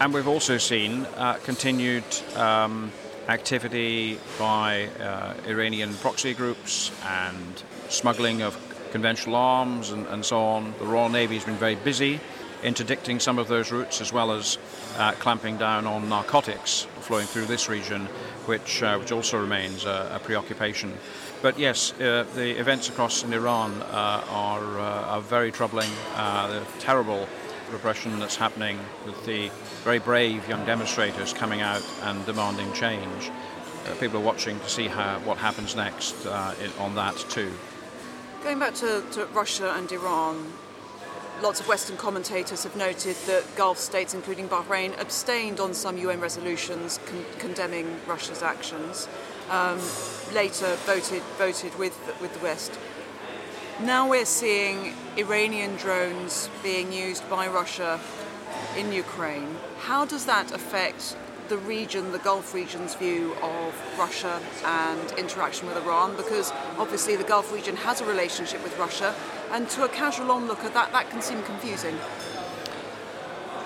And 0.00 0.14
we've 0.14 0.28
also 0.28 0.56
seen 0.58 1.06
continued. 1.44 2.04
Um, 2.34 2.90
activity 3.30 4.18
by 4.38 4.88
uh, 5.00 5.34
Iranian 5.46 5.94
proxy 5.94 6.34
groups 6.34 6.90
and 7.06 7.62
smuggling 7.88 8.42
of 8.42 8.58
conventional 8.90 9.36
arms 9.36 9.90
and, 9.90 10.04
and, 10.08 10.24
so 10.24 10.40
on. 10.40 10.74
The 10.80 10.84
Royal 10.84 11.08
Navy 11.08 11.36
has 11.36 11.44
been 11.44 11.54
very 11.54 11.76
busy 11.76 12.18
interdicting 12.64 13.20
some 13.20 13.38
of 13.38 13.46
those 13.48 13.70
routes 13.72 14.00
as 14.00 14.12
well 14.12 14.32
as 14.32 14.58
uh, 14.98 15.12
clamping 15.12 15.56
down 15.56 15.86
on 15.86 16.08
narcotics 16.08 16.86
flowing 17.00 17.26
through 17.26 17.46
this 17.46 17.68
region, 17.68 18.02
which, 18.46 18.82
uh, 18.82 18.98
which 18.98 19.12
also 19.12 19.40
remains 19.40 19.84
a, 19.84 20.12
a 20.14 20.18
preoccupation. 20.18 20.92
But 21.40 21.58
yes, 21.58 21.92
uh, 21.94 22.26
the 22.34 22.58
events 22.58 22.88
across 22.88 23.22
in 23.24 23.32
Iran 23.32 23.72
uh, 23.82 24.24
are, 24.28 24.78
uh, 24.78 25.14
are 25.14 25.20
very 25.20 25.52
troubling. 25.52 25.90
Uh, 26.14 26.48
the 26.48 26.66
terrible 26.80 27.28
repression 27.72 28.18
that's 28.18 28.36
happening 28.36 28.78
with 29.06 29.24
the 29.26 29.50
very 29.84 29.98
brave 29.98 30.48
young 30.48 30.64
demonstrators 30.66 31.32
coming 31.32 31.60
out 31.60 31.84
and 32.02 32.24
demanding 32.26 32.72
change. 32.72 33.30
people 33.98 34.18
are 34.18 34.24
watching 34.24 34.58
to 34.60 34.68
see 34.68 34.88
how, 34.88 35.18
what 35.20 35.38
happens 35.38 35.74
next 35.76 36.14
in, 36.24 36.70
on 36.78 36.94
that 36.94 37.16
too. 37.28 37.52
Going 38.42 38.58
back 38.58 38.74
to, 38.76 39.02
to 39.12 39.26
Russia 39.26 39.74
and 39.76 39.90
Iran, 39.92 40.52
lots 41.42 41.60
of 41.60 41.68
Western 41.68 41.96
commentators 41.96 42.64
have 42.64 42.76
noted 42.76 43.16
that 43.26 43.44
Gulf 43.56 43.78
states, 43.78 44.14
including 44.14 44.48
Bahrain, 44.48 44.98
abstained 45.00 45.60
on 45.60 45.74
some 45.74 45.96
UN 45.98 46.20
resolutions 46.20 46.98
con- 47.06 47.24
condemning 47.38 47.98
Russia's 48.06 48.42
actions. 48.42 49.08
Um, 49.50 49.78
later, 50.32 50.76
voted 50.86 51.22
voted 51.38 51.76
with 51.78 51.98
with 52.20 52.32
the 52.34 52.40
West. 52.40 52.78
Now 53.84 54.06
we're 54.10 54.26
seeing 54.26 54.92
Iranian 55.16 55.76
drones 55.76 56.50
being 56.62 56.92
used 56.92 57.28
by 57.30 57.48
Russia 57.48 57.98
in 58.76 58.92
Ukraine. 58.92 59.56
How 59.78 60.04
does 60.04 60.26
that 60.26 60.52
affect 60.52 61.16
the 61.48 61.56
region, 61.56 62.12
the 62.12 62.18
Gulf 62.18 62.52
region's 62.52 62.94
view 62.94 63.34
of 63.42 63.74
Russia 63.98 64.38
and 64.66 65.12
interaction 65.12 65.66
with 65.66 65.78
Iran, 65.78 66.14
because 66.14 66.52
obviously 66.76 67.16
the 67.16 67.24
Gulf 67.24 67.54
region 67.54 67.74
has 67.76 68.02
a 68.02 68.04
relationship 68.04 68.62
with 68.62 68.78
Russia, 68.78 69.14
and 69.50 69.66
to 69.70 69.84
a 69.84 69.88
casual 69.88 70.30
onlooker, 70.30 70.68
that, 70.68 70.92
that 70.92 71.08
can 71.08 71.22
seem 71.22 71.42
confusing. 71.44 71.96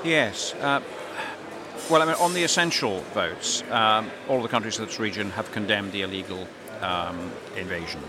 Yes. 0.05 0.55
Uh, 0.55 0.81
well, 1.91 2.03
I 2.03 2.05
mean, 2.05 2.15
on 2.21 2.35
the 2.35 2.45
essential 2.45 3.01
votes, 3.15 3.65
um, 3.73 4.09
all 4.29 4.41
the 4.41 4.49
countries 4.49 4.79
of 4.79 4.87
this 4.87 5.01
region 5.01 5.31
have 5.33 5.51
condemned 5.51 5.91
the 5.91 6.03
illegal 6.03 6.47
um, 6.83 7.33
invasion. 7.57 8.01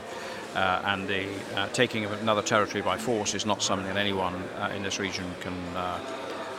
Uh, 0.56 0.82
and 0.86 1.06
the 1.10 1.28
uh, 1.56 1.68
taking 1.74 2.06
of 2.06 2.14
another 2.22 2.42
territory 2.42 2.82
by 2.82 2.98
force 2.98 3.34
is 3.34 3.46
not 3.46 3.62
something 3.62 3.88
that 3.88 3.98
anyone 3.98 4.34
uh, 4.58 4.72
in 4.74 4.84
this 4.84 5.00
region 5.00 5.26
can 5.42 5.54
uh, 5.76 6.00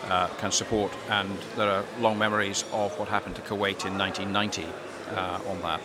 uh, 0.08 0.28
can 0.38 0.52
support. 0.52 0.92
And 1.08 1.36
there 1.56 1.68
are 1.68 1.84
long 1.98 2.18
memories 2.18 2.64
of 2.72 2.96
what 2.98 3.08
happened 3.08 3.36
to 3.36 3.42
Kuwait 3.42 3.86
in 3.86 3.98
1990 3.98 4.66
uh, 5.16 5.40
on 5.48 5.60
that. 5.62 5.80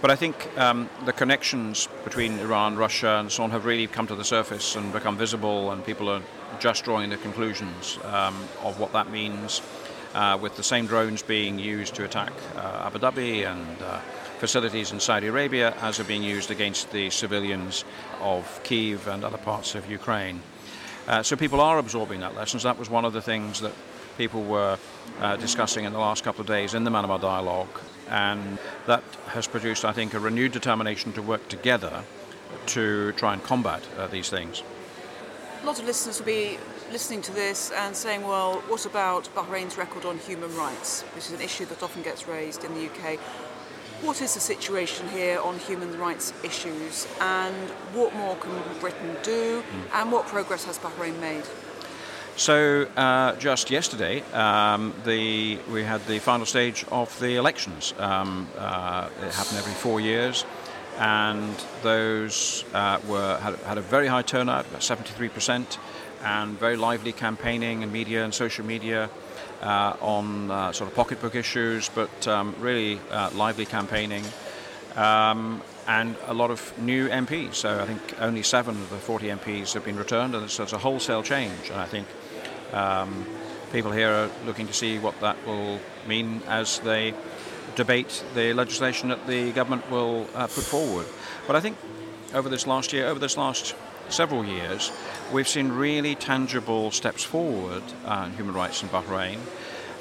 But 0.00 0.10
I 0.10 0.16
think 0.16 0.48
um, 0.58 0.88
the 1.04 1.12
connections 1.12 1.88
between 2.02 2.38
Iran, 2.40 2.76
Russia, 2.76 3.18
and 3.20 3.30
so 3.30 3.44
on 3.44 3.50
have 3.50 3.64
really 3.64 3.86
come 3.86 4.08
to 4.08 4.16
the 4.16 4.24
surface 4.24 4.74
and 4.74 4.92
become 4.92 5.16
visible, 5.16 5.70
and 5.70 5.84
people 5.84 6.08
are 6.08 6.22
just 6.58 6.82
drawing 6.82 7.10
the 7.10 7.16
conclusions 7.18 7.98
um, 8.04 8.34
of 8.62 8.80
what 8.80 8.92
that 8.92 9.10
means. 9.10 9.62
With 10.40 10.56
the 10.56 10.62
same 10.62 10.86
drones 10.86 11.22
being 11.22 11.58
used 11.58 11.94
to 11.94 12.04
attack 12.04 12.32
Abu 12.56 12.98
Dhabi 12.98 13.46
and 13.46 13.78
facilities 14.42 14.90
in 14.90 14.98
Saudi 14.98 15.28
Arabia 15.28 15.72
as 15.82 16.00
are 16.00 16.04
being 16.04 16.24
used 16.24 16.50
against 16.50 16.90
the 16.90 17.08
civilians 17.10 17.84
of 18.20 18.60
Kiev 18.64 19.06
and 19.06 19.22
other 19.22 19.38
parts 19.38 19.76
of 19.76 19.88
Ukraine. 19.88 20.42
Uh, 21.06 21.22
so 21.22 21.36
people 21.36 21.60
are 21.60 21.78
absorbing 21.78 22.18
that 22.18 22.34
lessons. 22.34 22.64
That 22.64 22.76
was 22.76 22.90
one 22.90 23.04
of 23.04 23.12
the 23.12 23.22
things 23.22 23.60
that 23.60 23.70
people 24.18 24.42
were 24.42 24.78
uh, 25.20 25.36
discussing 25.36 25.84
in 25.84 25.92
the 25.92 26.00
last 26.00 26.24
couple 26.24 26.40
of 26.40 26.48
days 26.48 26.74
in 26.74 26.82
the 26.82 26.90
Manama 26.90 27.20
Dialogue, 27.20 27.78
and 28.10 28.58
that 28.88 29.04
has 29.28 29.46
produced, 29.46 29.84
I 29.84 29.92
think, 29.92 30.12
a 30.12 30.18
renewed 30.18 30.50
determination 30.50 31.12
to 31.12 31.22
work 31.22 31.46
together 31.46 32.02
to 32.66 33.12
try 33.12 33.34
and 33.34 33.44
combat 33.44 33.86
uh, 33.96 34.08
these 34.08 34.28
things. 34.28 34.64
A 35.62 35.66
lot 35.66 35.78
of 35.78 35.84
listeners 35.84 36.18
will 36.18 36.26
be 36.26 36.58
listening 36.90 37.22
to 37.22 37.32
this 37.32 37.70
and 37.70 37.94
saying, 37.94 38.22
well, 38.22 38.54
what 38.66 38.86
about 38.86 39.32
Bahrain's 39.36 39.78
record 39.78 40.04
on 40.04 40.18
human 40.18 40.52
rights, 40.56 41.02
which 41.14 41.26
is 41.26 41.32
an 41.32 41.40
issue 41.40 41.64
that 41.66 41.80
often 41.80 42.02
gets 42.02 42.26
raised 42.26 42.64
in 42.64 42.74
the 42.74 42.86
UK. 42.86 43.20
What 44.02 44.20
is 44.20 44.34
the 44.34 44.40
situation 44.40 45.08
here 45.10 45.38
on 45.38 45.60
human 45.60 45.96
rights 45.96 46.32
issues, 46.42 47.06
and 47.20 47.54
what 47.94 48.12
more 48.16 48.34
can 48.34 48.50
Britain 48.80 49.16
do, 49.22 49.62
mm. 49.62 49.94
and 49.94 50.10
what 50.10 50.26
progress 50.26 50.64
has 50.64 50.76
Bahrain 50.76 51.20
made? 51.20 51.44
So 52.34 52.88
uh, 52.96 53.36
just 53.36 53.70
yesterday, 53.70 54.22
um, 54.32 54.92
the, 55.04 55.56
we 55.70 55.84
had 55.84 56.04
the 56.06 56.18
final 56.18 56.46
stage 56.46 56.84
of 56.90 57.16
the 57.20 57.36
elections. 57.36 57.94
Um, 57.96 58.48
uh, 58.58 59.08
it 59.22 59.34
happened 59.34 59.58
every 59.58 59.74
four 59.74 60.00
years, 60.00 60.44
and 60.98 61.54
those 61.84 62.64
uh, 62.74 62.98
were 63.06 63.38
had, 63.38 63.54
had, 63.60 63.78
a 63.78 63.82
very 63.82 64.08
high 64.08 64.22
turnout, 64.22 64.66
about 64.66 64.80
73%, 64.80 65.78
and 66.24 66.58
very 66.58 66.76
lively 66.76 67.12
campaigning 67.12 67.84
and 67.84 67.92
media 67.92 68.24
and 68.24 68.34
social 68.34 68.66
media 68.66 69.08
on 69.62 70.50
uh, 70.50 70.72
sort 70.72 70.90
of 70.90 70.96
pocketbook 70.96 71.34
issues, 71.34 71.88
but 71.88 72.28
um, 72.28 72.54
really 72.58 73.00
uh, 73.10 73.30
lively 73.34 73.66
campaigning. 73.66 74.24
Um, 74.96 75.62
and 75.88 76.16
a 76.26 76.34
lot 76.34 76.50
of 76.50 76.72
new 76.78 77.08
MPs. 77.08 77.54
So 77.54 77.80
I 77.80 77.86
think 77.86 78.00
only 78.20 78.42
seven 78.42 78.76
of 78.76 78.90
the 78.90 78.96
40 78.96 79.28
MPs 79.28 79.72
have 79.74 79.84
been 79.84 79.96
returned, 79.96 80.34
and 80.34 80.48
so 80.50 80.62
it's 80.62 80.72
a 80.72 80.78
wholesale 80.78 81.22
change. 81.22 81.70
And 81.70 81.80
I 81.80 81.86
think 81.86 82.06
um, 82.72 83.26
people 83.72 83.90
here 83.90 84.10
are 84.10 84.30
looking 84.46 84.66
to 84.66 84.72
see 84.72 84.98
what 84.98 85.18
that 85.20 85.36
will 85.46 85.80
mean 86.06 86.42
as 86.46 86.78
they 86.80 87.14
debate 87.74 88.22
the 88.34 88.52
legislation 88.52 89.08
that 89.08 89.26
the 89.26 89.50
government 89.52 89.90
will 89.90 90.28
uh, 90.34 90.46
put 90.46 90.64
forward. 90.64 91.06
But 91.46 91.56
I 91.56 91.60
think 91.60 91.76
over 92.34 92.48
this 92.48 92.66
last 92.66 92.92
year, 92.92 93.06
over 93.06 93.18
this 93.18 93.36
last 93.36 93.74
several 94.08 94.44
years, 94.44 94.92
we've 95.32 95.48
seen 95.48 95.70
really 95.70 96.14
tangible 96.14 96.90
steps 96.90 97.22
forward 97.24 97.82
uh, 98.04 98.24
in 98.26 98.36
human 98.36 98.54
rights 98.54 98.82
in 98.82 98.88
Bahrain 98.88 99.38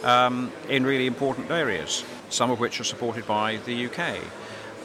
um, 0.03 0.51
in 0.69 0.85
really 0.85 1.07
important 1.07 1.51
areas, 1.51 2.03
some 2.29 2.51
of 2.51 2.59
which 2.59 2.79
are 2.79 2.83
supported 2.83 3.27
by 3.27 3.57
the 3.65 3.85
UK. 3.87 4.17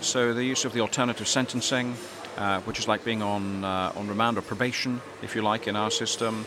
So 0.01 0.35
the 0.35 0.45
use 0.45 0.65
of 0.65 0.73
the 0.73 0.81
alternative 0.81 1.27
sentencing, 1.27 1.97
uh, 2.37 2.61
which 2.61 2.79
is 2.79 2.87
like 2.87 3.05
being 3.05 3.23
on, 3.23 3.65
uh, 3.65 3.93
on 3.97 4.09
remand 4.09 4.39
or 4.39 4.43
probation, 4.43 5.01
if 5.23 5.35
you 5.35 5.43
like, 5.43 5.67
in 5.67 5.77
our 5.77 5.91
system, 5.91 6.45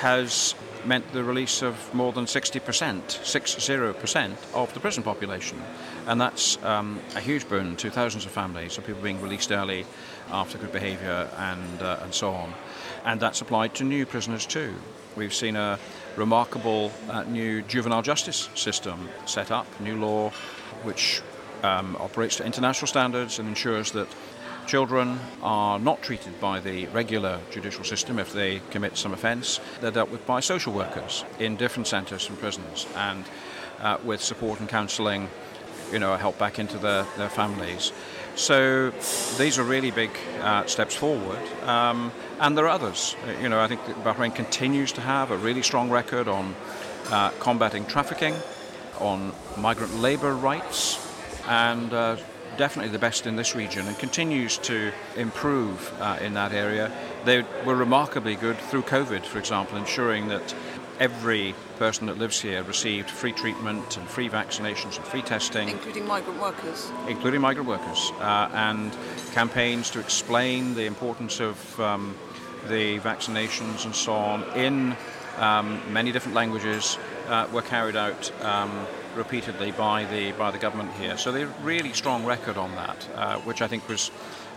has 0.00 0.54
meant 0.84 1.12
the 1.12 1.24
release 1.24 1.62
of 1.62 1.94
more 1.94 2.12
than 2.12 2.24
60%, 2.24 2.60
60% 2.60 4.36
of 4.54 4.74
the 4.74 4.80
prison 4.80 5.02
population. 5.02 5.60
And 6.06 6.20
that's 6.20 6.62
um, 6.64 7.00
a 7.14 7.20
huge 7.20 7.48
boon 7.48 7.76
to 7.76 7.90
thousands 7.90 8.26
of 8.26 8.32
families 8.32 8.78
of 8.78 8.86
people 8.86 9.02
being 9.02 9.20
released 9.20 9.52
early 9.52 9.86
after 10.30 10.58
good 10.58 10.72
behaviour 10.72 11.28
and, 11.36 11.82
uh, 11.82 12.00
and 12.02 12.14
so 12.14 12.30
on. 12.30 12.54
And 13.04 13.20
that's 13.20 13.40
applied 13.40 13.74
to 13.74 13.84
new 13.84 14.06
prisoners 14.06 14.46
too. 14.46 14.74
We've 15.16 15.34
seen 15.34 15.56
a 15.56 15.78
remarkable 16.16 16.92
uh, 17.08 17.24
new 17.24 17.62
juvenile 17.62 18.02
justice 18.02 18.48
system 18.54 19.08
set 19.26 19.50
up, 19.50 19.66
new 19.80 19.96
law 19.96 20.30
which 20.82 21.22
um, 21.62 21.96
operates 21.96 22.36
to 22.36 22.44
international 22.44 22.86
standards 22.86 23.38
and 23.38 23.48
ensures 23.48 23.92
that 23.92 24.08
Children 24.68 25.18
are 25.40 25.78
not 25.78 26.02
treated 26.02 26.38
by 26.40 26.60
the 26.60 26.88
regular 26.88 27.40
judicial 27.50 27.84
system 27.84 28.18
if 28.18 28.34
they 28.34 28.60
commit 28.70 28.98
some 28.98 29.14
offence. 29.14 29.60
They're 29.80 29.90
dealt 29.90 30.10
with 30.10 30.26
by 30.26 30.40
social 30.40 30.74
workers 30.74 31.24
in 31.38 31.56
different 31.56 31.86
centres 31.86 32.28
and 32.28 32.38
prisons 32.38 32.86
and 32.94 33.24
uh, 33.80 33.96
with 34.04 34.20
support 34.20 34.60
and 34.60 34.68
counselling, 34.68 35.30
you 35.90 35.98
know, 35.98 36.14
help 36.16 36.38
back 36.38 36.58
into 36.58 36.76
their, 36.76 37.06
their 37.16 37.30
families. 37.30 37.92
So 38.34 38.90
these 39.38 39.58
are 39.58 39.64
really 39.64 39.90
big 39.90 40.10
uh, 40.42 40.66
steps 40.66 40.94
forward. 40.94 41.40
Um, 41.62 42.12
and 42.38 42.54
there 42.54 42.66
are 42.66 42.74
others. 42.74 43.16
Uh, 43.26 43.40
you 43.40 43.48
know, 43.48 43.60
I 43.60 43.68
think 43.68 43.80
Bahrain 44.04 44.34
continues 44.34 44.92
to 44.92 45.00
have 45.00 45.30
a 45.30 45.38
really 45.38 45.62
strong 45.62 45.88
record 45.88 46.28
on 46.28 46.54
uh, 47.10 47.30
combating 47.40 47.86
trafficking, 47.86 48.34
on 48.98 49.32
migrant 49.56 49.94
labour 49.94 50.34
rights, 50.34 50.98
and 51.48 51.94
uh, 51.94 52.16
definitely 52.56 52.90
the 52.90 52.98
best 52.98 53.26
in 53.26 53.36
this 53.36 53.54
region 53.54 53.86
and 53.86 53.98
continues 53.98 54.58
to 54.58 54.92
improve 55.16 55.92
uh, 56.00 56.18
in 56.20 56.34
that 56.34 56.52
area. 56.52 56.90
They 57.24 57.44
were 57.64 57.74
remarkably 57.74 58.34
good 58.34 58.58
through 58.58 58.82
COVID, 58.82 59.24
for 59.24 59.38
example, 59.38 59.76
ensuring 59.76 60.28
that 60.28 60.54
every 60.98 61.54
person 61.78 62.06
that 62.06 62.18
lives 62.18 62.40
here 62.40 62.62
received 62.64 63.08
free 63.08 63.32
treatment 63.32 63.96
and 63.96 64.08
free 64.08 64.28
vaccinations 64.28 64.96
and 64.96 65.04
free 65.06 65.22
testing. 65.22 65.68
Including 65.68 66.06
migrant 66.06 66.40
workers. 66.40 66.90
Including 67.06 67.40
migrant 67.40 67.68
workers. 67.68 68.12
Uh, 68.18 68.50
and 68.52 68.96
campaigns 69.32 69.90
to 69.90 70.00
explain 70.00 70.74
the 70.74 70.86
importance 70.86 71.40
of 71.40 71.80
um, 71.80 72.16
the 72.68 72.98
vaccinations 72.98 73.84
and 73.84 73.94
so 73.94 74.12
on 74.12 74.42
in 74.56 74.96
um, 75.38 75.80
many 75.92 76.10
different 76.10 76.34
languages 76.34 76.98
uh, 77.28 77.46
were 77.52 77.62
carried 77.62 77.96
out 77.96 78.32
um, 78.42 78.86
repeatedly 79.14 79.72
by 79.72 80.04
the 80.04 80.32
by 80.32 80.50
the 80.50 80.58
government 80.58 80.92
here. 80.94 81.16
So 81.16 81.32
they 81.32 81.44
really 81.62 81.92
strong 81.92 82.24
record 82.24 82.56
on 82.56 82.74
that, 82.76 83.08
uh, 83.14 83.38
which 83.40 83.62
I 83.62 83.68
think 83.68 83.88
was 83.88 84.10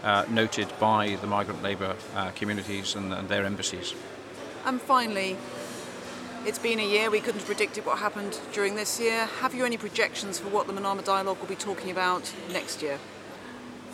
uh, 0.04 0.26
noted 0.30 0.68
by 0.80 1.18
the 1.22 1.28
migrant 1.28 1.62
labour 1.62 1.96
uh, 2.16 2.32
communities 2.32 2.96
and, 2.96 3.14
and, 3.14 3.30
their 3.30 3.46
embassies. 3.46 3.94
And 4.66 4.82
finally, 4.82 5.38
it's 6.46 6.60
been 6.60 6.80
a 6.80 6.88
year. 6.88 7.12
We 7.12 7.20
couldn't 7.20 7.40
have 7.40 7.46
predicted 7.46 7.86
what 7.86 8.00
happened 8.00 8.40
during 8.52 8.76
this 8.76 9.00
year. 9.00 9.26
Have 9.42 9.54
you 9.54 9.66
any 9.66 9.78
projections 9.78 10.40
for 10.40 10.50
what 10.50 10.68
the 10.68 10.74
Manama 10.74 11.04
Dialogue 11.04 11.40
will 11.40 11.48
be 11.48 11.56
talking 11.56 11.92
about 11.92 12.34
next 12.52 12.82
year? 12.82 12.98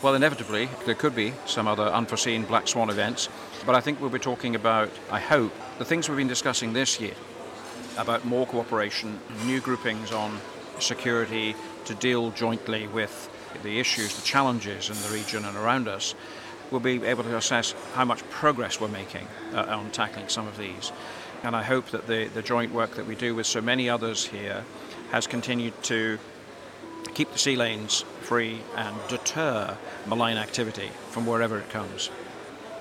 Well, 0.00 0.14
inevitably, 0.14 0.68
there 0.86 0.94
could 0.94 1.14
be 1.14 1.34
some 1.44 1.66
other 1.66 1.82
unforeseen 1.82 2.44
black 2.44 2.68
swan 2.68 2.88
events, 2.88 3.28
but 3.66 3.74
I 3.74 3.80
think 3.80 4.00
we'll 4.00 4.10
be 4.10 4.18
talking 4.20 4.54
about, 4.54 4.90
I 5.10 5.18
hope, 5.18 5.52
the 5.78 5.84
things 5.84 6.08
we've 6.08 6.16
been 6.16 6.28
discussing 6.28 6.72
this 6.72 7.00
year 7.00 7.14
about 7.98 8.24
more 8.24 8.46
cooperation, 8.46 9.20
new 9.44 9.60
groupings 9.60 10.12
on 10.12 10.40
security 10.78 11.54
to 11.84 11.94
deal 11.94 12.30
jointly 12.30 12.86
with 12.86 13.28
the 13.62 13.80
issues, 13.80 14.14
the 14.14 14.22
challenges 14.22 14.88
in 14.88 14.96
the 15.02 15.14
region 15.14 15.44
and 15.44 15.56
around 15.56 15.88
us. 15.88 16.14
We'll 16.70 16.80
be 16.80 17.04
able 17.04 17.24
to 17.24 17.36
assess 17.36 17.74
how 17.94 18.04
much 18.04 18.28
progress 18.30 18.80
we're 18.80 18.88
making 18.88 19.26
uh, 19.52 19.62
on 19.68 19.90
tackling 19.90 20.28
some 20.28 20.46
of 20.46 20.56
these. 20.56 20.92
And 21.42 21.56
I 21.56 21.62
hope 21.62 21.90
that 21.90 22.06
the, 22.06 22.26
the 22.26 22.42
joint 22.42 22.72
work 22.72 22.96
that 22.96 23.06
we 23.06 23.14
do 23.14 23.34
with 23.34 23.46
so 23.46 23.60
many 23.60 23.88
others 23.88 24.26
here 24.26 24.64
has 25.10 25.26
continued 25.26 25.82
to 25.84 26.18
keep 27.14 27.32
the 27.32 27.38
sea 27.38 27.56
lanes 27.56 28.04
free 28.20 28.60
and 28.76 28.96
deter 29.08 29.76
malign 30.06 30.36
activity 30.36 30.90
from 31.10 31.26
wherever 31.26 31.58
it 31.58 31.70
comes. 31.70 32.10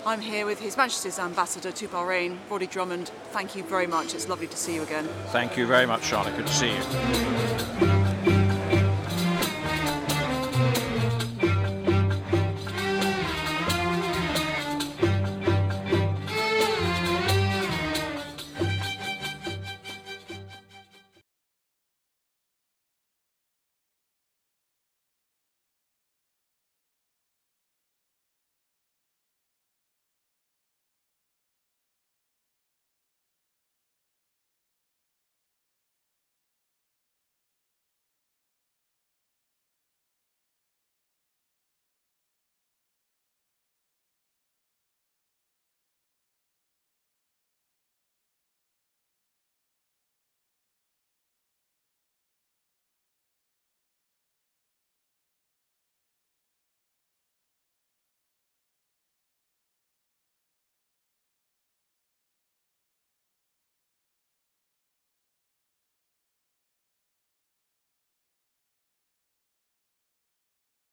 I'm 0.07 0.21
here 0.21 0.45
with 0.45 0.61
His 0.61 0.77
Majesty's 0.77 1.19
Ambassador 1.19 1.69
to 1.69 1.87
Bahrain, 1.89 2.37
Roddy 2.49 2.65
Drummond. 2.65 3.11
Thank 3.31 3.57
you 3.57 3.63
very 3.63 3.87
much. 3.87 4.15
It's 4.15 4.29
lovely 4.29 4.47
to 4.47 4.55
see 4.55 4.73
you 4.73 4.83
again. 4.83 5.05
Thank 5.33 5.57
you 5.57 5.67
very 5.67 5.85
much, 5.85 6.05
Charlotte. 6.05 6.37
Good 6.37 6.47
to 6.47 6.53
see 6.53 6.73
you. 6.73 8.06